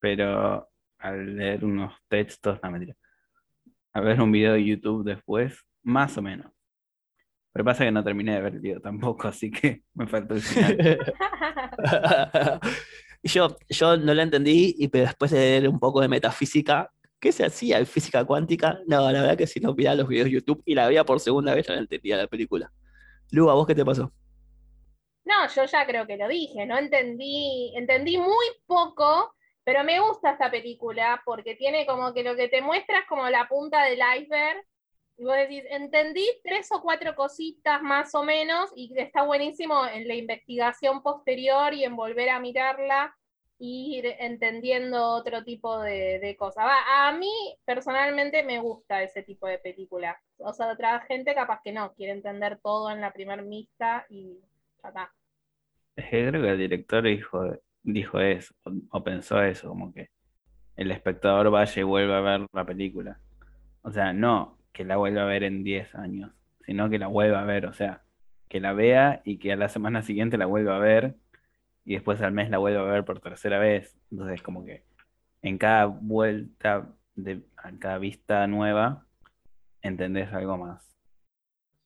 Pero 0.00 0.68
al 0.98 1.36
leer 1.36 1.64
unos 1.64 1.94
textos, 2.08 2.58
no 2.62 2.70
mentira. 2.70 2.96
A 3.92 4.00
ver 4.00 4.20
un 4.20 4.32
video 4.32 4.54
de 4.54 4.64
YouTube 4.64 5.04
después, 5.04 5.62
más 5.82 6.16
o 6.18 6.22
menos. 6.22 6.50
Pero 7.56 7.64
pasa 7.64 7.86
que 7.86 7.90
no 7.90 8.04
terminé 8.04 8.34
de 8.34 8.42
ver 8.42 8.52
el 8.52 8.60
video 8.60 8.80
tampoco, 8.82 9.28
así 9.28 9.50
que 9.50 9.80
me 9.94 10.06
faltó 10.06 10.34
el 10.34 10.42
final. 10.42 10.98
Y 13.22 13.28
yo, 13.30 13.56
yo 13.70 13.96
no 13.96 14.12
la 14.12 14.24
entendí, 14.24 14.74
y 14.78 14.88
pero 14.88 15.06
después 15.06 15.30
de 15.30 15.38
leer 15.38 15.68
un 15.70 15.80
poco 15.80 16.02
de 16.02 16.08
metafísica, 16.08 16.92
¿qué 17.18 17.32
se 17.32 17.46
hacía 17.46 17.78
en 17.78 17.86
física 17.86 18.26
cuántica? 18.26 18.80
No, 18.86 19.10
la 19.10 19.22
verdad 19.22 19.38
que 19.38 19.46
si 19.46 19.58
no 19.58 19.72
miraba 19.72 19.96
los 19.96 20.06
videos 20.06 20.26
de 20.26 20.32
YouTube 20.32 20.62
y 20.66 20.74
la 20.74 20.86
veía 20.86 21.04
por 21.04 21.18
segunda 21.18 21.54
vez, 21.54 21.66
ya 21.66 21.76
no 21.76 21.80
entendía 21.80 22.18
la 22.18 22.26
película. 22.26 22.70
Lu, 23.30 23.48
¿a 23.48 23.54
vos 23.54 23.66
qué 23.66 23.74
te 23.74 23.86
pasó? 23.86 24.12
No, 25.24 25.48
yo 25.48 25.64
ya 25.64 25.86
creo 25.86 26.06
que 26.06 26.18
lo 26.18 26.28
dije, 26.28 26.66
no 26.66 26.76
entendí, 26.76 27.72
entendí 27.74 28.18
muy 28.18 28.46
poco, 28.66 29.34
pero 29.64 29.82
me 29.82 29.98
gusta 29.98 30.32
esta 30.32 30.50
película 30.50 31.22
porque 31.24 31.54
tiene 31.54 31.86
como 31.86 32.12
que 32.12 32.22
lo 32.22 32.36
que 32.36 32.48
te 32.48 32.60
muestra 32.60 32.98
es 32.98 33.06
como 33.08 33.26
la 33.30 33.48
punta 33.48 33.82
del 33.84 34.00
iceberg. 34.20 34.62
Y 35.18 35.24
vos 35.24 35.36
decís, 35.36 35.64
entendí 35.70 36.26
tres 36.44 36.70
o 36.72 36.82
cuatro 36.82 37.14
cositas 37.14 37.82
más 37.82 38.14
o 38.14 38.22
menos, 38.22 38.70
y 38.76 38.92
está 38.98 39.22
buenísimo 39.22 39.86
en 39.86 40.06
la 40.06 40.14
investigación 40.14 41.02
posterior 41.02 41.72
y 41.72 41.84
en 41.84 41.96
volver 41.96 42.28
a 42.28 42.40
mirarla 42.40 43.16
y 43.58 43.96
ir 43.98 44.14
entendiendo 44.18 45.02
otro 45.02 45.42
tipo 45.42 45.80
de, 45.80 46.18
de 46.18 46.36
cosas. 46.36 46.66
A 46.88 47.12
mí 47.12 47.32
personalmente 47.64 48.42
me 48.42 48.58
gusta 48.58 49.02
ese 49.02 49.22
tipo 49.22 49.46
de 49.46 49.58
película. 49.58 50.20
O 50.38 50.52
sea, 50.52 50.70
otra 50.70 51.00
gente 51.00 51.34
capaz 51.34 51.60
que 51.64 51.72
no, 51.72 51.94
quiere 51.94 52.12
entender 52.12 52.58
todo 52.62 52.90
en 52.90 53.00
la 53.00 53.12
primer 53.12 53.42
vista 53.42 54.04
y 54.10 54.38
ya 54.82 54.88
está. 54.88 55.12
Es 55.96 56.04
que 56.10 56.28
creo 56.28 56.42
que 56.42 56.50
el 56.50 56.58
director 56.58 57.02
dijo, 57.02 57.56
dijo 57.82 58.20
eso, 58.20 58.54
o, 58.64 58.72
o 58.90 59.02
pensó 59.02 59.42
eso, 59.42 59.70
como 59.70 59.94
que 59.94 60.10
el 60.76 60.90
espectador 60.90 61.50
vaya 61.50 61.80
y 61.80 61.84
vuelva 61.84 62.18
a 62.18 62.20
ver 62.20 62.46
la 62.52 62.66
película. 62.66 63.18
O 63.80 63.90
sea, 63.90 64.12
no 64.12 64.55
que 64.76 64.84
la 64.84 64.96
vuelva 64.98 65.22
a 65.22 65.26
ver 65.26 65.42
en 65.42 65.64
10 65.64 65.94
años, 65.94 66.30
sino 66.66 66.90
que 66.90 66.98
la 66.98 67.06
vuelva 67.06 67.40
a 67.40 67.44
ver, 67.44 67.64
o 67.64 67.72
sea, 67.72 68.02
que 68.48 68.60
la 68.60 68.74
vea 68.74 69.22
y 69.24 69.38
que 69.38 69.52
a 69.52 69.56
la 69.56 69.70
semana 69.70 70.02
siguiente 70.02 70.36
la 70.36 70.44
vuelva 70.44 70.76
a 70.76 70.80
ver 70.80 71.14
y 71.86 71.94
después 71.94 72.20
al 72.20 72.32
mes 72.32 72.50
la 72.50 72.58
vuelva 72.58 72.82
a 72.82 72.92
ver 72.92 73.04
por 73.04 73.20
tercera 73.20 73.58
vez. 73.58 73.96
Entonces, 74.10 74.42
como 74.42 74.66
que 74.66 74.84
en 75.40 75.56
cada 75.56 75.86
vuelta, 75.86 76.88
de, 77.14 77.40
a 77.56 77.70
cada 77.78 77.96
vista 77.98 78.46
nueva, 78.46 79.06
entendés 79.80 80.30
algo 80.34 80.58
más. 80.58 80.84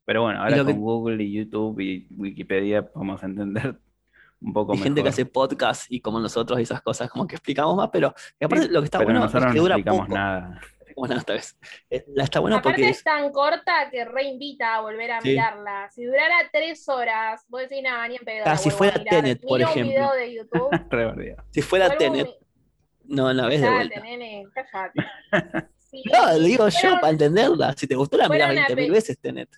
Pero 0.05 0.23
bueno, 0.23 0.41
ahora 0.43 0.57
que- 0.57 0.65
con 0.65 0.81
Google 0.81 1.23
y 1.23 1.33
YouTube 1.33 1.79
y 1.81 2.09
Wikipedia 2.17 2.91
podemos 2.91 3.23
entender 3.23 3.79
un 4.41 4.53
poco 4.53 4.73
Hay 4.73 4.79
gente 4.79 5.03
que 5.05 5.11
hace 5.11 5.27
podcast 5.27 5.87
y 5.93 6.01
como 6.01 6.19
nosotros 6.19 6.59
y 6.59 6.63
esas 6.63 6.83
cosas, 6.83 7.09
como 7.09 7.27
que 7.29 7.37
explicamos 7.37 7.77
más, 7.77 7.91
pero 7.93 8.13
y 8.41 8.45
aparte 8.45 8.67
Sí, 8.67 8.73
lo 8.73 8.81
que 8.81 8.87
está 8.87 9.03
bueno 9.05 9.25
es 9.25 9.33
que 9.33 9.39
no 9.41 9.55
dura 9.55 9.75
explicamos 9.77 10.07
poco. 10.09 10.15
nada. 10.15 10.61
Bueno, 11.01 11.17
esta 11.17 11.33
vez. 11.33 11.57
Eh, 11.89 12.05
la 12.09 12.25
está 12.25 12.41
bueno 12.41 12.57
Aparte 12.57 12.77
porque 12.77 12.91
es 12.91 12.99
es, 12.99 13.05
tan 13.05 13.33
corta 13.33 13.89
que 13.91 14.05
reinvita 14.05 14.75
a 14.75 14.81
volver 14.83 15.11
a 15.13 15.21
Sí. 15.23 15.31
mirarla. 15.31 15.91
Si 15.91 16.05
durara 16.05 16.37
tres 16.53 16.87
horas, 16.91 17.43
vos 17.49 17.63
decís, 17.63 17.83
nada, 17.83 18.07
ni 18.07 18.17
en 18.17 18.23
pedo. 18.25 18.43
Ah, 18.45 18.51
la 18.51 18.57
si 18.59 18.69
fuera. 18.71 19.03
Tenet, 19.03 19.41
por 19.41 19.59
Miro 19.59 19.71
un 19.71 19.79
ejemplo. 19.79 19.95
video 19.95 20.13
de 20.13 20.35
YouTube. 20.35 20.71
Si 21.53 21.63
fuera 21.63 21.97
Tenet, 21.97 22.27
mi- 22.27 23.17
no, 23.17 23.31
una 23.31 23.47
vez 23.47 23.63
de 23.63 23.71
vuelta. 23.71 24.01
nene, 24.01 24.47
cállate. 24.55 25.01
Sí, 25.79 26.05
No, 26.13 26.27
lo 26.39 26.45
digo 26.45 26.69
yo 26.69 27.01
para 27.01 27.11
entenderla. 27.11 27.73
Si 27.77 27.87
te 27.89 27.95
gustó, 27.97 28.17
la 28.19 28.29
mirás 28.29 28.53
una 28.53 28.67
20.000 28.69 28.77
pe- 28.77 28.91
veces, 28.93 29.19
Tenet. 29.19 29.49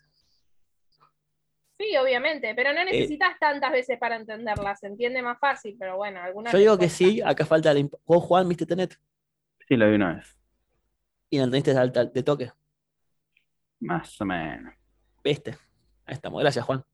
Sí, 1.79 1.97
obviamente, 1.97 2.55
pero 2.55 2.71
Eh, 2.71 2.75
no 2.75 2.85
necesitas 2.85 3.37
tantas 3.41 3.73
veces 3.73 3.99
para 3.99 4.15
entenderla, 4.17 4.77
se 4.77 4.87
entiende 4.87 5.21
más 5.23 5.39
fácil, 5.41 5.77
pero 5.79 5.97
bueno, 5.97 6.23
algunas 6.23 6.53
Yo 6.53 6.59
digo 6.61 6.79
que 6.79 6.89
sí, 6.89 7.21
acá 7.25 7.45
falta 7.45 7.75
la 7.75 7.87
¿Vos, 8.07 8.23
Juan, 8.25 8.49
viste 8.49 8.65
Tenet? 8.65 8.95
Sí, 9.69 9.77
lo 9.77 9.89
vi 9.89 9.97
una 9.97 10.15
vez. 10.15 10.39
Y 11.33 11.39
la 11.39 11.45
entendiste 11.45 11.71
al- 11.77 12.13
de 12.13 12.23
toque. 12.23 12.53
Más 13.81 14.21
o 14.21 14.25
menos. 14.27 14.75
¿Viste? 15.25 15.57
Ahí 16.05 16.13
estamos. 16.15 16.41
Gracias, 16.43 16.63
Juan. 16.63 16.85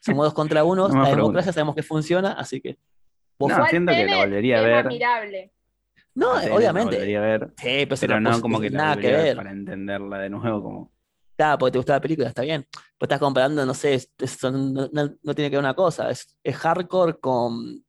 Somos 0.00 0.26
dos 0.26 0.34
contra 0.34 0.64
uno. 0.64 0.86
No 0.92 1.02
la 1.02 1.08
democracia 1.16 1.50
sabemos 1.50 1.74
que 1.74 1.82
funciona, 1.82 2.32
así 2.32 2.60
que 2.60 2.78
Vos 3.38 3.50
No, 3.50 3.66
siento 3.68 3.90
que 3.92 4.04
lo 4.06 4.18
volvería 4.18 4.58
a 4.58 4.62
ver. 4.62 4.74
admirable. 4.86 5.52
No, 6.14 6.34
la 6.38 6.54
obviamente. 6.54 6.94
volvería 6.96 7.18
a 7.18 7.22
ver, 7.22 7.54
Sí, 7.56 7.86
pero, 7.86 7.96
pero 8.00 8.20
no, 8.20 8.38
como 8.42 8.60
que 8.60 8.68
nada 8.68 8.98
que 8.98 9.14
a 9.16 9.22
ver 9.22 9.36
para 9.36 9.50
entenderla 9.50 10.18
de 10.18 10.28
nuevo 10.28 10.62
como... 10.62 10.92
Claro, 11.38 11.56
porque 11.56 11.72
te 11.72 11.78
gusta 11.78 11.94
la 11.94 12.00
película, 12.02 12.28
está 12.28 12.42
bien. 12.42 12.66
Pues 12.98 13.06
estás 13.06 13.18
comparando, 13.18 13.64
no 13.64 13.72
sé, 13.72 13.94
es- 13.94 14.12
es- 14.18 14.32
son- 14.32 14.74
no, 14.74 14.90
no- 14.92 15.14
no 15.22 15.34
tiene 15.34 15.48
que 15.48 15.56
ver 15.56 15.64
una 15.64 15.72
cosa, 15.72 16.10
es, 16.10 16.36
es 16.44 16.54
hardcore 16.54 17.14
con 17.18 17.82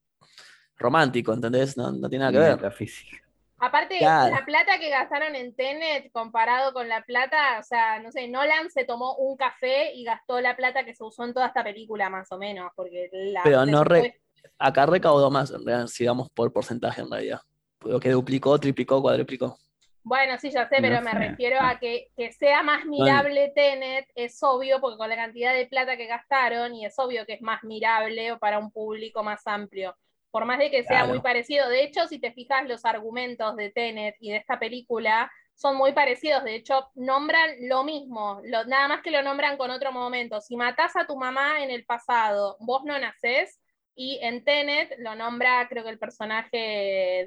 romántico, 0.77 1.33
¿entendés? 1.33 1.75
No, 1.75 1.91
no 1.91 2.07
tiene 2.09 2.23
nada 2.23 2.31
que 2.31 2.39
ver. 2.39 2.55
metafísica. 2.55 3.17
Aparte, 3.63 3.99
Claro. 3.99 4.33
la 4.33 4.43
plata 4.43 4.79
que 4.79 4.89
gastaron 4.89 5.35
en 5.35 5.55
Tenet 5.55 6.11
comparado 6.11 6.73
con 6.73 6.89
la 6.89 7.03
plata, 7.03 7.59
o 7.59 7.63
sea, 7.63 7.99
no 7.99 8.11
sé, 8.11 8.27
Nolan 8.27 8.71
se 8.71 8.85
tomó 8.85 9.15
un 9.17 9.37
café 9.37 9.93
y 9.93 10.03
gastó 10.03 10.41
la 10.41 10.55
plata 10.55 10.83
que 10.83 10.95
se 10.95 11.03
usó 11.03 11.25
en 11.25 11.33
toda 11.33 11.45
esta 11.47 11.63
película, 11.63 12.09
más 12.09 12.31
o 12.31 12.39
menos, 12.39 12.71
porque 12.75 13.09
la 13.11 13.43
Pero 13.43 13.65
no 13.67 13.83
re- 13.83 14.19
Acá 14.57 14.87
recaudó 14.87 15.29
más, 15.29 15.51
en 15.51 15.63
realidad, 15.63 15.87
si 15.87 16.05
vamos 16.07 16.29
por 16.31 16.51
porcentaje 16.51 17.01
en 17.01 17.11
realidad. 17.11 17.39
Lo 17.85 17.99
que 17.99 18.09
duplicó, 18.09 18.59
triplicó, 18.59 18.99
cuadruplicó. 19.01 19.57
Bueno, 20.03 20.39
sí, 20.39 20.49
ya 20.49 20.67
sé, 20.67 20.77
pero 20.81 20.95
No 20.95 21.01
me 21.03 21.11
sé. 21.11 21.17
refiero 21.19 21.59
a 21.61 21.77
que, 21.77 22.07
que 22.17 22.31
sea 22.31 22.63
más 22.63 22.85
mirable 22.85 23.51
Tenet, 23.53 24.07
es 24.15 24.41
obvio, 24.41 24.81
porque 24.81 24.97
con 24.97 25.09
la 25.09 25.15
cantidad 25.15 25.53
de 25.53 25.67
plata 25.67 25.95
que 25.97 26.07
gastaron, 26.07 26.73
y 26.73 26.85
es 26.87 26.97
obvio 26.97 27.27
que 27.27 27.33
es 27.33 27.41
más 27.43 27.63
mirable 27.63 28.35
para 28.37 28.57
un 28.57 28.71
público 28.71 29.21
más 29.21 29.45
amplio. 29.45 29.95
Por 30.31 30.45
más 30.45 30.59
de 30.59 30.71
que 30.71 30.83
sea 30.83 30.99
Claro. 30.99 31.07
muy 31.09 31.19
parecido. 31.19 31.67
De 31.69 31.83
hecho, 31.83 32.07
si 32.07 32.17
te 32.19 32.31
fijas, 32.31 32.67
los 32.67 32.85
argumentos 32.85 33.55
de 33.57 33.69
Tenet 33.69 34.15
y 34.19 34.31
de 34.31 34.37
esta 34.37 34.57
película 34.57 35.29
son 35.53 35.75
muy 35.75 35.91
parecidos. 35.93 36.43
De 36.43 36.55
hecho, 36.55 36.89
nombran 36.95 37.49
lo 37.67 37.83
mismo, 37.83 38.39
lo- 38.43 38.63
nada 38.65 38.87
más 38.87 39.01
que 39.01 39.11
lo 39.11 39.21
nombran 39.21 39.57
con 39.57 39.69
otro 39.69 39.91
momento. 39.91 40.39
Si 40.41 40.55
matás 40.55 40.95
a 40.95 41.05
tu 41.05 41.15
mamá 41.17 41.61
en 41.63 41.69
el 41.69 41.85
pasado, 41.85 42.55
vos 42.61 42.83
no 42.85 42.97
nacés. 42.97 43.59
Y 43.93 44.19
en 44.23 44.43
Tenet 44.45 44.95
lo 44.99 45.15
nombra, 45.15 45.67
creo 45.67 45.83
que 45.83 45.89
el 45.89 45.99
personaje 45.99 46.57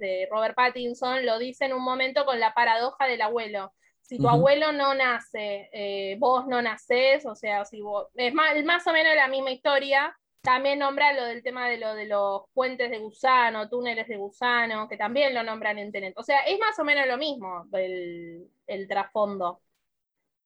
de 0.00 0.26
Robert 0.30 0.55
Pattinson 0.57 1.24
lo 1.26 1.38
dice 1.38 1.66
en 1.66 1.74
un 1.74 1.82
momento 1.84 2.24
con 2.24 2.40
la 2.40 2.55
paradoja 2.55 3.07
del 3.07 3.20
abuelo. 3.20 3.72
Si 4.00 4.18
tu 4.18 4.28
abuelo 4.28 4.72
no 4.72 4.94
nace, 4.94 5.68
eh, 5.72 6.16
vos 6.18 6.46
no 6.46 6.61
nacés, 6.62 7.24
o 7.26 7.34
sea, 7.34 7.64
si 7.64 7.80
vos, 7.82 8.09
es 8.14 8.32
más, 8.34 8.62
más 8.64 8.86
o 8.86 8.92
menos 8.92 9.14
la 9.14 9.28
misma 9.28 9.50
historia. 9.50 10.14
También 10.45 10.78
nombra 10.78 11.14
lo 11.14 11.24
del 11.24 11.42
tema 11.42 11.70
de 11.70 11.78
lo 11.78 11.95
de 11.95 12.05
los 12.05 12.42
puentes 12.53 12.90
de 12.90 12.99
gusano, 12.99 13.66
túneles 13.70 14.07
de 14.07 14.18
gusano, 14.18 14.86
que 14.86 14.99
también 14.99 15.32
lo 15.32 15.42
nombran 15.42 15.78
en 15.78 15.90
Tenet. 15.90 16.12
O 16.18 16.22
sea, 16.22 16.40
es 16.40 16.59
más 16.59 16.78
o 16.78 16.84
menos 16.84 17.07
lo 17.07 17.16
mismo 17.16 17.66
el, 17.72 18.47
el 18.66 18.86
trasfondo. 18.86 19.62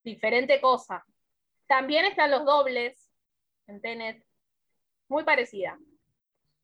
Diferente 0.04 0.60
cosa. 0.60 1.04
También 1.66 2.04
están 2.04 2.30
los 2.30 2.44
dobles 2.44 3.10
en 3.66 3.80
Tenet. 3.80 4.24
Muy 5.08 5.24
parecida. 5.24 5.76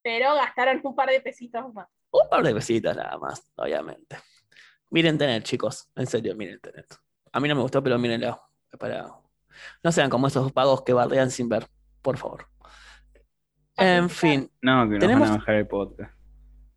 Pero 0.01 0.35
gastaron 0.37 0.81
un 0.85 0.95
par 0.95 1.11
de 1.11 1.21
pesitos 1.21 1.75
más. 1.75 1.89
Un 2.13 2.29
par 2.31 2.45
de 2.45 2.53
besitas 2.53 2.97
nada 2.97 3.19
más, 3.19 3.51
obviamente. 3.57 4.17
Miren 4.91 5.19
Tenet, 5.19 5.43
chicos. 5.43 5.91
En 5.97 6.07
serio, 6.07 6.37
miren 6.37 6.61
Tenet. 6.61 6.87
A 7.33 7.41
mí 7.41 7.49
no 7.49 7.57
me 7.57 7.63
gustó, 7.63 7.83
pero 7.83 7.99
mírenlo. 7.99 8.41
Para... 8.79 9.13
No 9.83 9.91
sean 9.91 10.09
como 10.09 10.29
esos 10.29 10.53
pagos 10.53 10.83
que 10.83 10.93
bardean 10.93 11.33
sin 11.33 11.49
ver, 11.49 11.67
por 12.01 12.17
favor. 12.17 12.54
En 13.77 14.09
fin. 14.11 14.51
No, 14.63 14.85
que 14.85 14.91
nos 14.95 15.01
Tenemos- 15.01 15.29
van 15.29 15.37
a 15.37 15.39
bajar 15.41 15.55
el 15.57 15.67
podcast. 15.67 16.13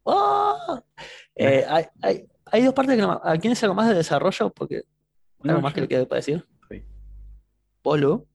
¡Oh! 0.03 0.81
Eh, 1.35 1.65
hay, 1.69 1.85
hay- 2.01 2.27
hay 2.45 2.63
dos 2.63 2.73
partes 2.73 2.95
que 2.95 3.01
no. 3.01 3.21
¿A 3.23 3.37
quién 3.37 3.53
es 3.53 3.61
algo 3.63 3.75
más 3.75 3.87
de 3.89 3.93
desarrollo? 3.95 4.49
Porque 4.51 4.83
algo 5.43 5.57
No, 5.57 5.61
más 5.61 5.73
que 5.73 5.81
yo- 5.81 5.83
le 5.83 5.87
quede 5.89 6.05
para 6.05 6.17
decir. 6.17 6.45
Sí. 6.69 6.83
Polo. 7.81 8.25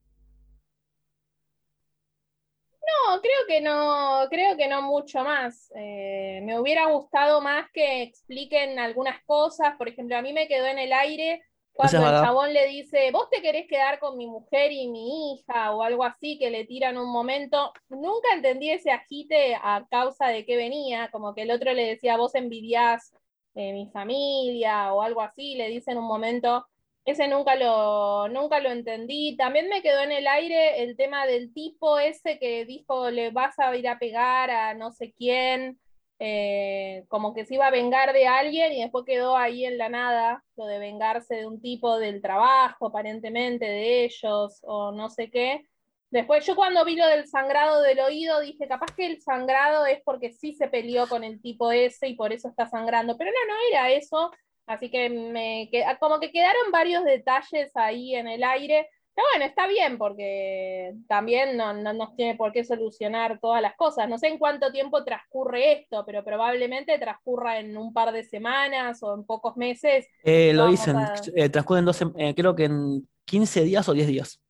No, 2.81 3.21
creo 3.21 3.33
que 3.49 3.61
no, 3.61 4.27
creo 4.31 4.57
que 4.57 4.69
no 4.69 4.83
mucho 4.83 5.25
más. 5.25 5.73
Eh, 5.75 6.41
me 6.45 6.59
hubiera 6.59 6.87
gustado 6.87 7.41
más 7.41 7.71
que 7.73 8.03
expliquen 8.03 8.79
algunas 8.79 9.23
cosas. 9.25 9.77
Por 9.77 9.89
ejemplo, 9.89 10.17
a 10.17 10.23
mí 10.23 10.33
me 10.33 10.47
quedó 10.49 10.67
en 10.67 10.79
el 10.79 10.93
aire 10.93 11.43
cuando 11.73 11.99
el 11.99 12.23
chabón 12.23 12.53
le 12.53 12.66
dice, 12.68 13.11
vos 13.12 13.29
te 13.31 13.41
querés 13.41 13.66
quedar 13.66 13.99
con 13.99 14.16
mi 14.16 14.27
mujer 14.27 14.73
y 14.73 14.89
mi 14.89 15.35
hija 15.35 15.73
o 15.73 15.83
algo 15.83 16.05
así 16.05 16.39
que 16.39 16.51
le 16.51 16.64
tiran 16.64 16.99
un 16.99 17.11
momento. 17.11 17.73
Nunca 17.89 18.29
entendí 18.35 18.70
ese 18.70 18.91
agite 18.91 19.55
a 19.55 19.87
causa 19.91 20.29
de 20.29 20.45
qué 20.45 20.57
venía, 20.57 21.09
como 21.11 21.35
que 21.35 21.43
el 21.43 21.51
otro 21.51 21.73
le 21.73 21.87
decía, 21.87 22.16
vos 22.16 22.35
envidiás 22.35 23.12
eh, 23.55 23.73
mi 23.73 23.89
familia 23.91 24.93
o 24.93 25.03
algo 25.03 25.23
así, 25.23 25.55
le 25.55 25.68
dice 25.68 25.93
en 25.93 25.99
un 25.99 26.07
momento. 26.07 26.66
Ese 27.05 27.27
nunca 27.27 27.57
lo, 27.57 28.29
nunca 28.29 28.61
lo 28.61 28.70
entendí. 28.70 29.37
También 29.37 29.68
me 29.68 29.83
quedó 29.83 30.03
en 30.03 30.12
el 30.12 30.27
aire 30.27 30.85
el 30.85 30.97
tema 30.97 31.27
del 31.27 31.53
tipo 31.53 31.99
ese 31.99 32.39
que 32.39 32.64
dijo 32.64 33.11
le 33.11 33.31
vas 33.31 33.59
a 33.59 33.75
ir 33.77 33.89
a 33.89 33.99
pegar 33.99 34.51
a 34.51 34.75
no 34.75 34.93
sé 34.93 35.12
quién, 35.12 35.81
eh, 36.25 37.05
como 37.09 37.35
que 37.35 37.45
se 37.45 37.55
iba 37.55 37.66
a 37.66 37.70
vengar 37.73 38.12
de 38.12 38.29
alguien 38.29 38.73
y 38.73 38.81
después 38.83 39.05
quedó 39.05 39.37
ahí 39.37 39.64
en 39.64 39.77
la 39.77 39.89
nada, 39.89 40.45
lo 40.57 40.66
de 40.66 40.79
vengarse 40.79 41.35
de 41.35 41.47
un 41.47 41.61
tipo 41.61 41.99
del 41.99 42.23
trabajo, 42.23 42.87
aparentemente 42.87 43.64
de 43.66 44.05
ellos, 44.05 44.61
o 44.62 44.93
no 44.93 45.11
sé 45.11 45.31
qué. 45.33 45.62
Después 46.11 46.47
yo 46.47 46.55
cuando 46.55 46.85
vi 46.85 46.95
lo 46.95 47.07
del 47.09 47.27
sangrado 47.27 47.83
del 47.83 47.99
oído 48.01 48.41
dije, 48.41 48.68
capaz 48.68 48.95
que 48.95 49.07
el 49.07 49.20
sangrado 49.20 49.85
es 49.87 50.01
porque 50.05 50.31
sí 50.31 50.53
se 50.55 50.68
peleó 50.68 51.09
con 51.09 51.25
el 51.25 51.41
tipo 51.43 51.73
ese 51.73 52.07
y 52.09 52.14
por 52.14 52.33
eso 52.33 52.49
está 52.49 52.68
sangrando, 52.68 53.16
pero 53.18 53.31
no, 53.33 53.55
no 53.55 53.61
era 53.70 53.91
eso. 53.91 54.31
Así 54.66 54.91
que 54.91 55.09
me 55.11 55.68
que- 55.73 55.85
como 55.99 56.20
que 56.20 56.31
quedaron 56.31 56.70
varios 56.70 57.03
detalles 57.05 57.73
ahí 57.77 58.14
en 58.14 58.29
el 58.29 58.45
aire. 58.45 58.89
Pero 59.15 59.27
bueno, 59.35 59.45
está 59.45 59.67
bien 59.67 59.99
porque 59.99 60.95
también 61.07 61.57
no, 61.57 61.75
no 61.75 61.93
nos 61.93 62.17
tiene 62.17 62.35
por 62.35 62.51
qué 62.53 62.65
solucionar 62.65 63.39
todas 63.41 63.61
las 63.61 63.75
cosas. 63.77 64.09
No 64.09 64.17
sé 64.19 64.29
en 64.29 64.39
cuánto 64.39 64.73
tiempo 64.73 65.05
transcurre 65.05 65.73
esto, 65.81 66.03
pero 66.07 66.25
probablemente 66.25 66.99
transcurra 66.99 67.59
en 67.59 67.77
un 67.77 67.93
par 67.93 68.13
de 68.13 68.25
semanas 68.25 69.03
o 69.03 69.15
en 69.15 69.25
pocos 69.25 69.57
meses. 69.57 70.07
Eh, 70.25 70.53
lo 70.55 70.67
dicen, 70.67 70.97
a- 70.97 71.13
eh, 71.37 71.49
transcurren 71.51 71.85
12, 71.85 72.07
eh, 72.17 72.35
creo 72.35 72.55
que 72.57 72.65
en 72.65 73.07
15 73.27 73.63
días 73.65 73.87
o 73.89 73.93
10 73.93 74.07
días. 74.07 74.41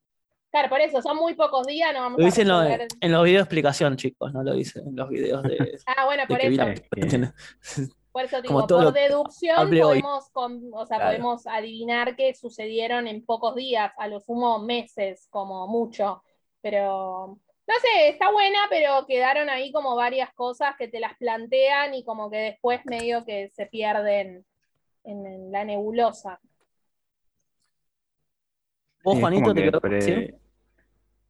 Claro, 0.53 0.69
por 0.69 0.81
eso 0.81 1.01
son 1.03 1.17
muy 1.17 1.35
pocos 1.35 1.67
días, 1.67 1.93
no 1.95 2.01
vamos 2.01 2.19
Lo 2.19 2.25
a 2.25 2.27
dicen 2.27 2.43
en, 2.43 2.49
lo- 2.53 2.61
resolver- 2.63 2.87
en 3.01 3.13
los 3.13 3.25
videos 3.25 3.39
de 3.39 3.43
explicación, 3.45 3.97
chicos, 3.97 4.33
no 4.33 4.43
lo 4.45 4.53
dicen 4.55 4.87
en 4.87 4.95
los 4.97 5.09
videos 5.09 5.43
de, 5.43 5.79
Ah, 5.87 6.05
bueno, 6.05 6.23
por 6.29 6.41
eso. 6.41 7.93
Por 8.13 8.25
eso 8.25 8.37
Como 8.43 8.59
digo, 8.61 8.67
todo 8.67 8.85
por 8.85 8.93
deducción 8.93 9.71
podemos, 9.71 10.29
con- 10.31 10.71
o 10.73 10.85
sea, 10.87 10.99
Claro. 10.99 11.13
podemos 11.13 11.47
adivinar 11.47 12.15
que 12.15 12.35
sucedieron 12.35 13.09
en 13.09 13.25
pocos 13.25 13.55
días, 13.55 13.93
a 13.97 14.07
lo 14.07 14.21
sumo 14.21 14.59
meses, 14.59 15.27
como 15.31 15.67
mucho. 15.67 16.23
Pero, 16.61 17.39
no 17.67 17.75
sé, 17.81 18.11
está 18.11 18.31
buena, 18.31 18.59
pero 18.69 19.07
quedaron 19.07 19.49
ahí 19.49 19.73
como 19.73 19.97
varias 19.97 20.33
cosas 20.35 20.77
que 20.77 20.89
te 20.89 21.01
las 21.01 21.17
plantean 21.17 21.95
y 21.95 22.05
como 22.05 22.31
que 22.31 22.37
después 22.37 22.81
medio 22.85 23.25
que 23.25 23.49
se 23.49 23.67
pierden 23.67 24.45
en, 25.05 25.27
en 25.27 25.51
la 25.51 25.65
nebulosa. 25.65 26.39
¿Vos, 29.03 29.19
Juanito, 29.19 29.55
te 29.55 29.61
que 29.63 29.71
quedó 29.71 29.81
pre- 29.81 29.95
decir? 29.97 30.35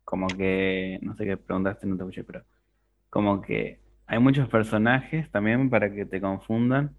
Como 0.04 0.26
que, 0.36 0.98
no 1.00 1.14
sé 1.14 1.24
qué 1.24 1.36
preguntaste, 1.36 1.86
no 1.86 1.96
te 1.96 2.02
escuché, 2.02 2.24
pero 2.24 2.44
como 3.08 3.40
que 3.40 3.80
hay 4.12 4.18
muchos 4.18 4.46
personajes 4.46 5.30
también 5.30 5.70
para 5.70 5.90
que 5.90 6.04
te 6.04 6.20
confundan 6.20 6.94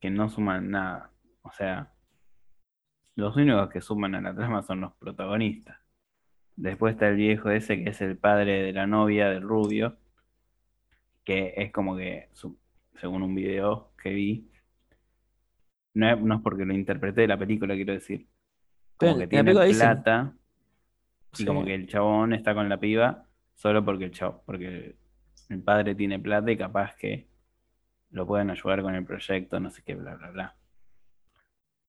que 0.00 0.08
no 0.08 0.30
suman 0.30 0.70
nada. 0.70 1.10
O 1.42 1.52
sea, 1.52 1.92
los 3.14 3.36
únicos 3.36 3.68
que 3.68 3.82
suman 3.82 4.14
a 4.14 4.22
la 4.22 4.34
trama 4.34 4.62
son 4.62 4.80
los 4.80 4.94
protagonistas. 4.94 5.76
Después 6.56 6.94
está 6.94 7.08
el 7.08 7.16
viejo 7.16 7.50
ese 7.50 7.84
que 7.84 7.90
es 7.90 8.00
el 8.00 8.16
padre 8.16 8.62
de 8.62 8.72
la 8.72 8.86
novia 8.86 9.28
del 9.28 9.42
rubio, 9.42 9.98
que 11.24 11.52
es 11.58 11.70
como 11.72 11.94
que, 11.94 12.30
según 12.94 13.22
un 13.22 13.34
video 13.34 13.92
que 14.02 14.10
vi, 14.14 14.50
no 15.92 16.08
es, 16.08 16.20
no 16.22 16.36
es 16.36 16.40
porque 16.40 16.64
lo 16.64 16.72
interpreté 16.72 17.20
de 17.22 17.28
la 17.28 17.36
película, 17.38 17.74
quiero 17.74 17.92
decir, 17.92 18.26
como 18.96 19.12
Pero 19.12 19.18
que 19.18 19.26
tiene 19.26 19.52
dicen- 19.52 19.78
plata 19.78 20.32
y 21.34 21.36
Sí. 21.36 21.44
como 21.44 21.66
que 21.66 21.74
el 21.74 21.86
chabón 21.86 22.32
está 22.32 22.54
con 22.54 22.70
la 22.70 22.80
piba 22.80 23.26
solo 23.54 23.84
porque 23.84 24.04
el 24.06 24.10
chavo, 24.12 24.42
porque 24.46 24.96
el 25.48 25.62
padre 25.62 25.94
tiene 25.94 26.18
plata 26.18 26.50
y 26.50 26.56
capaz 26.56 26.94
que 26.96 27.28
lo 28.10 28.26
pueden 28.26 28.50
ayudar 28.50 28.82
con 28.82 28.94
el 28.94 29.04
proyecto, 29.04 29.58
no 29.60 29.70
sé 29.70 29.82
qué, 29.82 29.94
bla, 29.94 30.14
bla, 30.16 30.30
bla. 30.30 30.56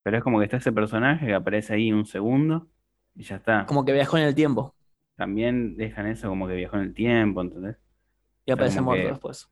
Pero 0.04 0.18
es 0.18 0.24
como 0.24 0.40
que 0.40 0.46
está 0.46 0.58
ese 0.58 0.72
personaje 0.72 1.26
que 1.28 1.34
aparece 1.34 1.74
ahí 1.74 1.92
un 1.92 2.06
segundo 2.06 2.68
y 3.16 3.24
ya 3.24 3.38
está. 3.38 3.66
Como 3.66 3.86
que 3.86 3.94
viajó 3.94 4.18
en 4.18 4.24
el 4.26 4.36
tiempo 4.36 4.76
También 5.16 5.78
dejan 5.78 6.08
eso 6.08 6.30
como 6.30 6.48
que 6.48 6.56
viajó 6.56 6.76
en 6.78 6.84
el 6.84 6.94
tiempo, 6.94 7.42
¿entendés? 7.42 7.78
y 8.48 8.52
aparece 8.52 8.82
muerto 8.82 9.04
que- 9.04 9.10
después. 9.12 9.50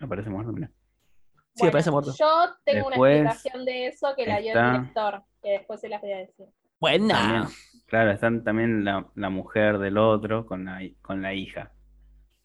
Aparece 0.00 0.28
muerto, 0.30 0.52
mira. 0.52 0.68
Sí, 0.68 1.60
Bueno, 1.62 1.68
aparece 1.70 1.90
muerto. 1.90 2.12
Yo 2.18 2.26
tengo 2.64 2.88
Después 2.90 3.20
una 3.20 3.30
explicación 3.30 3.64
de 3.64 3.86
eso 3.86 4.14
que 4.16 4.26
la 4.26 4.38
dio 4.40 4.48
está- 4.48 4.66
el 4.66 4.80
director, 4.80 5.22
que 5.42 5.50
después 5.52 5.80
se 5.80 5.88
las 5.88 6.00
voy 6.02 6.12
a 6.12 6.16
decir. 6.18 6.46
Buena. 6.80 7.14
También, 7.14 7.44
claro, 7.86 8.10
están 8.10 8.44
también 8.44 8.84
la, 8.84 9.08
la 9.14 9.30
mujer 9.30 9.78
del 9.78 9.96
otro 9.96 10.44
con 10.46 10.64
la, 10.66 10.80
con 11.00 11.22
la 11.22 11.32
hija. 11.34 11.72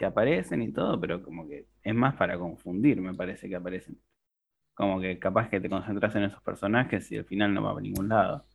Que 0.02 0.08
aparecen 0.08 0.64
y 0.64 0.72
todo, 0.74 1.00
pero 1.00 1.22
como 1.22 1.48
que 1.48 1.68
es 1.84 1.94
más 1.94 2.16
para 2.16 2.36
confundir, 2.40 3.00
me 3.00 3.14
parece 3.14 3.48
que 3.48 3.56
aparecen. 3.56 4.00
Como 4.74 5.00
que 5.00 5.20
capaz 5.20 5.50
que 5.50 5.62
te 5.62 5.70
concentras 5.70 6.16
en 6.16 6.24
esos 6.24 6.42
personajes 6.42 7.12
y 7.12 7.18
al 7.18 7.26
final 7.26 7.54
no 7.54 7.62
va 7.64 7.78
a 7.78 7.82
ningún 7.82 8.10
lado. 8.10 8.48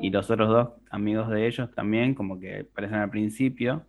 Y 0.00 0.10
los 0.10 0.30
otros 0.30 0.48
dos 0.48 0.68
amigos 0.90 1.30
de 1.30 1.48
ellos 1.48 1.72
también 1.74 2.14
como 2.14 2.38
que 2.38 2.60
aparecen 2.60 2.98
al 2.98 3.10
principio 3.10 3.88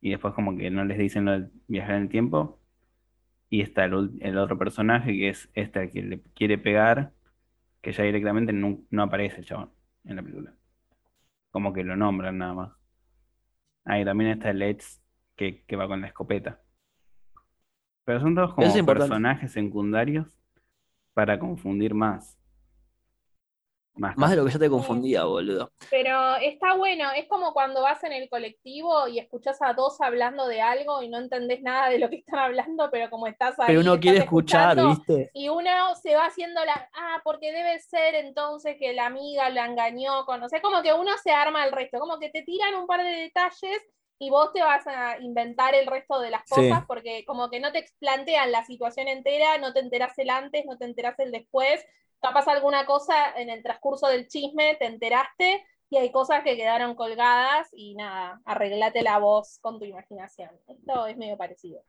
y 0.00 0.10
después 0.10 0.34
como 0.34 0.56
que 0.56 0.70
no 0.70 0.84
les 0.84 0.98
dicen 0.98 1.24
lo 1.26 1.40
de 1.40 1.50
viajar 1.68 1.96
en 1.96 2.02
el 2.02 2.08
tiempo 2.08 2.60
Y 3.50 3.62
está 3.62 3.84
el, 3.84 4.38
otro 4.38 4.58
personaje 4.58 5.12
que 5.12 5.28
es 5.30 5.50
este 5.54 5.80
al 5.80 5.90
que 5.92 6.02
le 6.02 6.22
quiere 6.34 6.58
pegar, 6.58 7.14
que 7.82 7.92
ya 7.92 8.04
directamente 8.04 8.52
no, 8.52 8.84
aparece 9.02 9.40
el 9.40 9.46
chabón 9.46 9.70
en 10.04 10.16
la 10.16 10.22
película. 10.22 10.54
Como 11.52 11.72
que 11.72 11.84
lo 11.84 11.96
nombran 11.96 12.38
nada 12.38 12.54
más. 12.54 12.72
Ahí 13.84 14.04
también 14.04 14.30
está 14.32 14.50
el 14.50 14.62
Edge 14.62 15.01
que, 15.36 15.64
que 15.64 15.76
va 15.76 15.88
con 15.88 16.00
la 16.00 16.08
escopeta. 16.08 16.60
Pero 18.04 18.20
son 18.20 18.34
todos 18.34 18.54
como 18.54 18.86
personajes 18.86 19.52
secundarios 19.52 20.26
para 21.14 21.38
confundir 21.38 21.94
más. 21.94 22.38
Más, 23.94 24.30
de 24.30 24.36
lo 24.36 24.46
que 24.46 24.52
yo 24.52 24.58
te 24.58 24.70
confundía, 24.70 25.24
boludo. 25.24 25.70
Pero 25.90 26.36
está 26.36 26.74
bueno, 26.76 27.10
es 27.14 27.28
como 27.28 27.52
cuando 27.52 27.82
vas 27.82 28.02
en 28.04 28.12
el 28.12 28.30
colectivo 28.30 29.06
y 29.06 29.18
escuchas 29.18 29.60
a 29.60 29.74
dos 29.74 30.00
hablando 30.00 30.46
de 30.46 30.62
algo 30.62 31.02
y 31.02 31.10
no 31.10 31.18
entendés 31.18 31.60
nada 31.60 31.90
de 31.90 31.98
lo 31.98 32.08
que 32.08 32.16
están 32.16 32.38
hablando, 32.38 32.88
pero 32.90 33.10
como 33.10 33.26
estás 33.26 33.60
ahí. 33.60 33.66
Pero 33.66 33.80
uno 33.80 34.00
quiere 34.00 34.18
escuchar, 34.18 34.78
¿viste? 34.82 35.30
Y 35.34 35.50
uno 35.50 35.94
se 36.02 36.16
va 36.16 36.24
haciendo 36.24 36.64
la. 36.64 36.88
Ah, 36.94 37.20
porque 37.22 37.52
debe 37.52 37.78
ser 37.80 38.14
entonces 38.14 38.76
que 38.78 38.94
la 38.94 39.06
amiga 39.06 39.50
la 39.50 39.66
engañó 39.66 40.24
con. 40.24 40.42
O 40.42 40.48
sea, 40.48 40.62
como 40.62 40.82
que 40.82 40.94
uno 40.94 41.10
se 41.22 41.30
arma 41.30 41.62
el 41.66 41.72
resto, 41.72 41.98
como 41.98 42.18
que 42.18 42.30
te 42.30 42.42
tiran 42.42 42.74
un 42.74 42.86
par 42.86 43.02
de 43.02 43.10
detalles 43.10 43.82
y 44.22 44.30
vos 44.30 44.52
te 44.52 44.62
vas 44.62 44.86
a 44.86 45.18
inventar 45.18 45.74
el 45.74 45.84
resto 45.84 46.20
de 46.20 46.30
las 46.30 46.44
cosas 46.48 46.84
porque 46.86 47.24
como 47.26 47.50
que 47.50 47.58
no 47.58 47.72
te 47.72 47.84
plantean 47.98 48.52
la 48.52 48.64
situación 48.64 49.08
entera, 49.08 49.58
no 49.58 49.72
te 49.72 49.80
enterás 49.80 50.16
el 50.16 50.30
antes, 50.30 50.64
no 50.64 50.78
te 50.78 50.84
enterás 50.84 51.18
el 51.18 51.32
después, 51.32 51.84
capaz 52.20 52.46
alguna 52.46 52.86
cosa 52.86 53.32
en 53.36 53.50
el 53.50 53.64
transcurso 53.64 54.06
del 54.06 54.28
chisme 54.28 54.76
te 54.76 54.86
enteraste 54.86 55.66
y 55.90 55.96
hay 55.96 56.12
cosas 56.12 56.44
que 56.44 56.56
quedaron 56.56 56.94
colgadas 56.94 57.66
y 57.72 57.96
nada, 57.96 58.40
arreglate 58.44 59.02
la 59.02 59.18
voz 59.18 59.58
con 59.60 59.80
tu 59.80 59.86
imaginación. 59.86 60.50
Esto 60.68 61.06
es 61.08 61.16
medio 61.16 61.36
parecido. 61.36 61.82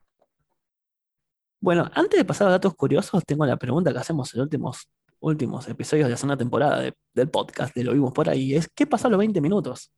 Bueno, 1.60 1.88
antes 1.94 2.18
de 2.18 2.26
pasar 2.26 2.48
a 2.48 2.52
datos 2.52 2.74
curiosos, 2.74 3.24
tengo 3.28 3.46
la 3.46 3.58
pregunta 3.58 3.94
que 3.94 4.00
hacemos 4.00 4.34
en 4.34 4.40
los 4.40 4.46
últimos, 4.46 4.90
últimos 5.20 5.68
episodios 5.70 6.08
de 6.08 6.12
la 6.14 6.18
segunda 6.18 6.38
temporada 6.38 6.82
del 7.14 7.30
podcast, 7.30 7.76
de 7.76 7.84
Lo 7.84 7.94
Vimos 7.94 8.12
por 8.12 8.28
ahí, 8.28 8.56
es 8.56 8.68
¿qué 8.74 8.88
pasó 8.88 9.06
a 9.06 9.12
los 9.12 9.20
20 9.20 9.40
minutos? 9.40 9.92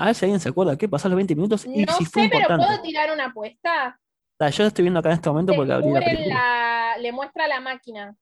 A 0.00 0.06
ver 0.06 0.14
si 0.14 0.24
alguien 0.26 0.38
se 0.38 0.48
acuerda 0.48 0.78
qué 0.78 0.88
pasó 0.88 1.08
a 1.08 1.10
los 1.10 1.16
20 1.16 1.34
minutos 1.34 1.66
y 1.66 1.84
no 1.84 1.92
si 1.94 2.04
sé, 2.04 2.28
pero 2.30 2.56
¿puedo 2.56 2.80
tirar 2.82 3.12
una 3.12 3.26
apuesta? 3.26 3.98
yo 4.38 4.64
estoy 4.64 4.84
viendo 4.84 5.00
acá 5.00 5.08
en 5.08 5.16
este 5.16 5.28
momento 5.28 5.54
porque 5.56 5.72
abrí 5.72 5.90
la 5.90 6.96
le 7.00 7.10
muestra 7.10 7.48
la 7.48 7.60
máquina. 7.60 8.16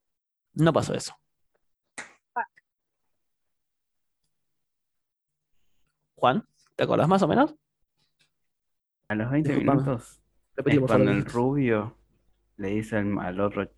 No 0.54 0.72
pasó 0.72 0.94
eso. 0.94 1.14
Juan, 6.14 6.48
¿te 6.76 6.84
acordás 6.84 7.08
más 7.08 7.22
o 7.22 7.28
menos? 7.28 7.54
A 9.08 9.14
los 9.14 9.30
20 9.30 9.56
minutos 9.56 10.22
es 10.56 10.80
cuando 10.80 11.10
el 11.10 11.26
rubio 11.26 11.94
le 12.56 12.68
dice 12.68 12.96
al, 12.96 13.38
otro 13.38 13.70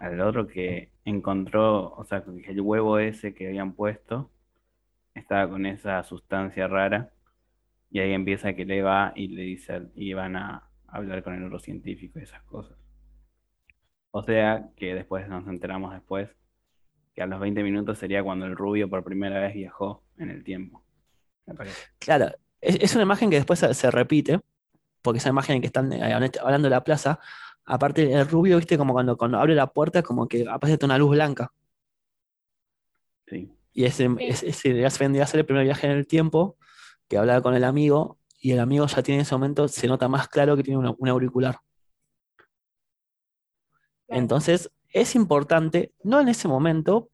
al 0.00 0.20
otro 0.22 0.46
que 0.46 0.90
encontró, 1.04 1.92
o 1.92 2.04
sea, 2.04 2.24
el 2.26 2.60
huevo 2.62 2.98
ese 2.98 3.34
que 3.34 3.48
habían 3.48 3.74
puesto 3.74 4.31
estaba 5.14 5.48
con 5.48 5.66
esa 5.66 6.02
sustancia 6.04 6.66
rara 6.68 7.12
y 7.90 8.00
ahí 8.00 8.12
empieza 8.12 8.54
que 8.54 8.64
le 8.64 8.82
va 8.82 9.12
y 9.14 9.28
le 9.28 9.42
dice 9.42 9.82
y 9.94 10.12
van 10.14 10.36
a 10.36 10.68
hablar 10.86 11.22
con 11.22 11.34
el 11.34 11.40
neurocientífico 11.40 12.18
y 12.18 12.22
esas 12.22 12.42
cosas. 12.44 12.76
O 14.10 14.22
sea 14.22 14.68
que 14.76 14.94
después 14.94 15.28
nos 15.28 15.46
enteramos 15.48 15.92
después 15.92 16.30
que 17.14 17.22
a 17.22 17.26
los 17.26 17.40
20 17.40 17.62
minutos 17.62 17.98
sería 17.98 18.22
cuando 18.22 18.46
el 18.46 18.56
rubio 18.56 18.88
por 18.88 19.04
primera 19.04 19.40
vez 19.40 19.54
viajó 19.54 20.02
en 20.16 20.30
el 20.30 20.44
tiempo. 20.44 20.82
Claro, 21.98 22.30
es, 22.60 22.94
una 22.94 23.02
imagen 23.02 23.28
que 23.28 23.36
después 23.36 23.58
se, 23.58 23.90
repite, 23.90 24.40
porque 25.02 25.18
esa 25.18 25.30
imagen 25.30 25.56
en 25.56 25.60
que 25.62 25.66
están 25.66 25.92
eh, 25.92 26.30
hablando 26.40 26.66
de 26.66 26.70
la 26.70 26.84
plaza, 26.84 27.18
aparte 27.64 28.12
el 28.12 28.28
rubio, 28.28 28.56
viste, 28.56 28.78
como 28.78 28.92
cuando, 28.92 29.16
cuando 29.16 29.38
abre 29.38 29.54
la 29.54 29.66
puerta, 29.66 30.02
como 30.02 30.28
que 30.28 30.46
aparece 30.48 30.84
una 30.84 30.98
luz 30.98 31.10
blanca. 31.10 31.52
Y 33.72 33.84
ese, 33.84 34.08
ese, 34.18 34.78
ya 34.78 34.88
vendría 34.98 35.24
a 35.24 35.26
ser 35.26 35.40
el 35.40 35.46
primer 35.46 35.64
viaje 35.64 35.86
en 35.86 35.92
el 35.92 36.06
tiempo, 36.06 36.56
que 37.08 37.18
hablaba 37.18 37.40
con 37.42 37.54
el 37.54 37.64
amigo, 37.64 38.18
y 38.40 38.52
el 38.52 38.60
amigo 38.60 38.86
ya 38.86 39.02
tiene 39.02 39.20
en 39.20 39.22
ese 39.22 39.34
momento, 39.34 39.68
se 39.68 39.86
nota 39.86 40.08
más 40.08 40.28
claro 40.28 40.56
que 40.56 40.62
tiene 40.62 40.78
un 40.78 41.08
auricular. 41.08 41.58
Entonces, 44.08 44.70
es 44.92 45.14
importante, 45.14 45.92
no 46.04 46.20
en 46.20 46.28
ese 46.28 46.48
momento, 46.48 47.10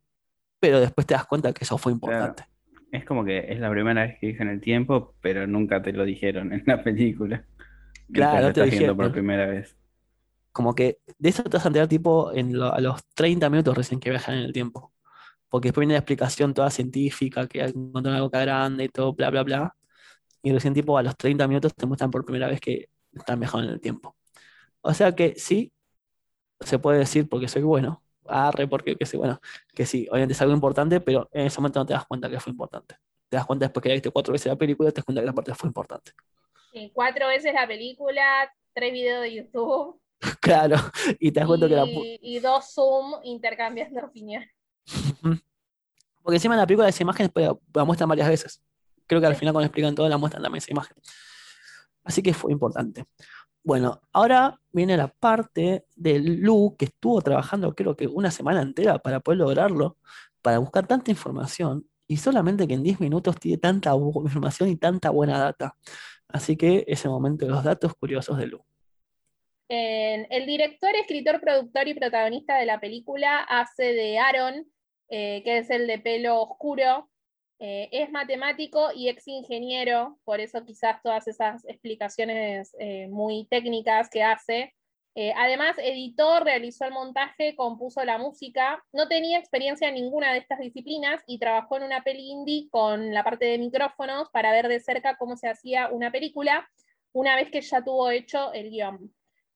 pero 0.61 0.81
después 0.81 1.07
te 1.07 1.15
das 1.15 1.27
cuenta 1.27 1.53
que 1.53 1.65
eso 1.65 1.79
fue 1.79 1.93
importante. 1.93 2.45
Es 2.91 3.05
como 3.05 3.25
que 3.25 3.53
es 3.53 3.61
la 3.61 3.71
primera 3.71 4.03
vez 4.03 4.17
que 4.19 4.29
dije 4.29 4.43
en 4.43 4.49
el 4.49 4.61
tiempo, 4.61 5.15
pero 5.21 5.47
nunca 5.47 5.83
te 5.83 5.93
lo 5.93 6.05
dijeron 6.05 6.53
en 6.53 6.63
la 6.67 6.83
película. 6.83 7.45
Claro, 8.13 8.53
te 8.53 8.61
lo 8.61 8.67
dijeron 8.67 8.97
por 8.97 9.13
primera 9.13 9.47
vez. 9.47 9.77
Como 10.53 10.75
que 10.75 10.99
de 11.19 11.29
eso 11.29 11.43
te 11.45 11.51
vas 11.51 11.65
a 11.65 11.69
enterar 11.69 11.89
tipo 11.89 12.33
en 12.33 12.57
a 12.61 12.81
los 12.81 13.07
30 13.15 13.49
minutos 13.51 13.77
recién 13.77 14.01
que 14.01 14.11
viajan 14.11 14.37
en 14.37 14.45
el 14.45 14.53
tiempo. 14.53 14.93
Porque 15.49 15.69
después 15.69 15.83
viene 15.83 15.95
la 15.95 16.01
explicación 16.01 16.55
toda 16.55 16.71
científica, 16.71 17.47
que 17.47 17.61
encontraron 17.63 18.17
algo 18.17 18.27
boca 18.27 18.41
grande 18.41 18.85
y 18.85 18.89
todo, 18.89 19.15
bla, 19.15 19.31
bla, 19.31 19.43
bla. 19.43 19.77
Y 20.43 20.53
recién 20.53 20.75
tipo 20.75 20.97
a 20.99 21.03
los 21.03 21.17
30 21.17 21.49
minutos 21.49 21.75
te 21.75 21.87
muestran 21.87 22.11
por 22.11 22.25
primera 22.25 22.49
vez 22.49 22.61
que 22.61 22.89
están 23.13 23.41
viajando 23.41 23.69
en 23.69 23.75
el 23.75 23.81
tiempo. 23.81 24.17
O 24.83 24.95
sea 24.95 25.15
que 25.15 25.35
sí, 25.37 25.73
se 26.61 26.79
puede 26.79 26.99
decir 26.99 27.29
porque 27.29 27.49
soy 27.49 27.63
bueno, 27.63 28.03
arre 28.27 28.69
porque 28.69 28.97
que 28.97 29.07
soy 29.07 29.19
bueno, 29.19 29.41
que 29.75 29.87
sí, 29.87 30.07
obviamente 30.11 30.33
es 30.35 30.43
algo 30.43 30.55
importante, 30.55 31.01
pero 31.01 31.29
en 31.33 31.47
ese 31.47 31.61
momento 31.61 31.81
no 31.81 31.87
te 31.87 31.95
das 31.95 32.07
cuenta 32.07 32.31
que 32.31 32.41
fue 32.41 32.51
importante. 32.53 32.97
Te 33.29 33.37
das 33.37 33.47
cuenta 33.47 33.67
después 33.67 33.83
que 33.83 33.89
ya 33.91 33.95
viste 33.95 34.11
cuatro 34.11 34.33
veces 34.33 34.47
la 34.47 34.57
película, 34.57 34.91
te 34.91 34.97
das 34.97 35.05
cuenta 35.05 35.23
que 35.23 35.27
la 35.27 35.33
parte 35.33 35.55
fue 35.55 35.69
importante. 35.69 36.13
Sí, 36.73 36.91
cuatro 36.95 37.29
veces 37.29 37.53
la 37.55 37.67
película, 37.67 38.53
tres 38.73 38.93
videos 38.93 39.23
de 39.23 39.35
YouTube. 39.35 40.01
claro, 40.41 40.77
y 41.19 41.31
te 41.31 41.41
das 41.41 41.47
cuenta 41.47 41.69
que 41.69 41.75
la... 41.75 41.87
Y 41.87 42.39
dos 42.41 42.73
Zoom 42.73 43.21
intercambiando 43.25 44.05
opinión. 44.05 44.45
Porque 46.23 46.37
encima 46.37 46.55
en 46.55 46.61
la 46.61 46.67
película 46.67 46.89
esa 46.89 47.03
imagen 47.03 47.31
la 47.75 47.85
muestran 47.85 48.09
varias 48.09 48.29
veces. 48.29 48.63
Creo 49.07 49.21
que 49.21 49.27
al 49.27 49.37
final 49.37 49.55
cuando 49.55 49.67
explican 49.67 49.95
todo 49.95 50.09
la 50.09 50.19
muestran 50.19 50.43
también 50.43 50.59
esa 50.59 50.71
imagen. 50.71 50.97
Así 52.05 52.23
que 52.23 52.35
fue 52.35 52.53
importante. 52.53 53.05
Bueno, 53.63 54.01
ahora 54.13 54.59
viene 54.73 54.97
la 54.97 55.09
parte 55.09 55.85
de 55.97 56.19
Lu 56.21 56.77
que 56.79 56.87
estuvo 56.87 57.21
trabajando 57.21 57.75
creo 57.75 57.97
que 57.97 58.07
una 58.07 58.31
semana 58.31 58.63
entera 58.63 58.99
para 58.99 59.21
poder 59.21 59.39
lograrlo, 59.39 59.99
para 60.43 60.59
buscar 60.59 60.87
tanta 60.87 61.11
información 61.11 61.87
y 62.07 62.17
solamente 62.17 62.67
que 62.67 62.75
en 62.75 62.83
10 62.83 63.01
minutos 63.01 63.37
tiene 63.37 63.59
tanta 63.59 63.95
información 63.95 64.71
y 64.71 64.77
tanta 64.77 65.11
buena 65.11 65.39
data. 65.39 65.77
Así 66.29 66.57
que 66.57 66.85
es 66.87 67.05
el 67.05 67.11
momento 67.11 67.45
de 67.45 67.53
los 67.53 67.63
datos 67.63 67.95
curiosos 67.95 68.39
de 68.39 68.47
Lu. 68.47 68.65
el 69.69 70.47
director, 70.47 70.95
escritor, 70.97 71.41
productor 71.41 71.89
y 71.89 71.95
protagonista 71.95 72.57
de 72.57 72.67
la 72.67 72.81
película 72.81 73.41
hace 73.41 73.93
de 73.93 74.19
Aaron, 74.19 74.67
eh, 75.09 75.43
que 75.45 75.59
es 75.59 75.71
el 75.71 75.87
de 75.87 75.99
pelo 75.99 76.41
oscuro, 76.43 77.09
eh, 77.61 77.89
es 77.91 78.11
matemático 78.13 78.91
y 78.95 79.09
ex 79.09 79.27
ingeniero, 79.27 80.17
por 80.25 80.39
eso 80.39 80.65
quizás 80.65 81.03
todas 81.03 81.27
esas 81.27 81.65
explicaciones 81.67 82.75
eh, 82.79 83.09
muy 83.09 83.47
técnicas 83.51 84.09
que 84.11 84.23
hace. 84.23 84.75
Eh, 85.17 85.33
además, 85.37 85.77
editor, 85.79 86.45
realizó 86.45 86.85
el 86.85 86.93
montaje, 86.93 87.57
compuso 87.57 88.05
la 88.05 88.19
música. 88.19 88.85
No 88.93 89.09
tenía 89.09 89.41
experiencia 89.41 89.89
en 89.89 89.95
ninguna 89.95 90.33
de 90.33 90.39
estas 90.39 90.61
disciplinas 90.61 91.25
y 91.27 91.41
trabajó 91.41 91.77
en 91.79 91.83
una 91.83 92.05
peli 92.05 92.31
indie 92.31 92.69
con 92.71 93.13
la 93.13 93.25
parte 93.25 93.47
de 93.47 93.59
micrófonos 93.59 94.29
para 94.31 94.53
ver 94.53 94.69
de 94.69 94.79
cerca 94.79 95.17
cómo 95.17 95.37
se 95.37 95.49
hacía 95.49 95.89
una 95.89 96.13
película 96.13 96.69
una 97.13 97.35
vez 97.35 97.51
que 97.51 97.61
ya 97.61 97.83
tuvo 97.83 98.11
hecho 98.11 98.53
el 98.53 98.71
guion. 98.71 99.13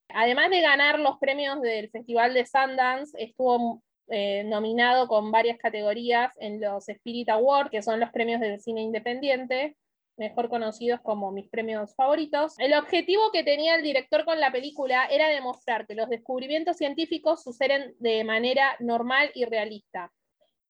Además 0.08 0.50
de 0.50 0.60
ganar 0.60 0.98
los 0.98 1.18
premios 1.18 1.62
del 1.62 1.88
Festival 1.90 2.34
de 2.34 2.44
Sundance, 2.46 3.16
estuvo 3.22 3.84
eh, 4.14 4.44
nominado 4.44 5.08
con 5.08 5.30
varias 5.30 5.56
categorías 5.56 6.34
en 6.38 6.60
los 6.60 6.86
Spirit 6.86 7.30
Awards, 7.30 7.70
que 7.70 7.80
son 7.80 7.98
los 7.98 8.10
premios 8.10 8.42
del 8.42 8.60
cine 8.60 8.82
independiente, 8.82 9.74
mejor 10.18 10.50
conocidos 10.50 11.00
como 11.00 11.32
mis 11.32 11.48
premios 11.48 11.94
favoritos. 11.94 12.58
El 12.58 12.74
objetivo 12.74 13.32
que 13.32 13.42
tenía 13.42 13.74
el 13.74 13.82
director 13.82 14.26
con 14.26 14.38
la 14.38 14.52
película 14.52 15.06
era 15.06 15.28
demostrar 15.28 15.86
que 15.86 15.94
los 15.94 16.10
descubrimientos 16.10 16.76
científicos 16.76 17.42
suceden 17.42 17.94
de 18.00 18.22
manera 18.22 18.76
normal 18.80 19.30
y 19.34 19.46
realista. 19.46 20.12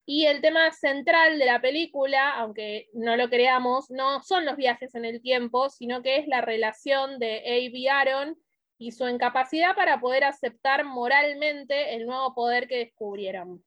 Y 0.05 0.25
el 0.27 0.39
tema 0.39 0.71
central 0.71 1.37
de 1.37 1.45
la 1.45 1.59
película, 1.59 2.31
aunque 2.35 2.87
no 2.93 3.17
lo 3.17 3.29
creamos, 3.29 3.91
no 3.91 4.23
son 4.23 4.45
los 4.45 4.55
viajes 4.55 4.95
en 4.95 5.03
el 5.03 5.21
tiempo, 5.21 5.69
sino 5.69 6.01
que 6.01 6.15
es 6.15 6.27
la 6.27 6.39
relación 6.39 7.19
de 7.19 7.39
Abe 7.39 7.89
Aaron 7.89 8.37
y 8.83 8.91
su 8.91 9.07
incapacidad 9.07 9.75
para 9.75 9.99
poder 10.01 10.25
aceptar 10.25 10.83
moralmente 10.83 11.95
el 11.95 12.05
nuevo 12.05 12.33
poder 12.35 12.67
que 12.67 12.79
descubrieron. 12.79 13.63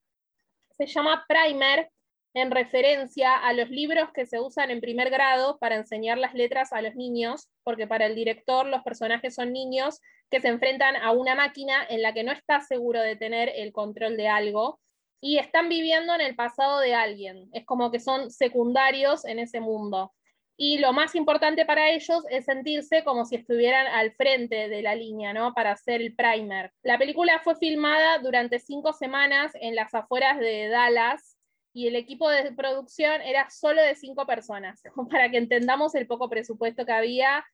Se 0.72 0.86
llama 0.86 1.24
primer 1.26 1.90
en 2.34 2.50
referencia 2.50 3.34
a 3.34 3.54
los 3.54 3.70
libros 3.70 4.10
que 4.12 4.26
se 4.26 4.38
usan 4.40 4.70
en 4.70 4.82
primer 4.82 5.08
grado 5.08 5.58
para 5.58 5.76
enseñar 5.76 6.18
las 6.18 6.34
letras 6.34 6.70
a 6.74 6.82
los 6.82 6.94
niños, 6.94 7.48
porque 7.64 7.86
para 7.86 8.04
el 8.04 8.14
director 8.14 8.66
los 8.66 8.82
personajes 8.82 9.34
son 9.34 9.54
niños 9.54 10.02
que 10.30 10.42
se 10.42 10.48
enfrentan 10.48 10.96
a 10.96 11.12
una 11.12 11.34
máquina 11.34 11.86
en 11.88 12.02
la 12.02 12.12
que 12.12 12.24
no 12.24 12.32
está 12.32 12.60
seguro 12.60 13.00
de 13.00 13.16
tener 13.16 13.50
el 13.56 13.72
control 13.72 14.18
de 14.18 14.28
algo 14.28 14.80
y 15.22 15.38
están 15.38 15.70
viviendo 15.70 16.14
en 16.14 16.20
el 16.20 16.36
pasado 16.36 16.80
de 16.80 16.94
alguien. 16.94 17.48
Es 17.54 17.64
como 17.64 17.90
que 17.90 18.00
son 18.00 18.30
secundarios 18.30 19.24
en 19.24 19.38
ese 19.38 19.60
mundo. 19.60 20.12
Y 20.56 20.78
lo 20.78 20.92
más 20.92 21.14
importante 21.14 21.66
para 21.66 21.90
ellos 21.90 22.24
es 22.30 22.46
sentirse 22.46 23.04
como 23.04 23.26
si 23.26 23.36
estuvieran 23.36 23.86
al 23.88 24.12
frente 24.12 24.68
de 24.68 24.82
la 24.82 24.94
línea, 24.94 25.34
¿no? 25.34 25.52
Para 25.52 25.72
hacer 25.72 26.00
el 26.00 26.14
primer. 26.14 26.72
La 26.82 26.96
película 26.98 27.40
fue 27.44 27.56
filmada 27.56 28.18
durante 28.20 28.58
cinco 28.58 28.94
semanas 28.94 29.52
en 29.60 29.74
las 29.74 29.94
afueras 29.94 30.38
de 30.38 30.68
Dallas 30.68 31.36
y 31.74 31.88
el 31.88 31.96
equipo 31.96 32.30
de 32.30 32.52
producción 32.52 33.20
era 33.20 33.50
solo 33.50 33.82
de 33.82 33.94
cinco 33.96 34.26
personas, 34.26 34.82
para 35.10 35.30
que 35.30 35.36
entendamos 35.36 35.94
el 35.94 36.06
poco 36.06 36.30
presupuesto 36.30 36.86
que 36.86 36.92
había. 36.92 37.44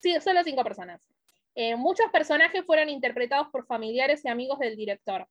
Sí, 0.00 0.16
solo 0.20 0.42
cinco 0.42 0.64
personas. 0.64 1.00
Eh, 1.54 1.76
muchos 1.76 2.06
personajes 2.10 2.64
fueron 2.64 2.88
interpretados 2.88 3.48
por 3.52 3.66
familiares 3.66 4.24
y 4.24 4.28
amigos 4.28 4.58
del 4.58 4.76
director. 4.76 5.28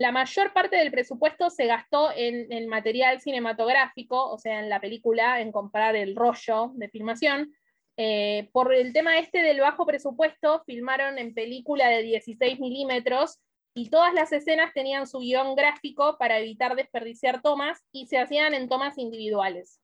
La 0.00 0.12
mayor 0.12 0.54
parte 0.54 0.76
del 0.76 0.90
presupuesto 0.90 1.50
se 1.50 1.66
gastó 1.66 2.10
en 2.16 2.50
el 2.50 2.68
material 2.68 3.20
cinematográfico, 3.20 4.30
o 4.30 4.38
sea, 4.38 4.60
en 4.60 4.70
la 4.70 4.80
película, 4.80 5.42
en 5.42 5.52
comprar 5.52 5.94
el 5.94 6.16
rollo 6.16 6.72
de 6.72 6.88
filmación. 6.88 7.52
Eh, 7.98 8.48
por 8.50 8.72
el 8.72 8.94
tema 8.94 9.18
este 9.18 9.42
del 9.42 9.60
bajo 9.60 9.84
presupuesto, 9.84 10.62
filmaron 10.64 11.18
en 11.18 11.34
película 11.34 11.90
de 11.90 12.02
16 12.02 12.58
milímetros 12.60 13.40
y 13.74 13.90
todas 13.90 14.14
las 14.14 14.32
escenas 14.32 14.72
tenían 14.72 15.06
su 15.06 15.18
guion 15.18 15.54
gráfico 15.54 16.16
para 16.18 16.38
evitar 16.38 16.76
desperdiciar 16.76 17.42
tomas 17.42 17.84
y 17.92 18.06
se 18.06 18.16
hacían 18.16 18.54
en 18.54 18.70
tomas 18.70 18.96
individuales. 18.96 19.82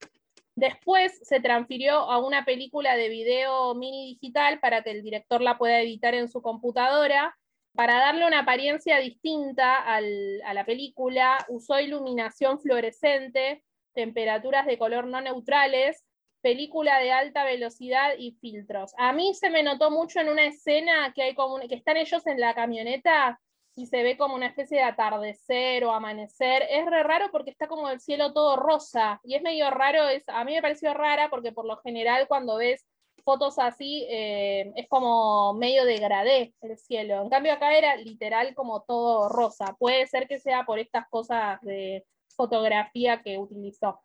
Después 0.55 1.21
se 1.25 1.41
transfirió 1.41 2.11
a 2.11 2.25
una 2.25 2.47
película 2.47 2.97
de 2.97 3.11
video 3.11 3.75
mini 3.75 4.15
digital 4.15 4.61
para 4.61 4.83
que 4.83 4.93
el 4.93 5.03
director 5.03 5.43
la 5.43 5.59
pueda 5.59 5.79
editar 5.83 6.15
en 6.15 6.31
su 6.31 6.41
computadora 6.41 7.37
para 7.77 7.99
darle 7.99 8.27
una 8.27 8.41
apariencia 8.41 8.99
distinta 8.99 9.83
a 9.85 10.01
la 10.01 10.65
película, 10.65 11.45
usó 11.49 11.79
iluminación 11.79 12.59
fluorescente, 12.59 13.63
temperaturas 13.95 14.67
de 14.67 14.79
color 14.79 15.07
no 15.07 15.21
neutrales, 15.21 16.05
película 16.43 16.99
de 17.01 17.13
alta 17.13 17.45
velocidad 17.45 18.13
y 18.19 18.33
filtros. 18.41 18.93
A 18.99 19.13
mí 19.13 19.35
se 19.35 19.51
me 19.51 19.63
notó 19.63 19.91
mucho 19.91 20.21
en 20.21 20.29
una 20.29 20.47
escena 20.47 21.13
que, 21.15 21.23
hay 21.23 21.35
como, 21.35 21.59
que 21.61 21.75
están 21.75 21.97
ellos 21.97 22.27
en 22.27 22.41
la 22.41 22.55
camioneta 22.55 23.41
y 23.75 23.87
se 23.87 24.03
ve 24.03 24.17
como 24.17 24.35
una 24.35 24.47
especie 24.47 24.79
de 24.79 24.85
atardecer 24.85 25.85
o 25.85 25.93
amanecer. 25.93 26.65
Es 26.71 26.87
re 26.87 27.03
raro 27.03 27.31
porque 27.31 27.51
está 27.51 27.69
como 27.69 27.91
el 27.91 28.01
cielo 28.01 28.33
todo 28.33 28.57
rosa 28.57 29.21
y 29.23 29.35
es 29.35 29.43
medio 29.43 29.71
raro, 29.71 30.09
es, 30.09 30.23
a 30.29 30.45
mí 30.45 30.55
me 30.55 30.63
pareció 30.63 30.95
rara 30.95 31.29
porque 31.31 31.53
por 31.53 31.67
lo 31.67 31.77
general 31.79 32.27
cuando 32.29 32.57
ves 32.57 32.87
fotos 33.27 33.59
así 33.59 34.07
eh, 34.09 34.73
es 34.77 34.89
como 34.89 35.53
medio 35.55 35.85
degradé 35.85 36.55
el 36.61 36.79
cielo. 36.79 37.23
En 37.23 37.29
cambio 37.29 37.53
acá 37.53 37.77
era 37.77 37.97
literal 37.97 38.55
como 38.55 38.83
todo 38.83 39.29
rosa. 39.29 39.75
Puede 39.81 40.07
ser 40.07 40.29
que 40.29 40.39
sea 40.39 40.65
por 40.65 40.79
estas 40.79 41.09
cosas 41.09 41.61
de 41.63 42.05
fotografía 42.37 43.23
que 43.23 43.37
utilizó. 43.37 44.01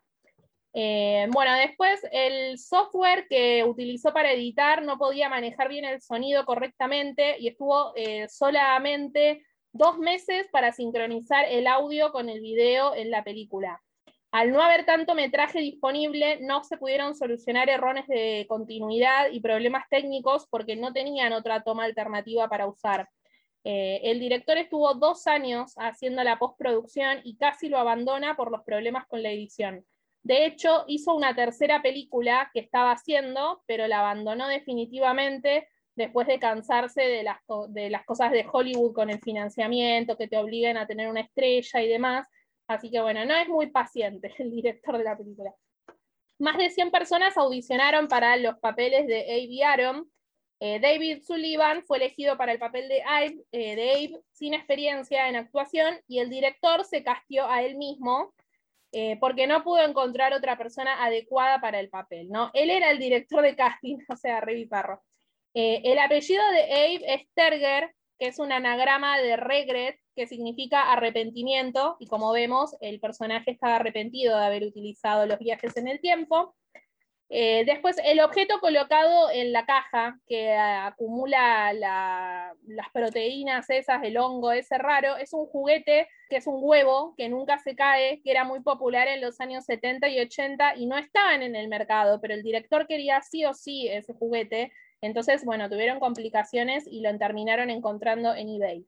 Eh, 0.74 1.28
bueno, 1.32 1.54
después 1.54 2.00
el 2.12 2.58
software 2.58 3.28
que 3.30 3.64
utilizó 3.64 4.12
para 4.12 4.32
editar 4.32 4.82
no 4.82 4.98
podía 4.98 5.30
manejar 5.30 5.70
bien 5.70 5.86
el 5.86 6.02
sonido 6.02 6.44
correctamente 6.44 7.36
y 7.40 7.50
estuvo 7.50 7.94
eh, 7.96 8.28
solamente 8.28 9.46
dos 9.72 10.00
meses 10.00 10.48
para 10.52 10.72
sincronizar 10.72 11.46
el 11.48 11.68
audio 11.68 12.12
con 12.12 12.28
el 12.28 12.42
video 12.42 12.96
en 12.96 13.12
la 13.12 13.24
película. 13.24 13.84
Al 14.32 14.54
no 14.54 14.62
haber 14.62 14.86
tanto 14.86 15.14
metraje 15.14 15.60
disponible, 15.60 16.40
no 16.40 16.64
se 16.64 16.78
pudieron 16.78 17.16
solucionar 17.16 17.70
errores 17.70 18.08
de 18.08 18.46
continuidad 18.48 19.30
y 19.30 19.42
problemas 19.42 19.84
técnicos 19.90 20.48
porque 20.50 20.78
no 20.78 20.94
tenían 20.94 21.34
otra 21.34 21.64
toma 21.64 21.84
alternativa 21.84 22.48
para 22.48 22.66
usar. 22.66 23.10
Eh, 23.66 24.00
el 24.04 24.22
director 24.22 24.58
estuvo 24.58 24.94
dos 24.94 25.28
años 25.28 25.74
haciendo 25.76 26.24
la 26.24 26.40
postproducción 26.40 27.20
y 27.26 27.36
casi 27.36 27.68
lo 27.68 27.78
abandona 27.78 28.38
por 28.38 28.52
los 28.52 28.64
problemas 28.64 29.06
con 29.06 29.22
la 29.22 29.32
edición. 29.32 29.86
De 30.24 30.46
hecho, 30.46 30.86
hizo 30.88 31.14
una 31.14 31.36
tercera 31.36 31.82
película 31.82 32.50
que 32.54 32.62
estaba 32.62 32.94
haciendo, 32.94 33.62
pero 33.66 33.86
la 33.88 34.00
abandonó 34.00 34.48
definitivamente 34.48 35.68
después 35.96 36.26
de 36.26 36.40
cansarse 36.40 37.02
de 37.02 37.24
las, 37.24 37.40
de 37.68 37.90
las 37.90 38.06
cosas 38.06 38.32
de 38.32 38.46
Hollywood 38.50 38.94
con 38.94 39.10
el 39.10 39.20
financiamiento, 39.20 40.18
que 40.18 40.30
te 40.30 40.38
obliguen 40.38 40.78
a 40.78 40.88
tener 40.88 41.10
una 41.10 41.20
estrella 41.20 41.82
y 41.82 41.90
demás 41.90 42.28
Así 42.72 42.90
que 42.90 43.02
bueno, 43.02 43.26
no 43.26 43.36
es 43.36 43.48
muy 43.48 43.68
paciente 43.68 44.34
el 44.40 44.52
director 44.52 44.98
de 44.98 45.04
la 45.04 45.18
película. 45.18 45.54
Más 46.40 46.58
de 46.58 46.70
100 46.70 46.90
personas 46.90 47.38
audicionaron 47.38 48.08
para 48.08 48.36
los 48.38 48.58
papeles 48.58 49.06
de 49.06 49.22
Abe 49.22 49.64
Aron. 49.64 50.12
Eh, 50.60 50.80
David 50.80 51.22
Sullivan 51.24 51.84
fue 51.84 51.98
elegido 51.98 52.38
para 52.38 52.52
el 52.52 52.60
papel 52.60 52.88
de 52.88 53.04
Abe, 53.04 53.44
eh, 53.52 53.74
Abe, 53.74 54.22
sin 54.32 54.54
experiencia 54.54 55.28
en 55.28 55.36
actuación 55.36 56.00
y 56.08 56.20
el 56.20 56.30
director 56.30 56.86
se 56.86 57.04
castió 57.04 57.48
a 57.48 57.64
él 57.64 57.76
mismo 57.78 58.34
eh, 58.92 59.18
porque 59.20 59.48
no 59.48 59.64
pudo 59.64 59.84
encontrar 59.84 60.34
otra 60.34 60.58
persona 60.58 61.04
adecuada 61.04 61.62
para 61.62 61.80
el 61.80 61.90
papel. 61.90 62.30
¿no? 62.30 62.52
Él 62.54 62.70
era 62.70 62.92
el 62.92 63.00
director 63.00 63.42
de 63.44 63.56
casting, 63.56 63.98
o 64.10 64.16
sea, 64.16 64.42
Revi 64.42 64.66
Parro. 64.66 65.04
el 65.54 66.00
apellido 66.00 66.44
de 66.52 66.64
Abe 66.64 67.14
es 67.14 67.28
Terger, 67.34 67.94
que 68.18 68.28
es 68.28 68.40
un 68.40 68.52
anagrama 68.52 69.20
de 69.20 69.38
regret, 69.38 70.01
que 70.16 70.28
significa 70.28 70.92
arrepentimiento, 70.92 71.98
y 72.00 72.08
como 72.08 72.32
vemos, 72.32 72.76
el 72.82 73.00
personaje 73.00 73.52
está 73.52 73.76
arrepentido 73.76 74.38
de 74.38 74.46
haber 74.46 74.64
utilizado 74.64 75.26
los 75.26 75.40
viajes 75.40 75.76
en 75.78 75.88
el 75.88 76.00
tiempo. 76.00 76.56
Eh, 77.30 77.64
después, 77.66 77.96
el 78.04 78.20
objeto 78.20 78.60
colocado 78.60 79.32
en 79.32 79.54
la 79.54 79.66
caja, 79.66 80.20
que 80.28 80.54
acumula 80.54 81.72
las 81.74 82.90
proteínas 82.94 83.70
esas, 83.70 84.04
el 84.04 84.18
hongo 84.18 84.52
ese 84.52 84.78
raro, 84.78 85.16
es 85.16 85.32
un 85.34 85.46
juguete 85.46 86.10
que 86.30 86.38
es 86.38 86.48
un 86.48 86.60
huevo 86.62 87.14
que 87.18 87.30
nunca 87.30 87.58
se 87.58 87.76
cae, 87.76 88.22
que 88.24 88.32
era 88.32 88.44
muy 88.44 88.62
popular 88.62 89.08
en 89.08 89.22
los 89.22 89.40
años 89.40 89.66
70 89.66 90.10
y 90.10 90.20
80 90.20 90.76
y 90.76 90.88
no 90.88 90.98
estaban 90.98 91.42
en 91.42 91.56
el 91.56 91.70
mercado, 91.70 92.20
pero 92.22 92.34
el 92.34 92.44
director 92.44 92.86
quería 92.88 93.22
sí 93.22 93.46
o 93.46 93.54
sí 93.54 93.88
ese 93.88 94.14
juguete 94.14 94.72
entonces, 95.02 95.44
bueno, 95.44 95.68
tuvieron 95.68 96.00
complicaciones 96.00 96.86
y 96.88 97.02
lo 97.02 97.18
terminaron 97.18 97.70
encontrando 97.70 98.36
en 98.36 98.50
eBay. 98.50 98.86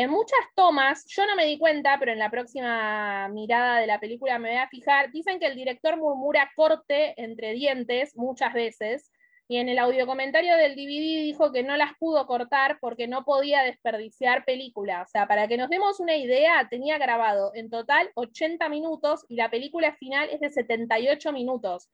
En 0.00 0.10
muchas 0.10 0.38
tomas, 0.54 1.04
yo 1.08 1.26
no 1.26 1.34
me 1.34 1.44
di 1.44 1.58
cuenta, 1.58 1.96
pero 1.98 2.12
en 2.12 2.20
la 2.20 2.30
próxima 2.30 3.26
mirada 3.30 3.80
de 3.80 3.88
la 3.88 3.98
película 3.98 4.38
me 4.38 4.50
voy 4.50 4.58
a 4.58 4.68
fijar, 4.68 5.10
dicen 5.10 5.40
que 5.40 5.46
el 5.46 5.56
director 5.56 5.96
murmura 5.96 6.52
corte 6.54 7.20
entre 7.20 7.52
dientes 7.54 8.16
muchas 8.16 8.54
veces, 8.54 9.10
y 9.48 9.56
en 9.56 9.68
el 9.68 9.80
audio 9.80 10.06
comentario 10.06 10.56
del 10.56 10.76
DVD 10.76 11.24
dijo 11.24 11.50
que 11.50 11.64
no 11.64 11.76
las 11.76 11.94
pudo 11.98 12.28
cortar 12.28 12.78
porque 12.80 13.08
no 13.08 13.24
podía 13.24 13.64
desperdiciar 13.64 14.44
película. 14.44 15.02
O 15.02 15.06
sea, 15.08 15.26
para 15.26 15.48
que 15.48 15.56
nos 15.56 15.68
demos 15.68 15.98
una 15.98 16.14
idea, 16.14 16.68
tenía 16.70 16.96
grabado 16.98 17.50
en 17.54 17.68
total 17.68 18.08
80 18.14 18.68
minutos 18.68 19.24
y 19.28 19.34
la 19.34 19.50
película 19.50 19.96
final 19.96 20.28
es 20.30 20.38
de 20.38 20.50
78 20.50 21.32
minutos. 21.32 21.88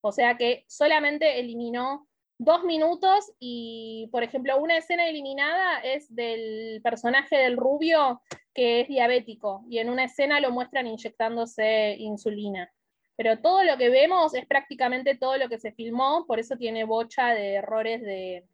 O 0.00 0.12
sea 0.12 0.38
que 0.38 0.64
solamente 0.66 1.40
eliminó 1.40 2.08
dos 2.40 2.64
minutos 2.64 3.32
y, 3.38 4.08
por 4.10 4.22
ejemplo, 4.22 4.58
una 4.58 4.78
escena 4.78 5.06
eliminada 5.06 5.80
es 5.80 6.12
del 6.14 6.80
personaje 6.82 7.36
del 7.36 7.58
rubio 7.58 8.22
que 8.54 8.80
es 8.80 8.88
diabético 8.88 9.62
y 9.68 9.76
en 9.76 9.90
una 9.90 10.04
escena 10.04 10.40
lo 10.40 10.50
muestran 10.50 10.86
inyectándose 10.86 11.96
insulina. 11.98 12.72
Pero 13.14 13.40
todo 13.40 13.62
lo 13.62 13.76
que 13.76 13.90
vemos 13.90 14.32
es 14.32 14.46
prácticamente 14.46 15.16
todo 15.16 15.36
lo 15.36 15.50
que 15.50 15.58
se 15.58 15.72
filmó, 15.72 16.24
por 16.26 16.38
eso 16.38 16.56
tiene 16.56 16.84
bocha 16.84 17.34
de 17.34 17.56
errores 17.56 18.00
de, 18.00 18.46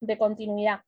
de 0.00 0.18
continuidad. 0.18 0.80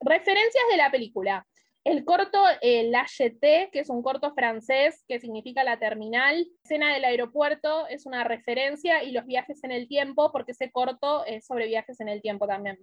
Referencias 0.00 0.64
de 0.70 0.76
la 0.78 0.90
película. 0.90 1.46
El 1.86 2.04
corto 2.04 2.42
el 2.62 2.92
HT, 2.92 3.70
que 3.70 3.78
es 3.78 3.90
un 3.90 4.02
corto 4.02 4.34
francés 4.34 5.04
que 5.06 5.20
significa 5.20 5.62
la 5.62 5.78
terminal, 5.78 6.44
escena 6.64 6.92
del 6.92 7.04
aeropuerto, 7.04 7.86
es 7.86 8.06
una 8.06 8.24
referencia 8.24 9.04
y 9.04 9.12
los 9.12 9.24
viajes 9.24 9.62
en 9.62 9.70
el 9.70 9.86
tiempo, 9.86 10.32
porque 10.32 10.50
ese 10.50 10.72
corto 10.72 11.24
es 11.26 11.46
sobre 11.46 11.68
viajes 11.68 12.00
en 12.00 12.08
el 12.08 12.20
tiempo 12.22 12.48
también. 12.48 12.76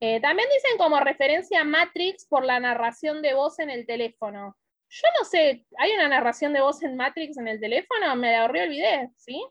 Eh, 0.00 0.20
también 0.20 0.46
dicen 0.54 0.76
como 0.76 1.00
referencia 1.00 1.64
Matrix 1.64 2.26
por 2.26 2.44
la 2.44 2.60
narración 2.60 3.22
de 3.22 3.32
voz 3.32 3.58
en 3.58 3.70
el 3.70 3.86
teléfono. 3.86 4.54
Yo 4.90 5.08
no 5.18 5.24
sé, 5.24 5.64
¿hay 5.78 5.92
una 5.92 6.08
narración 6.08 6.52
de 6.52 6.60
voz 6.60 6.82
en 6.82 6.94
Matrix 6.94 7.38
en 7.38 7.48
el 7.48 7.58
teléfono? 7.58 8.14
Me 8.16 8.32
la 8.32 8.44
olvidé, 8.44 9.08
¿sí? 9.16 9.42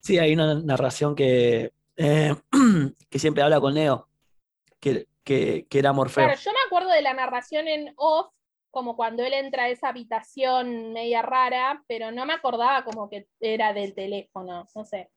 Sí, 0.00 0.18
hay 0.18 0.32
una 0.32 0.56
narración 0.56 1.14
que, 1.14 1.70
eh, 1.96 2.34
que 3.08 3.18
siempre 3.20 3.44
habla 3.44 3.60
con 3.60 3.74
Neo, 3.74 4.08
que 4.80 5.06
que, 5.26 5.66
era 5.72 5.92
Morfeo. 5.92 6.24
Claro, 6.24 6.40
yo 6.40 6.52
me 6.52 6.58
acuerdo 6.66 6.90
de 6.90 7.02
la 7.02 7.12
narración 7.12 7.66
en 7.66 7.92
off, 7.96 8.28
como 8.70 8.96
cuando 8.96 9.24
él 9.24 9.34
entra 9.34 9.64
a 9.64 9.68
esa 9.68 9.88
habitación 9.88 10.92
media 10.92 11.20
rara, 11.20 11.82
pero 11.88 12.12
no 12.12 12.24
me 12.24 12.32
acordaba 12.32 12.84
como 12.84 13.10
que 13.10 13.26
era 13.40 13.72
del 13.72 13.94
teléfono, 13.94 14.66
no 14.74 14.84
sé. 14.84 15.10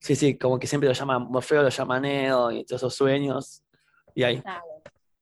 Sí, 0.00 0.14
sí, 0.16 0.36
como 0.36 0.58
que 0.58 0.66
siempre 0.66 0.88
lo 0.88 0.94
llama 0.94 1.18
Morfeo, 1.18 1.62
lo 1.62 1.70
llama 1.70 1.98
Neo 1.98 2.52
y 2.52 2.64
todos 2.64 2.82
esos 2.82 2.94
sueños. 2.94 3.64
Y 4.14 4.22
ahí. 4.22 4.42
Ah, 4.44 4.62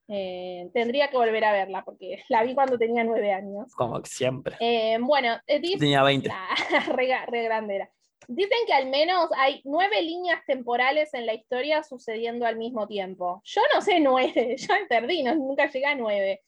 eh, 0.08 0.68
tendría 0.74 1.08
que 1.08 1.16
volver 1.16 1.44
a 1.44 1.52
verla 1.52 1.84
porque 1.84 2.24
la 2.28 2.42
vi 2.42 2.54
cuando 2.54 2.76
tenía 2.76 3.04
nueve 3.04 3.32
años. 3.32 3.72
Como 3.74 4.04
siempre. 4.04 4.56
Eh, 4.58 4.98
bueno, 5.00 5.38
Edith, 5.46 5.78
tenía 5.78 6.02
20. 6.02 6.28
re, 6.96 7.26
re 7.26 7.42
grande 7.44 7.76
era. 7.76 7.90
Dicen 8.28 8.58
que 8.66 8.72
al 8.72 8.88
menos 8.88 9.28
hay 9.36 9.60
nueve 9.64 10.02
líneas 10.02 10.44
temporales 10.46 11.12
en 11.14 11.26
la 11.26 11.34
historia 11.34 11.82
sucediendo 11.82 12.46
al 12.46 12.56
mismo 12.56 12.86
tiempo. 12.86 13.40
Yo 13.44 13.62
no 13.74 13.80
sé 13.80 14.00
nueve, 14.00 14.56
yo 14.58 14.74
perdí, 14.88 15.22
nunca 15.22 15.70
llegué 15.70 15.86
a 15.86 15.94
nueve. 15.94 16.42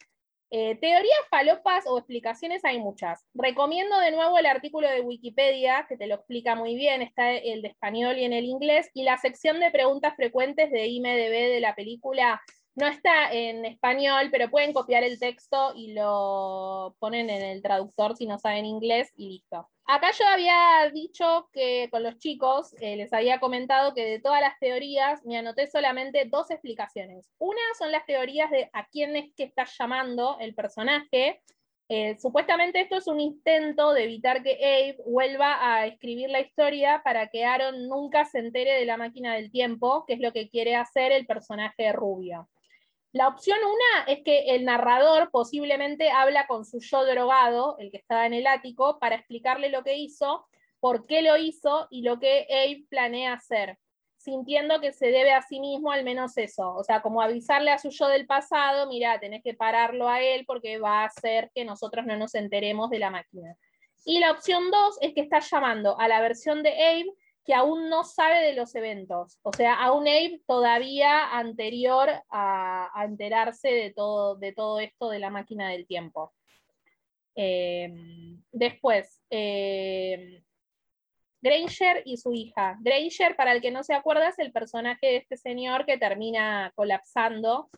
Eh, 0.51 0.77
teorías 0.77 1.19
falopas 1.31 1.85
o 1.89 1.99
explicaciones 1.99 2.65
hay 2.65 2.79
muchas. 2.79 3.27
Recomiendo 3.35 3.99
de 3.99 4.13
nuevo 4.13 4.39
el 4.39 4.47
artículo 4.47 4.89
de 4.89 5.01
Wikipedia, 5.01 5.87
que 5.89 5.97
te 5.97 6.07
lo 6.07 6.15
explica 6.15 6.55
muy 6.55 6.77
bien, 6.77 7.03
está 7.03 7.33
el 7.33 7.61
de 7.61 7.69
español 7.69 8.19
y 8.19 8.25
en 8.25 8.33
el 8.33 8.45
inglés, 8.45 8.89
y 8.95 9.03
la 9.03 9.19
sección 9.19 9.59
de 9.59 9.73
preguntas 9.73 10.15
frecuentes 10.15 10.71
de 10.71 10.87
IMDB 10.87 11.53
de 11.55 11.61
la 11.61 11.75
película 11.75 12.41
no 12.77 12.87
está 12.87 13.33
en 13.33 13.65
español, 13.65 14.29
pero 14.31 14.51
pueden 14.51 14.73
copiar 14.73 15.05
el 15.05 15.19
texto 15.19 15.73
y 15.77 15.93
lo 15.93 16.97
ponen 16.99 17.31
en 17.31 17.43
el 17.43 17.63
traductor 17.63 18.17
si 18.17 18.27
no 18.27 18.39
saben 18.39 18.67
inglés 18.67 19.13
y 19.17 19.29
listo. 19.29 19.69
Acá 19.87 20.13
yo 20.19 20.27
había 20.27 20.91
dicho 20.93 21.49
que 21.53 21.89
con 21.91 22.03
los 22.03 22.19
chicos 22.19 22.75
eh, 22.81 22.97
les 22.97 23.13
había 23.13 23.39
comentado 23.39 23.93
que 23.93 24.05
de 24.05 24.19
todas 24.19 24.41
las 24.41 24.59
teorías 24.59 25.25
me 25.27 25.37
anoté 25.37 25.67
solamente 25.67 26.25
dos 26.25 26.51
explicaciones. 26.51 27.31
Una 27.39 27.61
son 27.79 27.93
las 27.93 28.07
teorías 28.07 28.51
de 28.51 28.71
a 28.73 28.87
quién 28.87 29.15
es 29.15 29.31
que 29.37 29.45
está 29.45 29.67
llamando 29.79 30.39
el 30.41 30.55
personaje. 30.55 31.43
Eh, 31.91 32.17
supuestamente 32.19 32.81
esto 32.81 32.97
es 32.97 33.07
un 33.07 33.21
intento 33.21 33.93
de 33.93 34.05
evitar 34.05 34.43
que 34.43 34.55
Abe 34.55 34.97
vuelva 35.05 35.59
a 35.61 35.87
escribir 35.87 36.31
la 36.31 36.41
historia 36.41 37.03
para 37.05 37.29
que 37.29 37.45
Aaron 37.45 37.87
nunca 37.87 38.25
se 38.25 38.39
entere 38.39 38.73
de 38.73 38.87
la 38.87 38.97
máquina 38.97 39.35
del 39.35 39.51
tiempo, 39.51 40.07
que 40.07 40.15
es 40.15 40.21
lo 40.21 40.33
que 40.33 40.49
quiere 40.49 40.77
hacer 40.77 41.13
el 41.13 41.27
personaje 41.27 41.93
rubio. 41.93 42.49
La 43.15 43.29
opción 43.29 43.59
una 43.63 44.13
es 44.13 44.25
que 44.25 44.57
el 44.57 44.65
narrador 44.65 45.31
posiblemente 45.31 46.11
habla 46.11 46.49
con 46.49 46.65
su 46.65 46.81
yo 46.81 47.05
drogado, 47.07 47.77
el 47.79 47.93
que 47.93 47.99
estaba 47.99 48.27
en 48.27 48.35
el 48.35 48.45
ático, 48.45 48.99
para 48.99 49.15
explicarle 49.15 49.69
lo 49.69 49.85
que 49.85 49.97
hizo, 49.97 50.49
por 50.81 51.07
qué 51.07 51.23
lo 51.23 51.37
hizo 51.37 51.87
y 51.91 52.03
lo 52.03 52.19
que 52.19 52.45
Abe 52.51 52.85
planea 52.91 53.35
hacer, 53.35 53.79
sintiendo 54.17 54.81
que 54.81 54.93
se 54.93 55.13
debe 55.13 55.33
a 55.33 55.43
sí 55.43 55.61
mismo 55.61 55.93
al 55.93 56.03
menos 56.03 56.37
eso. 56.39 56.75
O 56.75 56.83
sea, 56.83 57.03
como 57.03 57.23
avisarle 57.23 57.71
a 57.71 57.79
su 57.79 57.91
yo 57.91 58.09
del 58.09 58.27
pasado, 58.27 58.89
mira, 58.89 59.21
tenés 59.21 59.45
que 59.45 59.55
pararlo 59.55 60.09
a 60.09 60.21
él 60.21 60.45
porque 60.45 60.81
va 60.81 61.03
a 61.03 61.07
hacer 61.07 61.53
que 61.55 61.65
nosotros 61.65 62.07
no 62.07 62.17
nos 62.17 62.35
enteremos 62.35 62.91
de 62.91 62.99
la 62.99 63.11
máquina. 63.11 63.57
Y 64.05 64.19
la 64.19 64.33
opción 64.33 64.73
dos 64.73 64.99
es 65.01 65.15
que 65.15 65.21
está 65.21 65.39
llamando 65.39 65.97
a 66.01 66.09
la 66.09 66.21
versión 66.21 66.65
de 66.65 66.71
Abe 66.85 67.15
que 67.45 67.55
aún 67.55 67.89
no 67.89 68.05
sabe 68.05 68.41
de 68.41 68.55
los 68.55 68.75
eventos. 68.75 69.39
O 69.43 69.53
sea, 69.53 69.75
a 69.75 69.93
un 69.93 70.09
Abe 70.09 70.41
todavía 70.47 71.37
anterior 71.37 72.11
a, 72.31 72.91
enterarse 73.05 73.69
de 73.69 73.93
todo, 73.93 74.37
de 74.37 74.53
todo 74.53 74.81
esto 74.81 75.11
de 75.11 75.19
la 75.19 75.31
máquina 75.31 75.69
del 75.69 75.87
tiempo. 75.87 76.33
Eh, 77.37 77.93
después, 78.53 79.21
eh, 79.31 80.43
Granger 81.45 82.03
y 82.07 82.17
su 82.17 82.33
hija. 82.33 82.79
Granger, 82.81 83.37
para 83.37 83.53
el 83.53 83.61
que 83.61 83.71
no 83.71 83.85
se 83.85 83.93
acuerda, 83.93 84.29
es 84.29 84.39
el 84.39 84.51
personaje 84.51 85.07
de 85.07 85.17
este 85.17 85.37
señor 85.37 85.85
que 85.85 85.99
termina 85.99 86.73
colapsando, 86.75 87.69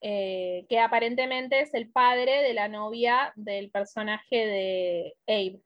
eh, 0.00 0.64
que 0.68 0.78
aparentemente 0.78 1.60
es 1.60 1.74
el 1.74 1.90
padre 1.90 2.42
de 2.42 2.54
la 2.54 2.68
novia 2.68 3.32
del 3.34 3.72
personaje 3.72 4.46
de 4.46 5.14
Abe. 5.26 5.65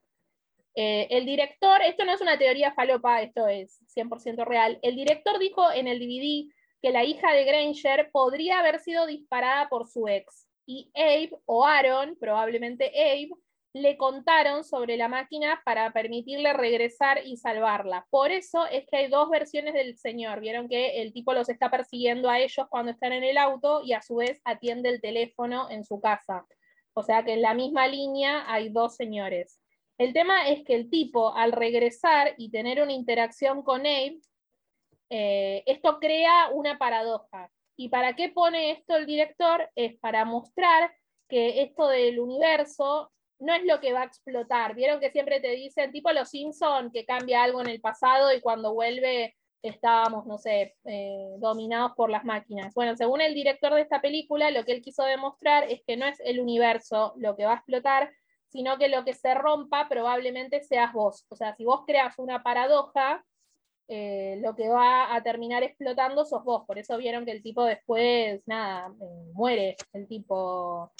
Eh, 0.74 1.08
el 1.10 1.26
director, 1.26 1.82
esto 1.82 2.04
no 2.04 2.12
es 2.12 2.20
una 2.20 2.38
teoría 2.38 2.72
falopa, 2.72 3.22
esto 3.22 3.48
es 3.48 3.80
100% 3.94 4.44
real. 4.44 4.78
El 4.82 4.96
director 4.96 5.38
dijo 5.38 5.70
en 5.72 5.88
el 5.88 5.98
DVD 5.98 6.52
que 6.80 6.90
la 6.90 7.04
hija 7.04 7.32
de 7.32 7.44
Granger 7.44 8.10
podría 8.12 8.60
haber 8.60 8.80
sido 8.80 9.06
disparada 9.06 9.68
por 9.68 9.86
su 9.86 10.08
ex. 10.08 10.46
Y 10.66 10.90
Abe 10.94 11.30
o 11.46 11.66
Aaron, 11.66 12.16
probablemente 12.18 12.92
Abe, 12.94 13.30
le 13.72 13.96
contaron 13.96 14.64
sobre 14.64 14.96
la 14.96 15.08
máquina 15.08 15.62
para 15.64 15.92
permitirle 15.92 16.52
regresar 16.52 17.20
y 17.24 17.36
salvarla. 17.36 18.06
Por 18.10 18.32
eso 18.32 18.66
es 18.66 18.84
que 18.86 18.96
hay 18.96 19.08
dos 19.08 19.30
versiones 19.30 19.74
del 19.74 19.96
señor. 19.96 20.40
Vieron 20.40 20.68
que 20.68 21.02
el 21.02 21.12
tipo 21.12 21.34
los 21.34 21.48
está 21.48 21.70
persiguiendo 21.70 22.28
a 22.28 22.40
ellos 22.40 22.66
cuando 22.68 22.90
están 22.90 23.12
en 23.12 23.22
el 23.22 23.38
auto 23.38 23.82
y 23.84 23.92
a 23.92 24.02
su 24.02 24.16
vez 24.16 24.40
atiende 24.44 24.88
el 24.88 25.00
teléfono 25.00 25.70
en 25.70 25.84
su 25.84 26.00
casa. 26.00 26.46
O 26.94 27.02
sea 27.02 27.24
que 27.24 27.34
en 27.34 27.42
la 27.42 27.54
misma 27.54 27.86
línea 27.86 28.44
hay 28.52 28.70
dos 28.70 28.96
señores. 28.96 29.60
El 30.01 30.14
tema 30.14 30.48
es 30.48 30.64
que 30.64 30.74
el 30.74 30.88
tipo, 30.88 31.36
al 31.36 31.53
regresar 31.53 32.32
y 32.38 32.51
tener 32.51 32.80
una 32.80 32.94
interacción 32.94 33.62
con 33.62 33.80
Abe, 33.80 34.18
eh, 35.11 35.62
esto 35.66 35.98
crea 36.01 36.48
una 36.55 36.78
paradoja. 36.78 37.51
¿Y 37.76 37.90
para 37.90 38.16
qué 38.16 38.30
pone 38.30 38.70
esto 38.70 38.96
el 38.96 39.05
director? 39.05 39.70
Es 39.74 39.98
para 39.98 40.24
mostrar 40.24 40.90
que 41.28 41.61
esto 41.61 41.86
del 41.88 42.18
universo 42.18 43.12
no 43.40 43.53
es 43.53 43.62
lo 43.64 43.78
que 43.80 43.92
va 43.92 44.01
a 44.01 44.07
explotar. 44.07 44.74
Vieron 44.74 45.01
que 45.01 45.11
siempre 45.11 45.38
te 45.38 45.51
dicen, 45.51 45.92
tipo 45.92 46.11
los 46.12 46.30
Simpson, 46.30 46.90
que 46.90 47.05
cambia 47.05 47.42
algo 47.42 47.61
en 47.61 47.68
el 47.68 47.82
pasado 47.82 48.32
y 48.32 48.40
cuando 48.40 48.72
vuelve 48.72 49.36
estábamos, 49.62 50.24
no 50.24 50.38
sé, 50.38 50.76
eh, 50.86 51.34
dominados 51.36 51.92
por 51.92 52.09
las 52.09 52.24
máquinas. 52.24 52.72
Bueno, 52.72 52.96
según 52.96 53.20
el 53.20 53.34
director 53.34 53.74
de 53.74 53.82
esta 53.82 54.01
película, 54.01 54.51
lo 54.51 54.64
que 54.64 54.72
él 54.72 54.80
quiso 54.80 55.03
demostrar 55.03 55.70
es 55.70 55.82
que 55.86 55.98
no 55.98 56.07
es 56.07 56.18
el 56.20 56.40
universo 56.40 57.12
lo 57.18 57.36
que 57.36 57.44
va 57.44 57.53
a 57.53 57.57
explotar, 57.57 58.11
sino 58.51 58.78
que 58.78 58.88
lo 58.88 59.05
que 59.05 59.14
se 59.14 59.34
rompa 59.34 59.88
probablemente 59.88 60.62
seas 60.62 60.92
vos. 60.92 61.24
O 61.28 61.36
sea, 61.36 61.55
si 61.55 61.64
vos 61.64 61.84
creas 61.86 62.18
una 62.18 62.42
paradoja, 62.42 63.24
eh, 63.88 64.38
lo 64.40 64.55
que 64.55 64.68
va 64.68 65.14
a 65.14 65.22
terminar 65.22 65.62
explotando 65.62 66.24
sos 66.24 66.44
vos. 66.44 66.64
Por 66.66 66.78
eso 66.78 66.96
vieron 66.96 67.24
que 67.24 67.32
el 67.32 67.42
tipo 67.42 67.64
después, 67.64 68.42
nada, 68.46 68.92
eh, 69.01 69.30
muere 69.32 69.76
el 69.92 70.07
tipo, 70.07 70.92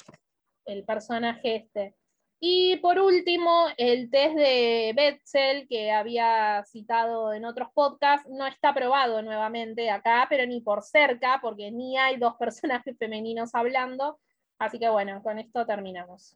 el 0.65 0.83
personaje 0.85 1.55
este. 1.55 1.95
Y 2.43 2.77
por 2.77 2.99
último, 2.99 3.67
el 3.77 4.09
test 4.09 4.35
de 4.35 4.93
Betzel, 4.95 5.67
que 5.67 5.91
había 5.91 6.63
citado 6.65 7.33
en 7.33 7.45
otros 7.45 7.69
podcasts, 7.73 8.27
no 8.29 8.47
está 8.47 8.69
aprobado 8.69 9.21
nuevamente 9.21 9.89
acá, 9.91 10.25
pero 10.29 10.45
ni 10.47 10.59
por 10.59 10.81
cerca, 10.83 11.39
porque 11.41 11.71
ni 11.71 11.97
hay 11.97 12.17
dos 12.17 12.35
personajes 12.39 12.97
femeninos 12.97 13.53
hablando. 13.53 14.19
Así 14.57 14.79
que 14.79 14.89
bueno, 14.89 15.21
con 15.23 15.39
esto 15.39 15.65
terminamos. 15.65 16.35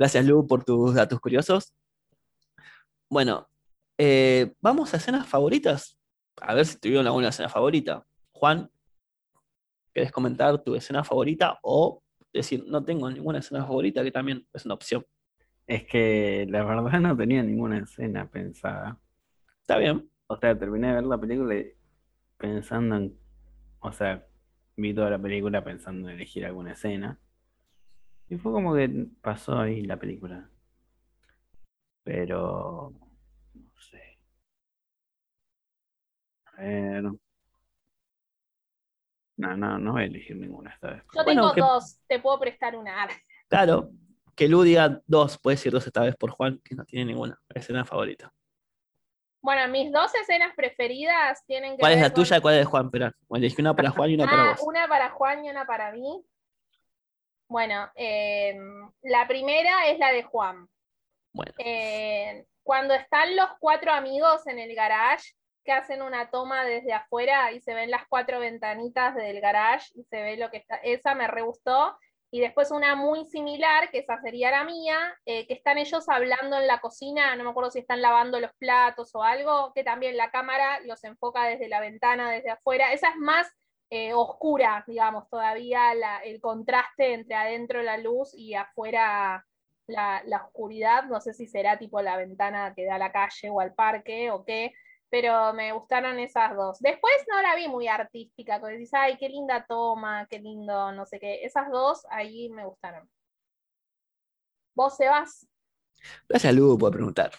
Gracias, 0.00 0.24
Lu, 0.24 0.46
por 0.46 0.64
tus 0.64 0.94
datos 0.94 1.20
curiosos. 1.20 1.74
Bueno, 3.10 3.50
eh, 3.98 4.54
vamos 4.62 4.94
a 4.94 4.96
escenas 4.96 5.28
favoritas. 5.28 5.98
A 6.40 6.54
ver 6.54 6.64
si 6.64 6.80
tuvieron 6.80 7.06
alguna 7.06 7.28
escena 7.28 7.50
favorita. 7.50 8.06
Juan, 8.32 8.70
¿querés 9.92 10.10
comentar 10.10 10.64
tu 10.64 10.74
escena 10.74 11.04
favorita 11.04 11.58
o 11.62 12.02
decir, 12.32 12.64
no 12.66 12.82
tengo 12.82 13.10
ninguna 13.10 13.40
escena 13.40 13.66
favorita, 13.66 14.02
que 14.02 14.10
también 14.10 14.46
es 14.54 14.64
una 14.64 14.72
opción? 14.72 15.04
Es 15.66 15.84
que 15.84 16.46
la 16.48 16.64
verdad 16.64 16.98
no 17.00 17.14
tenía 17.14 17.42
ninguna 17.42 17.80
escena 17.80 18.26
pensada. 18.26 18.98
Está 19.60 19.76
bien. 19.76 20.10
O 20.28 20.36
sea, 20.38 20.58
terminé 20.58 20.86
de 20.86 20.94
ver 20.94 21.04
la 21.04 21.18
película 21.18 21.54
pensando 22.38 22.96
en. 22.96 23.18
O 23.80 23.92
sea, 23.92 24.26
vi 24.78 24.94
toda 24.94 25.10
la 25.10 25.18
película 25.18 25.62
pensando 25.62 26.08
en 26.08 26.14
elegir 26.14 26.46
alguna 26.46 26.72
escena. 26.72 27.20
Y 28.30 28.38
fue 28.38 28.52
como 28.52 28.74
que 28.74 28.88
pasó 29.20 29.58
ahí 29.58 29.82
la 29.82 29.98
película. 29.98 30.48
Pero. 32.04 32.94
No 33.54 33.80
sé. 33.80 34.18
A 36.46 36.62
ver. 36.62 37.02
No, 39.36 39.56
no, 39.56 39.78
no 39.78 39.92
voy 39.92 40.02
a 40.02 40.04
elegir 40.04 40.36
ninguna 40.36 40.70
esta 40.70 40.92
vez. 40.92 41.02
Yo 41.12 41.24
tengo 41.24 41.52
dos, 41.54 41.98
te 42.06 42.20
puedo 42.20 42.38
prestar 42.38 42.76
una. 42.76 43.08
Claro, 43.48 43.90
que 44.36 44.46
Lu 44.46 44.62
diga 44.62 45.00
dos, 45.06 45.36
puede 45.38 45.56
decir 45.56 45.72
dos 45.72 45.86
esta 45.86 46.02
vez 46.02 46.14
por 46.14 46.30
Juan, 46.30 46.60
que 46.62 46.76
no 46.76 46.84
tiene 46.84 47.06
ninguna 47.06 47.36
escena 47.52 47.84
favorita. 47.84 48.32
Bueno, 49.42 49.66
mis 49.72 49.90
dos 49.90 50.14
escenas 50.14 50.54
preferidas 50.54 51.44
tienen 51.46 51.72
que 51.72 51.80
¿Cuál 51.80 51.94
es 51.94 52.00
la 52.00 52.12
tuya 52.12 52.36
y 52.36 52.40
cuál 52.40 52.54
es 52.54 52.60
de 52.60 52.64
Juan? 52.66 52.86
Espera, 52.86 53.12
elegí 53.30 53.60
una 53.60 53.74
para 53.74 53.90
Juan 53.90 54.10
y 54.10 54.14
una 54.14 54.26
para 54.26 54.42
ah, 54.42 54.50
vos. 54.50 54.60
Una 54.62 54.86
para 54.86 55.10
Juan 55.10 55.44
y 55.44 55.50
una 55.50 55.66
para 55.66 55.90
mí. 55.90 56.24
Bueno, 57.50 57.90
eh, 57.96 58.56
la 59.02 59.26
primera 59.26 59.88
es 59.88 59.98
la 59.98 60.12
de 60.12 60.22
Juan. 60.22 60.68
Eh, 61.58 62.46
cuando 62.62 62.94
están 62.94 63.34
los 63.34 63.48
cuatro 63.58 63.90
amigos 63.90 64.46
en 64.46 64.60
el 64.60 64.72
garage, 64.76 65.32
que 65.64 65.72
hacen 65.72 66.00
una 66.00 66.30
toma 66.30 66.64
desde 66.64 66.92
afuera 66.92 67.50
y 67.50 67.60
se 67.60 67.74
ven 67.74 67.90
las 67.90 68.06
cuatro 68.08 68.38
ventanitas 68.38 69.16
del 69.16 69.40
garage 69.40 69.88
y 69.96 70.04
se 70.04 70.22
ve 70.22 70.36
lo 70.36 70.48
que 70.52 70.58
está, 70.58 70.76
esa 70.76 71.16
me 71.16 71.26
re 71.26 71.42
gustó. 71.42 71.98
Y 72.30 72.38
después 72.38 72.70
una 72.70 72.94
muy 72.94 73.24
similar, 73.24 73.90
que 73.90 73.98
esa 73.98 74.20
sería 74.20 74.52
la 74.52 74.62
mía, 74.62 74.96
eh, 75.26 75.48
que 75.48 75.54
están 75.54 75.76
ellos 75.78 76.08
hablando 76.08 76.56
en 76.56 76.68
la 76.68 76.78
cocina, 76.78 77.34
no 77.34 77.42
me 77.42 77.50
acuerdo 77.50 77.72
si 77.72 77.80
están 77.80 78.00
lavando 78.00 78.38
los 78.38 78.52
platos 78.60 79.12
o 79.16 79.24
algo, 79.24 79.72
que 79.74 79.82
también 79.82 80.16
la 80.16 80.30
cámara 80.30 80.78
los 80.84 81.02
enfoca 81.02 81.46
desde 81.46 81.68
la 81.68 81.80
ventana, 81.80 82.30
desde 82.30 82.50
afuera. 82.50 82.92
Esa 82.92 83.08
es 83.08 83.16
más 83.16 83.52
eh, 83.90 84.14
oscura, 84.14 84.84
digamos, 84.86 85.28
todavía 85.28 85.92
el 86.24 86.40
contraste 86.40 87.12
entre 87.12 87.34
adentro 87.34 87.82
la 87.82 87.98
luz 87.98 88.32
y 88.34 88.54
afuera 88.54 89.44
la, 89.86 90.22
oscuridad. 90.46 91.04
No 91.04 91.20
sé 91.20 91.34
si 91.34 91.46
será 91.46 91.78
tipo 91.78 92.00
la 92.00 92.16
ventana 92.16 92.72
que 92.74 92.86
da 92.86 92.94
a 92.94 92.98
la 92.98 93.12
calle 93.12 93.50
o 93.50 93.60
al 93.60 93.74
parque 93.74 94.30
o 94.30 94.44
qué, 94.44 94.72
pero 95.10 95.52
me 95.54 95.72
gustaron 95.72 96.20
esas 96.20 96.54
dos. 96.56 96.78
Después 96.78 97.12
no 97.28 97.42
la 97.42 97.56
vi 97.56 97.68
muy 97.68 97.88
artística, 97.88 98.60
porque 98.60 98.78
dices, 98.78 98.94
ay, 98.94 99.16
qué 99.18 99.28
linda 99.28 99.66
toma, 99.68 100.26
qué 100.30 100.38
lindo, 100.38 100.92
no 100.92 101.04
sé 101.04 101.18
qué. 101.18 101.44
Esas 101.44 101.70
dos 101.70 102.06
ahí 102.10 102.48
me 102.50 102.64
gustaron. 102.64 103.10
¿Vos, 104.74 104.96
Sebas? 104.96 105.48
Gracias, 106.28 106.54
Lugo, 106.54 106.78
por 106.78 106.92
preguntar. 106.92 107.32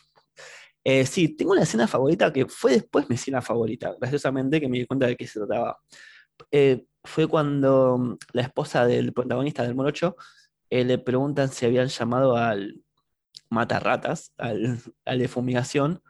Eh, 0.83 1.05
sí, 1.05 1.35
tengo 1.35 1.51
una 1.51 1.63
escena 1.63 1.87
favorita 1.87 2.33
que 2.33 2.45
fue 2.47 2.73
después 2.73 3.07
mi 3.07 3.15
escena 3.15 3.41
favorita, 3.41 3.95
graciosamente 3.99 4.59
que 4.59 4.67
me 4.67 4.79
di 4.79 4.85
cuenta 4.85 5.07
de 5.07 5.15
que 5.15 5.27
se 5.27 5.39
trataba. 5.39 5.79
Eh, 6.51 6.85
fue 7.03 7.27
cuando 7.27 7.97
mm, 7.97 8.17
la 8.33 8.41
esposa 8.43 8.85
del 8.85 9.13
protagonista 9.13 9.63
del 9.63 9.75
Morocho 9.75 10.15
eh, 10.69 10.83
le 10.85 10.97
preguntan 10.97 11.49
si 11.49 11.65
habían 11.65 11.87
llamado 11.87 12.35
al 12.35 12.81
matarratas, 13.49 14.33
al, 14.37 14.79
al 15.05 15.19
de 15.19 15.27
fumigación, 15.27 16.01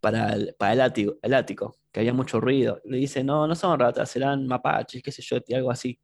para 0.00 0.32
el, 0.32 0.54
para 0.58 0.72
el, 0.72 0.80
ático, 0.80 1.18
el 1.22 1.34
ático, 1.34 1.76
que 1.92 2.00
había 2.00 2.12
mucho 2.12 2.40
ruido. 2.40 2.80
Le 2.84 2.96
dice, 2.96 3.22
no, 3.22 3.46
no 3.46 3.54
son 3.54 3.78
ratas, 3.78 4.10
serán 4.10 4.46
mapaches, 4.46 5.02
qué 5.02 5.12
sé 5.12 5.22
yo, 5.22 5.38
algo 5.54 5.70
así. 5.70 6.00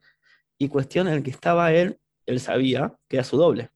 Y 0.59 0.69
cuestión 0.69 1.09
en 1.09 1.15
el 1.15 1.23
que 1.23 1.31
estaba 1.31 1.73
él, 1.73 1.99
él 2.27 2.41
sabía 2.41 2.95
que 3.09 3.17
era 3.17 3.25
su 3.25 3.37
doble. 3.37 3.71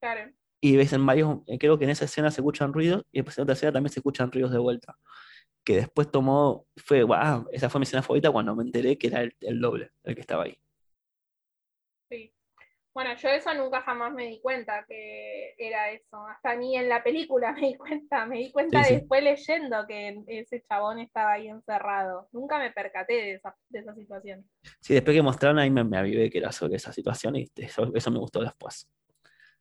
Claro. 0.00 0.32
Y 0.60 0.76
ves 0.76 0.92
en 0.92 1.04
varios, 1.04 1.40
eh, 1.46 1.58
creo 1.58 1.78
que 1.78 1.84
en 1.84 1.90
esa 1.90 2.06
escena 2.06 2.30
se 2.30 2.40
escuchan 2.40 2.72
ruidos 2.72 3.02
y 3.12 3.18
después 3.18 3.36
en 3.38 3.42
otra 3.42 3.52
escena 3.52 3.72
también 3.72 3.92
se 3.92 4.00
escuchan 4.00 4.32
ruidos 4.32 4.50
de 4.50 4.58
vuelta. 4.58 4.96
Que 5.64 5.76
después 5.76 6.10
tomó, 6.10 6.66
fue, 6.76 7.02
wow, 7.02 7.48
esa 7.50 7.70
fue 7.70 7.78
mi 7.78 7.84
escena 7.84 8.02
favorita 8.02 8.30
cuando 8.30 8.54
me 8.54 8.62
enteré 8.64 8.98
que 8.98 9.06
era 9.06 9.22
el, 9.22 9.34
el 9.40 9.60
doble, 9.60 9.90
el 10.04 10.14
que 10.14 10.20
estaba 10.20 10.44
ahí. 10.44 10.58
Sí. 12.10 12.32
Bueno, 12.92 13.16
yo 13.16 13.28
eso 13.28 13.52
nunca 13.54 13.80
jamás 13.82 14.12
me 14.12 14.26
di 14.26 14.40
cuenta 14.40 14.84
que 14.86 15.54
era 15.58 15.90
eso. 15.90 16.24
Hasta 16.28 16.54
ni 16.54 16.76
en 16.76 16.88
la 16.88 17.02
película 17.02 17.52
me 17.60 17.62
di 17.68 17.74
cuenta. 17.74 18.26
Me 18.26 18.38
di 18.38 18.52
cuenta 18.52 18.82
Sí, 18.84 18.88
sí. 18.90 18.94
después 18.96 19.22
leyendo 19.24 19.86
que 19.88 20.22
ese 20.28 20.62
chabón 20.62 21.00
estaba 21.00 21.32
ahí 21.32 21.48
encerrado. 21.48 22.28
Nunca 22.30 22.58
me 22.58 22.70
percaté 22.70 23.14
de 23.14 23.32
esa, 23.34 23.56
de 23.70 23.78
esa 23.80 23.94
situación. 23.94 24.48
Sí, 24.80 24.94
después 24.94 25.16
que 25.16 25.22
mostraron 25.22 25.58
ahí 25.58 25.70
me, 25.70 25.82
me 25.82 25.96
avivé 25.98 26.30
que 26.30 26.38
era 26.38 26.52
sobre 26.52 26.76
esa 26.76 26.92
situación 26.92 27.34
y 27.36 27.50
eso, 27.56 27.90
eso 27.94 28.10
me 28.10 28.18
gustó 28.18 28.42
después. 28.42 28.88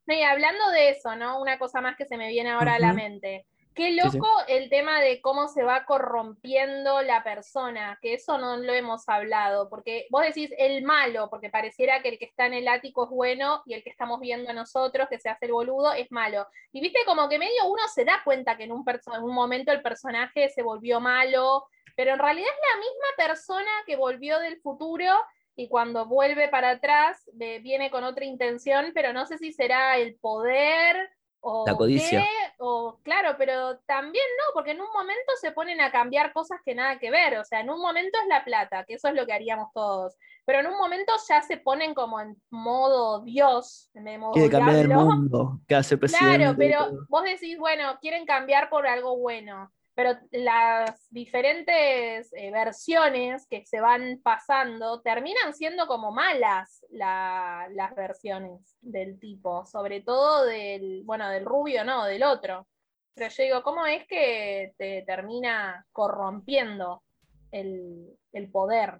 No, 0.05 0.13
y 0.13 0.21
hablando 0.21 0.69
de 0.71 0.89
eso, 0.89 1.15
¿no? 1.15 1.41
Una 1.41 1.57
cosa 1.57 1.79
más 1.79 1.95
que 1.95 2.05
se 2.05 2.17
me 2.17 2.27
viene 2.27 2.49
ahora 2.51 2.75
a 2.75 2.79
la 2.79 2.91
mente. 2.93 3.47
Qué 3.75 3.91
loco 3.91 4.27
sí. 4.45 4.53
el 4.53 4.69
tema 4.69 5.01
de 5.01 5.21
cómo 5.21 5.47
se 5.47 5.63
va 5.63 5.85
corrompiendo 5.85 7.01
la 7.01 7.23
persona, 7.23 7.97
que 8.01 8.13
eso 8.13 8.37
no 8.37 8.57
lo 8.57 8.73
hemos 8.73 9.07
hablado, 9.09 9.69
porque 9.69 10.07
vos 10.09 10.21
decís 10.21 10.51
el 10.57 10.83
malo, 10.83 11.29
porque 11.29 11.49
pareciera 11.49 12.01
que 12.01 12.09
el 12.09 12.19
que 12.19 12.25
está 12.25 12.45
en 12.45 12.53
el 12.53 12.67
ático 12.67 13.05
es 13.05 13.09
bueno 13.09 13.63
y 13.65 13.73
el 13.73 13.83
que 13.83 13.89
estamos 13.89 14.19
viendo 14.19 14.53
nosotros, 14.53 15.07
que 15.09 15.19
se 15.19 15.29
hace 15.29 15.45
el 15.45 15.53
boludo, 15.53 15.93
es 15.93 16.11
malo. 16.11 16.47
Y 16.71 16.81
viste 16.81 16.99
como 17.05 17.27
que 17.29 17.39
medio 17.39 17.65
uno 17.67 17.81
se 17.93 18.05
da 18.05 18.21
cuenta 18.23 18.57
que 18.57 18.63
en 18.63 18.71
un, 18.71 18.85
en 18.87 19.23
un 19.23 19.33
momento 19.33 19.71
el 19.71 19.81
personaje 19.81 20.49
se 20.49 20.61
volvió 20.61 20.99
malo, 20.99 21.67
pero 21.95 22.13
en 22.13 22.19
realidad 22.19 22.49
es 22.49 22.73
la 22.73 22.79
misma 22.79 23.07
persona 23.17 23.71
que 23.85 23.95
volvió 23.95 24.39
del 24.39 24.59
futuro 24.61 25.11
y 25.55 25.67
cuando 25.67 26.05
vuelve 26.05 26.47
para 26.47 26.71
atrás 26.71 27.29
viene 27.33 27.91
con 27.91 28.03
otra 28.03 28.25
intención, 28.25 28.91
pero 28.93 29.13
no 29.13 29.25
sé 29.25 29.37
si 29.37 29.51
será 29.51 29.97
el 29.97 30.15
poder 30.15 31.09
o 31.45 31.65
La 31.67 31.75
codicia. 31.75 32.21
qué, 32.21 32.53
o 32.59 32.99
claro, 33.03 33.35
pero 33.37 33.77
también 33.79 34.23
no, 34.37 34.53
porque 34.53 34.71
en 34.71 34.79
un 34.79 34.91
momento 34.93 35.33
se 35.41 35.51
ponen 35.51 35.81
a 35.81 35.91
cambiar 35.91 36.31
cosas 36.31 36.61
que 36.63 36.73
nada 36.73 36.97
que 36.99 37.11
ver, 37.11 37.37
o 37.37 37.43
sea, 37.43 37.59
en 37.59 37.69
un 37.69 37.81
momento 37.81 38.17
es 38.21 38.27
la 38.27 38.45
plata, 38.45 38.85
que 38.85 38.93
eso 38.93 39.09
es 39.09 39.13
lo 39.13 39.25
que 39.25 39.33
haríamos 39.33 39.69
todos, 39.73 40.15
pero 40.45 40.61
en 40.61 40.67
un 40.67 40.77
momento 40.77 41.11
ya 41.27 41.41
se 41.41 41.57
ponen 41.57 41.93
como 41.93 42.21
en 42.21 42.41
modo 42.49 43.21
Dios, 43.23 43.89
en 43.93 44.19
modo 44.19 44.31
Quiere 44.31 44.49
cambiar 44.49 44.77
el 44.77 44.89
mundo, 44.89 45.59
que 45.67 45.75
hace 45.75 45.97
presidente. 45.97 46.37
Claro, 46.37 46.55
pero 46.57 47.05
vos 47.09 47.23
decís, 47.23 47.57
bueno, 47.57 47.97
quieren 47.99 48.25
cambiar 48.25 48.69
por 48.69 48.87
algo 48.87 49.17
bueno, 49.17 49.69
pero 49.95 50.17
las 50.31 51.07
diferentes 51.11 52.31
eh, 52.33 52.51
versiones 52.51 53.45
que 53.47 53.65
se 53.65 53.79
van 53.79 54.19
pasando 54.23 55.01
terminan 55.01 55.53
siendo 55.53 55.85
como 55.87 56.11
malas 56.11 56.83
la- 56.89 57.67
las 57.71 57.93
versiones 57.95 58.75
del 58.81 59.19
tipo, 59.19 59.65
sobre 59.65 60.01
todo 60.01 60.45
del, 60.45 61.03
bueno, 61.05 61.29
del 61.29 61.45
rubio, 61.45 61.83
no, 61.83 62.05
del 62.05 62.23
otro. 62.23 62.67
Pero 63.15 63.29
yo 63.29 63.43
digo, 63.43 63.63
¿cómo 63.63 63.85
es 63.85 64.07
que 64.07 64.73
te 64.77 65.03
termina 65.05 65.85
corrompiendo 65.91 67.03
el, 67.51 68.17
el 68.31 68.49
poder? 68.51 68.99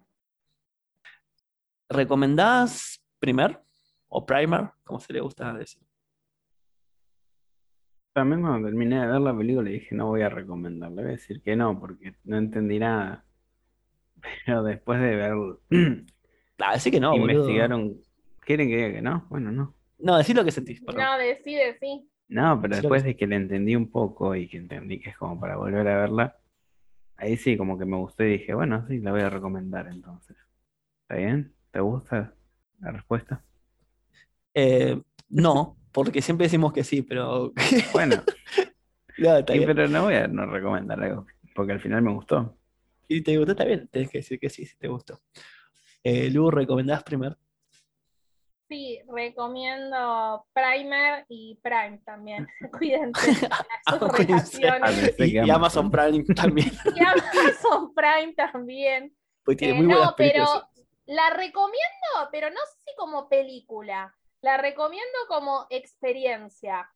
¿Recomendás 1.90 3.04
primer 3.20 3.62
o 4.08 4.26
primer, 4.26 4.70
como 4.84 5.00
se 5.00 5.14
le 5.14 5.22
gusta 5.22 5.52
decir? 5.54 5.83
También 8.14 8.42
cuando 8.42 8.68
terminé 8.68 9.02
de 9.02 9.08
ver 9.08 9.22
la 9.22 9.36
película 9.36 9.70
dije, 9.70 9.96
no 9.96 10.08
voy 10.08 10.22
a 10.22 10.30
recomendarla, 10.30 11.02
voy 11.02 11.10
a 11.10 11.14
decir 11.14 11.42
que 11.42 11.56
no, 11.56 11.80
porque 11.80 12.14
no 12.26 12.38
entendí 12.38 12.78
nada. 12.80 13.26
Pero 14.46 14.64
después 14.64 15.00
de 15.02 15.16
ver, 15.16 15.34
Ah, 16.60 16.74
decir 16.74 16.94
que 16.94 17.00
no, 17.00 17.12
boludo. 17.12 17.34
investigaron, 17.34 17.98
¿quieren 18.40 18.70
que 18.70 18.76
diga 18.78 18.92
que 18.94 19.02
no? 19.02 19.26
Bueno, 19.30 19.52
no. 19.52 19.76
No, 20.00 20.18
decir 20.18 20.36
lo 20.36 20.46
que 20.46 20.52
sentís. 20.52 20.82
No, 20.84 21.18
decide, 21.18 21.78
sí. 21.80 22.08
No, 22.30 22.60
pero 22.62 22.76
Sí, 22.76 22.82
lo 22.84 22.90
después 22.90 23.04
que- 23.04 23.10
de 23.10 23.16
que 23.18 23.28
la 23.28 23.36
entendí 23.36 23.76
un 23.76 23.90
poco 23.92 24.36
y 24.36 24.48
que 24.48 24.58
entendí 24.58 25.00
que 25.00 25.10
es 25.10 25.18
como 25.18 25.40
para 25.40 25.58
volver 25.58 25.88
a 25.88 25.98
verla, 26.02 26.38
ahí 27.18 27.38
sí 27.38 27.58
como 27.58 27.78
que 27.78 27.86
me 27.86 27.98
gustó 27.98 28.24
y 28.24 28.34
dije, 28.38 28.54
bueno, 28.54 28.86
sí, 28.88 29.00
la 29.00 29.12
voy 29.12 29.22
a 29.22 29.30
recomendar 29.30 29.88
entonces. 29.88 30.38
¿Está 31.04 31.16
bien? 31.16 31.54
¿Te 31.72 31.80
gusta 31.82 32.34
la 32.80 32.92
respuesta? 32.92 33.44
Eh, 34.54 35.02
no, 35.30 35.76
porque 35.94 36.22
siempre 36.22 36.46
decimos 36.48 36.74
que 36.74 36.84
sí, 36.84 37.02
pero. 37.02 37.54
Bueno, 37.94 38.24
no, 39.18 39.38
está 39.38 39.54
sí, 39.54 39.60
bien. 39.60 39.72
pero 39.76 39.88
no 39.88 40.04
voy 40.04 40.16
a 40.16 40.28
no 40.28 40.46
recomendar 40.46 41.02
algo, 41.04 41.26
porque 41.56 41.74
al 41.74 41.80
final 41.80 42.02
me 42.02 42.12
gustó. 42.14 42.58
Si 43.08 43.22
te 43.22 43.38
gustó, 43.38 43.52
está 43.52 43.66
bien, 43.66 43.88
tenés 43.90 44.10
que 44.10 44.18
decir 44.20 44.40
que 44.40 44.50
sí, 44.50 44.66
si 44.66 44.76
te 44.78 44.88
gustó. 44.88 45.22
Eh, 46.04 46.30
Lu, 46.32 46.50
¿recomendás 46.52 47.04
primer? 47.04 47.38
Sí, 48.70 49.00
recomiendo 49.14 50.48
Primer 50.54 51.26
y 51.30 51.60
Prime 51.62 52.00
también. 52.06 52.48
Cuídense. 52.78 53.32
las 53.42 53.66
Ah, 53.86 54.00
relaciones. 54.18 55.16
Ah, 55.20 55.26
Y, 55.26 55.46
y 55.46 55.50
Amazon 55.50 55.92
Prime 55.92 56.24
también, 56.36 56.72
Y 56.96 57.04
Amazon 57.04 57.94
Prime 57.94 58.34
también. 58.34 59.16
porque 59.44 59.58
tiene 59.58 59.74
Eh, 59.74 59.78
muy 59.78 59.86
buenas 59.88 60.06
no, 60.12 60.16
pero 60.18 60.46
películas. 60.46 60.70
la 61.06 61.30
recomiendo, 61.32 62.30
pero 62.32 62.50
no 62.50 62.56
sé 62.66 62.80
si 62.86 62.96
como 62.98 63.30
película. 63.30 64.16
La 64.44 64.58
recomiendo 64.58 65.18
como 65.30 65.68
experiencia, 65.70 66.92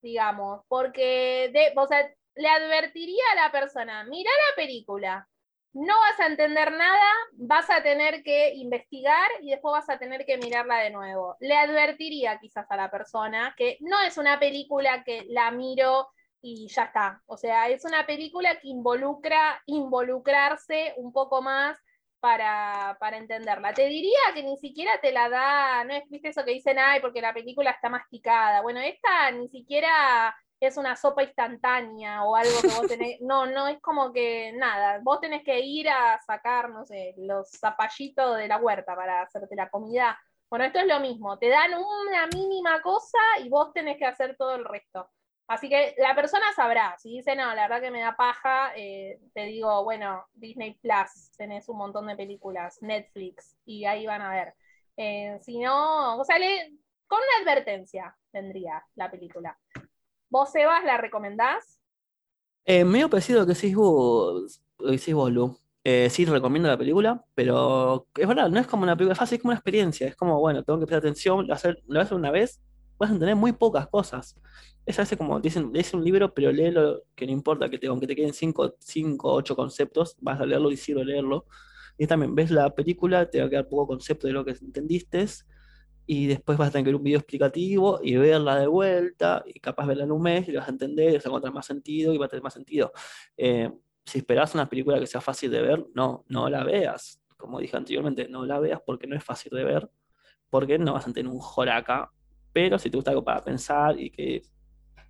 digamos, 0.00 0.62
porque 0.66 1.52
o 1.76 1.86
sea, 1.86 2.10
le 2.34 2.48
advertiría 2.48 3.22
a 3.32 3.44
la 3.44 3.52
persona, 3.52 4.04
mira 4.04 4.30
la 4.48 4.56
película, 4.56 5.28
no 5.74 5.92
vas 6.00 6.18
a 6.20 6.26
entender 6.26 6.72
nada, 6.72 7.06
vas 7.34 7.68
a 7.68 7.82
tener 7.82 8.22
que 8.22 8.54
investigar 8.54 9.30
y 9.42 9.50
después 9.50 9.72
vas 9.72 9.90
a 9.90 9.98
tener 9.98 10.24
que 10.24 10.38
mirarla 10.38 10.78
de 10.78 10.88
nuevo. 10.88 11.36
Le 11.40 11.54
advertiría 11.54 12.38
quizás 12.38 12.64
a 12.70 12.76
la 12.76 12.90
persona 12.90 13.54
que 13.58 13.76
no 13.80 14.00
es 14.00 14.16
una 14.16 14.40
película 14.40 15.04
que 15.04 15.26
la 15.28 15.50
miro 15.50 16.08
y 16.40 16.66
ya 16.68 16.84
está. 16.84 17.22
O 17.26 17.36
sea, 17.36 17.68
es 17.68 17.84
una 17.84 18.06
película 18.06 18.58
que 18.58 18.68
involucra 18.68 19.62
involucrarse 19.66 20.94
un 20.96 21.12
poco 21.12 21.42
más 21.42 21.76
para, 22.20 22.96
para 23.00 23.16
entenderla. 23.16 23.72
Te 23.74 23.86
diría 23.86 24.18
que 24.34 24.42
ni 24.42 24.56
siquiera 24.58 25.00
te 25.00 25.12
la 25.12 25.28
da, 25.28 25.84
no 25.84 25.94
es 25.94 26.08
viste 26.08 26.28
eso 26.28 26.44
que 26.44 26.52
dicen, 26.52 26.78
ay, 26.78 27.00
porque 27.00 27.20
la 27.20 27.34
película 27.34 27.70
está 27.70 27.88
masticada. 27.88 28.62
Bueno, 28.62 28.80
esta 28.80 29.30
ni 29.32 29.48
siquiera 29.48 30.34
es 30.60 30.76
una 30.76 30.94
sopa 30.94 31.22
instantánea 31.22 32.22
o 32.24 32.36
algo 32.36 32.60
que 32.60 32.68
vos 32.68 32.86
tenés. 32.88 33.20
No, 33.22 33.46
no, 33.46 33.66
es 33.68 33.80
como 33.80 34.12
que 34.12 34.52
nada. 34.52 35.00
Vos 35.02 35.20
tenés 35.20 35.42
que 35.42 35.60
ir 35.60 35.88
a 35.88 36.20
sacar, 36.20 36.70
no 36.70 36.84
sé, 36.84 37.14
los 37.18 37.50
zapallitos 37.50 38.36
de 38.36 38.48
la 38.48 38.58
huerta 38.58 38.94
para 38.94 39.22
hacerte 39.22 39.56
la 39.56 39.70
comida. 39.70 40.18
Bueno, 40.50 40.64
esto 40.66 40.80
es 40.80 40.86
lo 40.86 41.00
mismo. 41.00 41.38
Te 41.38 41.48
dan 41.48 41.72
una 41.74 42.26
mínima 42.26 42.82
cosa 42.82 43.18
y 43.42 43.48
vos 43.48 43.72
tenés 43.72 43.96
que 43.98 44.06
hacer 44.06 44.36
todo 44.36 44.56
el 44.56 44.64
resto. 44.64 45.08
Así 45.50 45.68
que 45.68 45.96
la 45.98 46.14
persona 46.14 46.44
sabrá. 46.54 46.94
Si 46.96 47.10
dice, 47.10 47.34
no, 47.34 47.52
la 47.56 47.62
verdad 47.62 47.80
que 47.80 47.90
me 47.90 48.00
da 48.00 48.14
paja, 48.16 48.70
eh, 48.76 49.18
te 49.34 49.46
digo, 49.46 49.82
bueno, 49.82 50.24
Disney 50.34 50.74
Plus, 50.74 51.32
tenés 51.36 51.68
un 51.68 51.76
montón 51.76 52.06
de 52.06 52.14
películas, 52.14 52.78
Netflix, 52.82 53.56
y 53.64 53.84
ahí 53.84 54.06
van 54.06 54.22
a 54.22 54.30
ver. 54.30 54.54
Eh, 54.96 55.40
si 55.42 55.58
no, 55.58 56.20
o 56.20 56.24
sea, 56.24 56.36
con 57.08 57.18
una 57.18 57.52
advertencia 57.52 58.16
vendría 58.32 58.80
la 58.94 59.10
película. 59.10 59.58
¿Vos, 60.28 60.52
Sebas, 60.52 60.84
la 60.84 60.98
recomendás? 60.98 61.80
Eh, 62.64 62.84
medio 62.84 63.10
parecido 63.10 63.44
que 63.44 63.54
decís 63.54 63.74
decís 64.78 65.14
vos, 65.14 65.32
Lu. 65.32 65.58
Eh, 65.82 66.08
sí, 66.10 66.26
recomiendo 66.26 66.68
la 66.68 66.78
película, 66.78 67.24
pero 67.34 68.06
es 68.16 68.28
verdad, 68.28 68.48
no 68.50 68.60
es 68.60 68.68
como 68.68 68.84
una 68.84 68.94
película 68.94 69.16
fácil, 69.16 69.34
es 69.34 69.42
como 69.42 69.50
una 69.50 69.58
experiencia. 69.58 70.06
Es 70.06 70.14
como, 70.14 70.38
bueno, 70.38 70.62
tengo 70.62 70.78
que 70.78 70.86
prestar 70.86 71.00
atención, 71.00 71.48
lo 71.48 71.54
hacer 71.54 71.82
una 72.12 72.30
vez, 72.30 72.62
vas 73.00 73.10
a 73.10 73.14
entender 73.14 73.34
muy 73.34 73.50
pocas 73.50 73.88
cosas. 73.88 74.36
Es 74.90 74.96
veces 74.96 75.16
como 75.16 75.38
dicen, 75.38 75.72
lees 75.72 75.94
un 75.94 76.04
libro, 76.04 76.34
pero 76.34 76.50
léelo, 76.50 77.04
que 77.14 77.24
no 77.24 77.30
importa, 77.30 77.70
que 77.70 77.78
te, 77.78 77.86
aunque 77.86 78.08
te 78.08 78.16
queden 78.16 78.34
5, 78.34 78.74
cinco, 78.80 79.32
8 79.34 79.54
conceptos, 79.54 80.16
vas 80.20 80.40
a 80.40 80.44
leerlo 80.44 80.72
y 80.72 80.76
sirve 80.76 81.04
leerlo. 81.04 81.46
Y 81.96 82.08
también 82.08 82.34
ves 82.34 82.50
la 82.50 82.74
película, 82.74 83.30
te 83.30 83.38
va 83.38 83.46
a 83.46 83.50
quedar 83.50 83.68
poco 83.68 83.86
concepto 83.86 84.26
de 84.26 84.32
lo 84.32 84.44
que 84.44 84.50
entendiste, 84.50 85.26
y 86.06 86.26
después 86.26 86.58
vas 86.58 86.68
a 86.68 86.72
tener 86.72 86.86
que 86.86 86.88
ver 86.88 86.96
un 86.96 87.04
video 87.04 87.20
explicativo 87.20 88.00
y 88.02 88.16
verla 88.16 88.56
de 88.56 88.66
vuelta, 88.66 89.44
y 89.46 89.60
capaz 89.60 89.86
verla 89.86 90.02
en 90.02 90.10
un 90.10 90.22
mes 90.22 90.48
y 90.48 90.52
lo 90.52 90.58
vas 90.58 90.68
a 90.68 90.72
entender, 90.72 91.10
y 91.10 91.14
vas 91.14 91.26
a 91.26 91.28
encontrar 91.28 91.54
más 91.54 91.66
sentido 91.66 92.12
y 92.12 92.18
va 92.18 92.26
a 92.26 92.28
tener 92.28 92.42
más 92.42 92.54
sentido. 92.54 92.92
Eh, 93.36 93.70
si 94.04 94.18
esperas 94.18 94.54
una 94.54 94.68
película 94.68 94.98
que 94.98 95.06
sea 95.06 95.20
fácil 95.20 95.52
de 95.52 95.62
ver, 95.62 95.86
no, 95.94 96.24
no 96.26 96.48
la 96.50 96.64
veas. 96.64 97.22
Como 97.36 97.60
dije 97.60 97.76
anteriormente, 97.76 98.26
no 98.28 98.44
la 98.44 98.58
veas 98.58 98.80
porque 98.84 99.06
no 99.06 99.14
es 99.14 99.22
fácil 99.22 99.52
de 99.52 99.62
ver, 99.62 99.88
porque 100.48 100.80
no 100.80 100.94
vas 100.94 101.06
a 101.06 101.12
tener 101.12 101.30
un 101.30 101.38
joraca, 101.38 102.10
pero 102.52 102.76
si 102.76 102.90
te 102.90 102.96
gusta 102.96 103.12
algo 103.12 103.22
para 103.22 103.44
pensar 103.44 104.00
y 104.00 104.10
que 104.10 104.42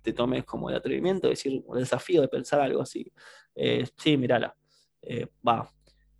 te 0.01 0.13
tomes 0.13 0.43
como 0.45 0.69
el 0.69 0.75
atrevimiento, 0.75 1.27
decir, 1.29 1.63
el 1.73 1.79
desafío 1.79 2.21
de 2.21 2.27
pensar 2.27 2.59
algo 2.61 2.81
así, 2.81 3.11
eh, 3.55 3.85
sí, 3.97 4.17
mírala, 4.17 4.55
Eh, 5.03 5.27
va. 5.47 5.69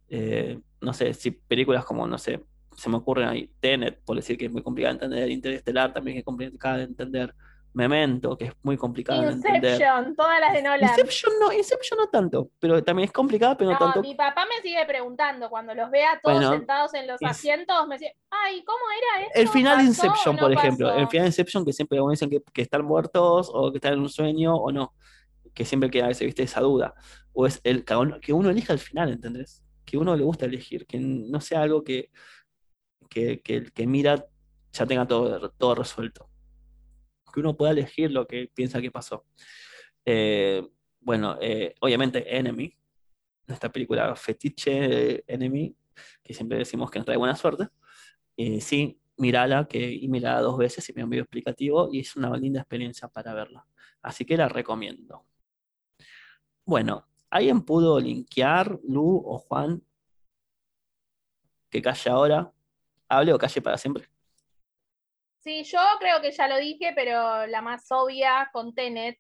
Eh, 0.10 0.60
no 0.82 0.94
sé, 0.94 1.14
si 1.14 1.32
películas 1.32 1.86
como, 1.86 2.08
no 2.08 2.18
sé, 2.18 2.44
se 2.76 2.90
me 2.90 2.98
ocurren 2.98 3.28
ahí. 3.30 3.52
Tenet, 3.60 4.02
por 4.04 4.16
decir 4.16 4.38
que 4.38 4.46
es 4.46 4.52
muy 4.52 4.64
complicado 4.64 4.98
de 4.98 5.06
entender. 5.06 5.30
Interestelar 5.32 5.94
también 5.94 6.18
es 6.18 6.24
complicado 6.24 6.78
de 6.78 6.84
entender. 6.84 7.36
Memento, 7.74 8.38
que 8.38 8.46
es 8.46 8.52
muy 8.64 8.76
de 8.76 8.82
entender. 9.32 9.64
Inception, 9.74 10.16
todas 10.16 10.40
las 10.42 10.52
de 10.54 10.62
Nolan. 10.62 10.90
Inception 10.90 11.34
no, 11.40 11.54
Inception 11.54 12.00
no 12.00 12.08
tanto, 12.10 12.50
pero 12.60 12.84
también 12.84 13.06
es 13.06 13.14
complicado, 13.14 13.56
pero 13.58 13.70
no, 13.72 13.80
No, 13.80 13.86
tanto. 13.86 14.02
mi 14.02 14.14
papá 14.14 14.46
me 14.46 14.62
sigue 14.62 14.86
preguntando 14.86 15.50
cuando 15.50 15.74
los 15.74 15.90
ve 15.90 16.04
a 16.04 16.20
todos 16.20 16.38
Bueno, 16.38 16.52
sentados 16.52 16.94
en 16.96 17.08
los 17.08 17.22
es- 17.22 17.30
asientos, 17.30 17.88
me 17.88 17.98
dice, 17.98 18.16
ay, 18.30 18.62
¿cómo 18.66 18.80
era 18.98 19.24
eso? 19.26 19.32
El 19.36 19.48
final 19.48 19.78
de 19.78 19.86
¿Pasó 19.90 20.02
o 20.02 20.06
Inception, 20.08 20.36
no 20.36 20.42
por 20.42 20.52
ejemplo, 20.52 20.88
pasó?". 20.88 21.00
el 21.00 21.08
final 21.08 21.24
de 21.24 21.30
Inception 21.30 21.66
que 21.66 21.74
siempre 21.74 22.00
dicen 22.10 22.30
que, 22.30 22.42
que 22.54 22.62
están 22.62 22.84
muertos 22.84 23.50
o 23.54 23.72
que 23.72 23.78
están 23.78 23.94
en 23.94 24.00
un 24.00 24.10
sueño 24.10 24.54
o 24.56 24.72
no, 24.74 24.94
que 25.54 25.64
siempre 25.64 25.90
queda 25.90 26.10
ese, 26.10 26.26
¿viste? 26.26 26.44
esa 26.44 26.60
duda. 26.60 26.94
O 27.34 27.48
es 27.48 27.62
el 27.64 27.86
que 27.86 27.96
uno, 27.96 28.20
que 28.20 28.34
uno 28.34 28.50
elija 28.50 28.74
al 28.74 28.80
final, 28.80 29.12
¿entendés? 29.14 29.64
Que 29.86 29.98
uno 29.98 30.16
le 30.18 30.24
gusta 30.24 30.46
elegir, 30.46 30.86
que 30.86 31.00
no 31.00 31.40
sea 31.40 31.62
algo 31.62 31.86
que, 31.86 32.12
que, 33.10 33.42
que 33.42 33.56
el 33.56 33.72
que 33.72 33.88
mira 33.88 34.26
ya 34.74 34.86
tenga 34.86 35.06
todo, 35.08 35.50
todo 35.52 35.76
resuelto. 35.76 36.28
Que 37.32 37.40
uno 37.40 37.56
pueda 37.56 37.72
elegir 37.72 38.12
lo 38.12 38.28
que 38.28 38.50
piensa 38.54 38.82
que 38.82 38.92
pasó. 38.92 39.26
Eh, 40.06 40.68
bueno, 41.00 41.38
eh, 41.42 41.74
obviamente 41.82 42.38
Enemy, 42.38 42.76
nuestra 43.48 43.72
película 43.72 44.16
fetiche 44.16 45.24
Enemy, 45.32 45.76
que 46.24 46.34
siempre 46.34 46.58
decimos 46.58 46.90
que 46.92 47.00
nos 47.00 47.06
trae 47.06 47.18
buena 47.18 47.36
suerte. 47.36 47.68
Eh, 48.38 48.62
sí, 48.62 49.00
mírala, 49.18 49.68
que, 49.68 49.92
y 49.92 50.08
mírala 50.08 50.42
dos 50.42 50.58
veces 50.58 50.88
y 50.90 50.94
me 50.94 51.06
video 51.06 51.24
explicativo 51.24 51.90
y 51.92 52.00
es 52.00 52.16
una 52.16 52.36
linda 52.38 52.62
experiencia 52.62 53.08
para 53.08 53.34
verla. 53.34 53.66
Así 54.02 54.26
que 54.26 54.38
la 54.38 54.48
recomiendo. 54.48 55.26
Bueno, 56.66 57.08
¿alguien 57.30 57.62
pudo 57.62 58.00
linkear, 58.00 58.80
Lu 58.84 59.22
o 59.26 59.38
Juan? 59.40 59.84
Que 61.70 61.82
calle 61.82 62.10
ahora. 62.10 62.54
Hable 63.08 63.34
o 63.34 63.38
calle 63.38 63.62
para 63.62 63.78
siempre. 63.78 64.08
Sí, 65.44 65.64
yo 65.64 65.80
creo 66.00 66.22
que 66.22 66.32
ya 66.32 66.48
lo 66.48 66.58
dije, 66.58 66.94
pero 66.96 67.48
la 67.48 67.62
más 67.62 67.86
obvia 67.92 68.50
con 68.54 68.76
Tenet, 68.76 69.18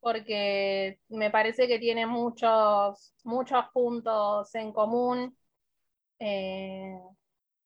porque 0.00 1.00
me 1.08 1.30
parece 1.30 1.68
que 1.68 1.78
tiene 1.78 2.06
muchos, 2.06 3.14
muchos 3.24 3.66
puntos 3.72 4.54
en 4.54 4.72
común 4.72 5.36
eh, 6.20 6.98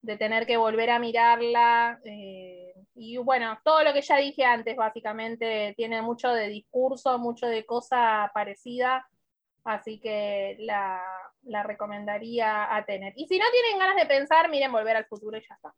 de 0.02 0.16
tener 0.18 0.46
que 0.46 0.56
volver 0.58 0.90
a 0.90 0.98
mirarla. 1.00 2.00
eh, 2.04 2.74
y 2.94 3.16
bueno, 3.18 3.58
todo 3.64 3.84
lo 3.84 3.92
que 3.94 4.02
ya 4.02 4.16
dije 4.18 4.44
antes, 4.44 4.76
básicamente, 4.76 5.74
tiene 5.76 6.02
mucho 6.02 6.30
de 6.30 6.48
discurso, 6.48 7.18
mucho 7.18 7.46
de 7.48 7.66
cosa 7.66 8.30
parecida, 8.34 9.06
así 9.64 10.00
que 10.00 10.56
la, 10.60 11.02
la 11.44 11.62
recomendaría 11.64 12.74
a 12.76 12.84
Tenet. 12.86 13.14
Y 13.16 13.26
si 13.28 13.38
no 13.38 13.46
tienen 13.52 13.78
ganas 13.80 13.96
de 13.96 14.06
pensar, 14.06 14.50
miren 14.50 14.72
Volver 14.72 14.96
al 14.96 15.06
Futuro 15.06 15.38
y 15.38 15.42
ya 15.48 15.54
está. 15.56 15.74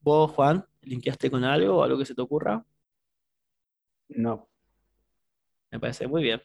¿Vos, 0.00 0.30
Juan, 0.32 0.64
linkeaste 0.82 1.30
con 1.30 1.44
algo 1.44 1.76
o 1.76 1.82
algo 1.82 1.98
que 1.98 2.06
se 2.06 2.14
te 2.14 2.22
ocurra? 2.22 2.64
No. 4.08 4.48
Me 5.70 5.78
parece 5.78 6.06
muy 6.06 6.22
bien. 6.22 6.42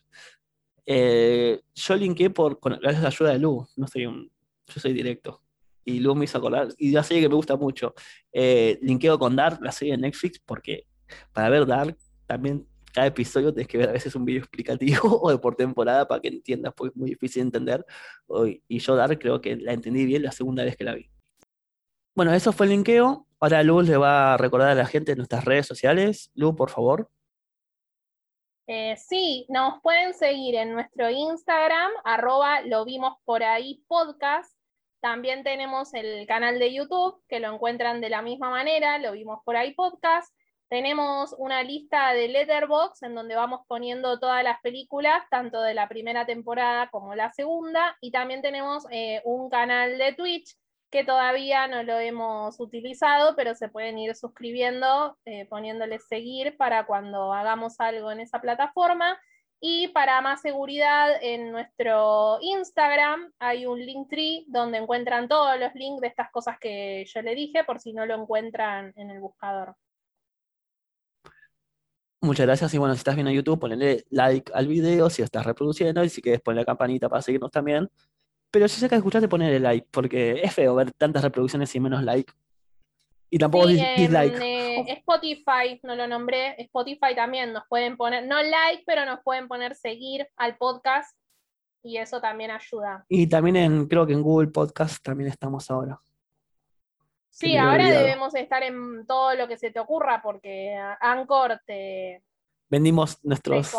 Eh, 0.86 1.62
yo 1.74 1.96
linké 1.96 2.30
por, 2.30 2.60
con, 2.60 2.78
gracias 2.80 3.00
a 3.00 3.04
la 3.04 3.10
ayuda 3.10 3.32
de 3.32 3.40
Lu, 3.40 3.68
no 3.76 3.88
soy 3.88 4.06
un, 4.06 4.32
yo 4.68 4.82
soy 4.82 4.94
directo. 4.94 5.42
Y 5.84 6.00
Lu 6.00 6.16
me 6.16 6.26
hizo 6.26 6.38
acordar, 6.38 6.68
y 6.78 6.92
ya 6.92 7.04
sé 7.04 7.20
que 7.20 7.30
me 7.30 7.36
gusta 7.36 7.56
mucho. 7.56 7.94
Eh, 8.32 8.78
linkeo 8.82 9.18
con 9.18 9.36
Dark, 9.36 9.60
la 9.62 9.72
serie 9.72 9.94
de 9.96 10.02
Netflix, 10.02 10.40
porque 10.40 10.88
para 11.32 11.50
ver 11.50 11.66
Dark 11.66 11.98
también 12.26 12.68
cada 12.92 13.08
episodio 13.08 13.54
tienes 13.54 13.68
que 13.68 13.78
ver 13.78 13.90
a 13.90 13.92
veces 13.92 14.16
un 14.16 14.26
video 14.26 14.42
explicativo 14.42 15.00
o 15.22 15.30
de 15.30 15.38
por 15.38 15.56
temporada 15.56 16.08
para 16.08 16.22
que 16.22 16.30
entiendas, 16.30 16.74
porque 16.76 16.92
es 16.92 16.96
muy 16.96 17.10
difícil 17.10 17.42
de 17.42 17.48
entender. 17.48 17.86
Y 18.68 18.80
yo 18.80 18.96
Dark 18.96 19.20
creo 19.20 19.42
que 19.42 19.56
la 19.58 19.74
entendí 19.74 20.06
bien 20.06 20.24
la 20.24 20.32
segunda 20.32 20.64
vez 20.64 20.76
que 20.76 20.84
la 20.84 20.96
vi. 20.96 21.10
Bueno, 22.16 22.34
eso 22.34 22.54
fue 22.54 22.68
el 22.68 22.72
linkeo. 22.72 23.28
Ahora 23.46 23.62
Lu 23.62 23.84
le 23.84 23.96
va 23.96 24.34
a 24.34 24.38
recordar 24.38 24.70
a 24.70 24.74
la 24.74 24.88
gente 24.88 25.12
en 25.12 25.20
nuestras 25.20 25.46
redes 25.46 25.68
sociales. 25.68 26.32
Lu, 26.34 26.56
por 26.56 26.72
favor. 26.72 27.12
Eh, 28.66 28.96
sí, 28.98 29.46
nos 29.50 29.80
pueden 29.84 30.16
seguir 30.16 30.56
en 30.56 30.74
nuestro 30.74 31.12
Instagram, 31.12 31.92
arroba 32.04 32.62
lo 32.62 32.84
vimos 32.86 33.18
por 33.24 33.44
ahí. 33.44 33.86
También 35.00 35.44
tenemos 35.44 35.94
el 35.94 36.26
canal 36.26 36.58
de 36.58 36.74
YouTube, 36.74 37.22
que 37.28 37.40
lo 37.40 37.54
encuentran 37.54 38.02
de 38.02 38.10
la 38.10 38.24
misma 38.24 38.50
manera, 38.50 38.98
lo 38.98 39.12
vimos 39.12 39.42
por 39.46 39.56
ahí 39.56 39.76
podcast. 39.76 40.34
Tenemos 40.68 41.36
una 41.38 41.62
lista 41.62 42.14
de 42.14 42.28
Letterbox 42.30 43.04
en 43.04 43.14
donde 43.14 43.36
vamos 43.36 43.62
poniendo 43.68 44.20
todas 44.20 44.44
las 44.44 44.60
películas, 44.62 45.22
tanto 45.30 45.62
de 45.62 45.76
la 45.76 45.88
primera 45.88 46.26
temporada 46.26 46.90
como 46.90 47.14
la 47.14 47.32
segunda. 47.32 47.96
Y 48.02 48.10
también 48.10 48.42
tenemos 48.42 48.88
eh, 48.90 49.22
un 49.24 49.52
canal 49.52 50.00
de 50.00 50.14
Twitch 50.14 50.58
que 50.92 51.04
todavía 51.04 51.68
no 51.68 51.84
lo 51.84 52.00
hemos 52.00 52.60
utilizado, 52.60 53.36
pero 53.36 53.56
se 53.56 53.70
pueden 53.70 53.98
ir 53.98 54.16
suscribiendo, 54.16 55.18
eh, 55.26 55.46
poniéndole 55.48 56.00
seguir 56.00 56.56
para 56.58 56.86
cuando 56.86 57.34
hagamos 57.34 57.80
algo 57.80 58.12
en 58.12 58.22
esa 58.22 58.40
plataforma. 58.40 59.20
Y 59.60 59.88
para 59.90 60.22
más 60.22 60.42
seguridad, 60.42 61.12
en 61.22 61.52
nuestro 61.52 62.38
Instagram 62.42 63.32
hay 63.40 63.66
un 63.66 63.80
link 63.80 64.10
tree 64.10 64.46
donde 64.48 64.78
encuentran 64.78 65.28
todos 65.28 65.60
los 65.60 65.74
links 65.74 66.02
de 66.02 66.08
estas 66.08 66.30
cosas 66.30 66.58
que 66.60 67.06
yo 67.06 67.22
le 67.22 67.36
dije, 67.36 67.64
por 67.64 67.80
si 67.80 67.94
no 67.94 68.06
lo 68.06 68.16
encuentran 68.16 68.94
en 68.96 69.10
el 69.10 69.20
buscador. 69.20 69.76
Muchas 72.22 72.46
gracias. 72.46 72.74
Y 72.74 72.78
bueno, 72.78 72.94
si 72.96 73.00
estás 73.00 73.16
viendo 73.16 73.32
YouTube, 73.32 73.60
ponle 73.60 74.06
like 74.10 74.52
al 74.54 74.68
video 74.68 75.10
si 75.10 75.22
estás 75.22 75.46
reproduciendo 75.46 76.04
y 76.04 76.10
si 76.10 76.22
quieres 76.22 76.42
poner 76.42 76.62
la 76.62 76.66
campanita 76.66 77.08
para 77.08 77.22
seguirnos 77.22 77.52
también. 77.52 77.90
Pero 78.56 78.70
si 78.70 78.88
que 78.88 78.96
escuchaste, 78.96 79.28
ponerle 79.28 79.60
like, 79.60 79.86
porque 79.92 80.40
es 80.42 80.54
feo 80.54 80.76
ver 80.76 80.90
tantas 80.94 81.22
reproducciones 81.22 81.76
y 81.76 81.80
menos 81.82 82.02
like. 82.04 82.32
Y 83.30 83.38
tampoco 83.38 83.68
Sí, 83.68 83.84
dislike. 83.98 84.34
eh, 84.42 84.86
Spotify, 85.00 85.78
no 85.84 85.94
lo 85.94 86.08
nombré, 86.08 86.56
Spotify 86.62 87.14
también 87.14 87.52
nos 87.52 87.68
pueden 87.68 87.98
poner, 87.98 88.26
no 88.26 88.42
like, 88.42 88.84
pero 88.86 89.06
nos 89.06 89.20
pueden 89.26 89.50
poner 89.50 89.76
seguir 89.76 90.26
al 90.38 90.56
podcast 90.56 91.18
y 91.84 91.98
eso 91.98 92.22
también 92.22 92.50
ayuda. 92.50 93.06
Y 93.10 93.28
también 93.28 93.58
en, 93.58 93.88
creo 93.88 94.08
que 94.08 94.14
en 94.14 94.22
Google 94.22 94.48
Podcast 94.48 95.04
también 95.04 95.30
estamos 95.30 95.70
ahora. 95.70 96.00
Sí, 97.32 97.58
ahora 97.58 97.90
debemos 97.90 98.34
estar 98.36 98.64
en 98.64 99.06
todo 99.06 99.36
lo 99.36 99.50
que 99.50 99.58
se 99.58 99.70
te 99.72 99.82
ocurra 99.82 100.22
porque 100.24 100.78
Anchor 101.02 101.60
te, 101.66 102.24
Vendimos 102.70 103.20
nuestros, 103.24 103.76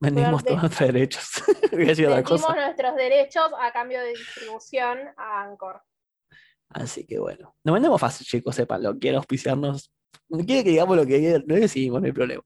vendimos 0.00 0.44
todos 0.44 0.60
nuestros 0.62 0.92
derechos. 0.92 1.24
Vendimos 1.72 2.22
cosa. 2.22 2.54
nuestros 2.54 2.94
derechos 2.96 3.50
a 3.58 3.72
cambio 3.72 4.00
de 4.00 4.10
distribución 4.10 4.98
a 5.16 5.42
Anchor. 5.42 5.82
Así 6.68 7.04
que 7.06 7.18
bueno. 7.18 7.54
Nos 7.64 7.74
vendemos 7.74 8.00
fácil, 8.00 8.26
chicos, 8.26 8.54
sepanlo. 8.54 8.98
Quiere 8.98 9.16
auspiciarnos. 9.16 9.92
Quiere 10.28 10.64
que 10.64 10.70
digamos 10.70 10.96
lo 10.96 11.06
que 11.06 11.42
no 11.46 11.54
decimos, 11.54 12.00
no 12.00 12.06
hay 12.06 12.12
problema. 12.12 12.42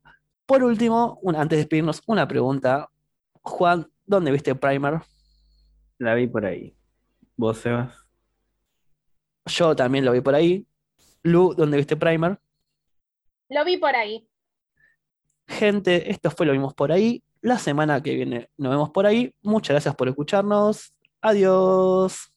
Por 0.47 0.63
último, 0.63 1.19
un- 1.23 1.37
antes 1.37 1.57
de 1.57 1.63
despedirnos, 1.63 2.03
una 2.07 2.27
pregunta. 2.27 2.89
Juan, 3.43 3.91
¿dónde 4.07 4.31
viste 4.31 4.55
Primer? 4.55 5.01
La 5.99 6.15
vi 6.15 6.27
por 6.27 6.47
ahí. 6.47 6.75
¿Vos, 7.37 7.59
Sebas? 7.59 7.95
Yo 9.47 9.75
también 9.77 10.05
lo 10.05 10.13
vi 10.13 10.21
por 10.21 10.35
ahí. 10.35 10.67
Lu, 11.23 11.55
¿dónde 11.55 11.77
viste 11.77 11.97
Primer? 11.97 12.39
Lo 13.51 13.65
vi 13.65 13.77
por 13.79 13.95
ahí. 13.95 14.29
Gente, 15.49 16.11
esto 16.11 16.31
fue 16.31 16.47
lo 16.47 16.53
vimos 16.53 16.75
por 16.75 16.93
ahí. 16.93 17.23
La 17.41 17.59
semana 17.59 18.03
que 18.03 18.15
viene 18.15 18.51
nos 18.57 18.71
vemos 18.71 18.91
por 18.91 19.07
ahí. 19.07 19.33
Muchas 19.43 19.75
gracias 19.75 19.95
por 19.95 20.09
escucharnos. 20.09 20.95
Adiós. 21.21 22.33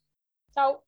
Chau. 0.54 0.84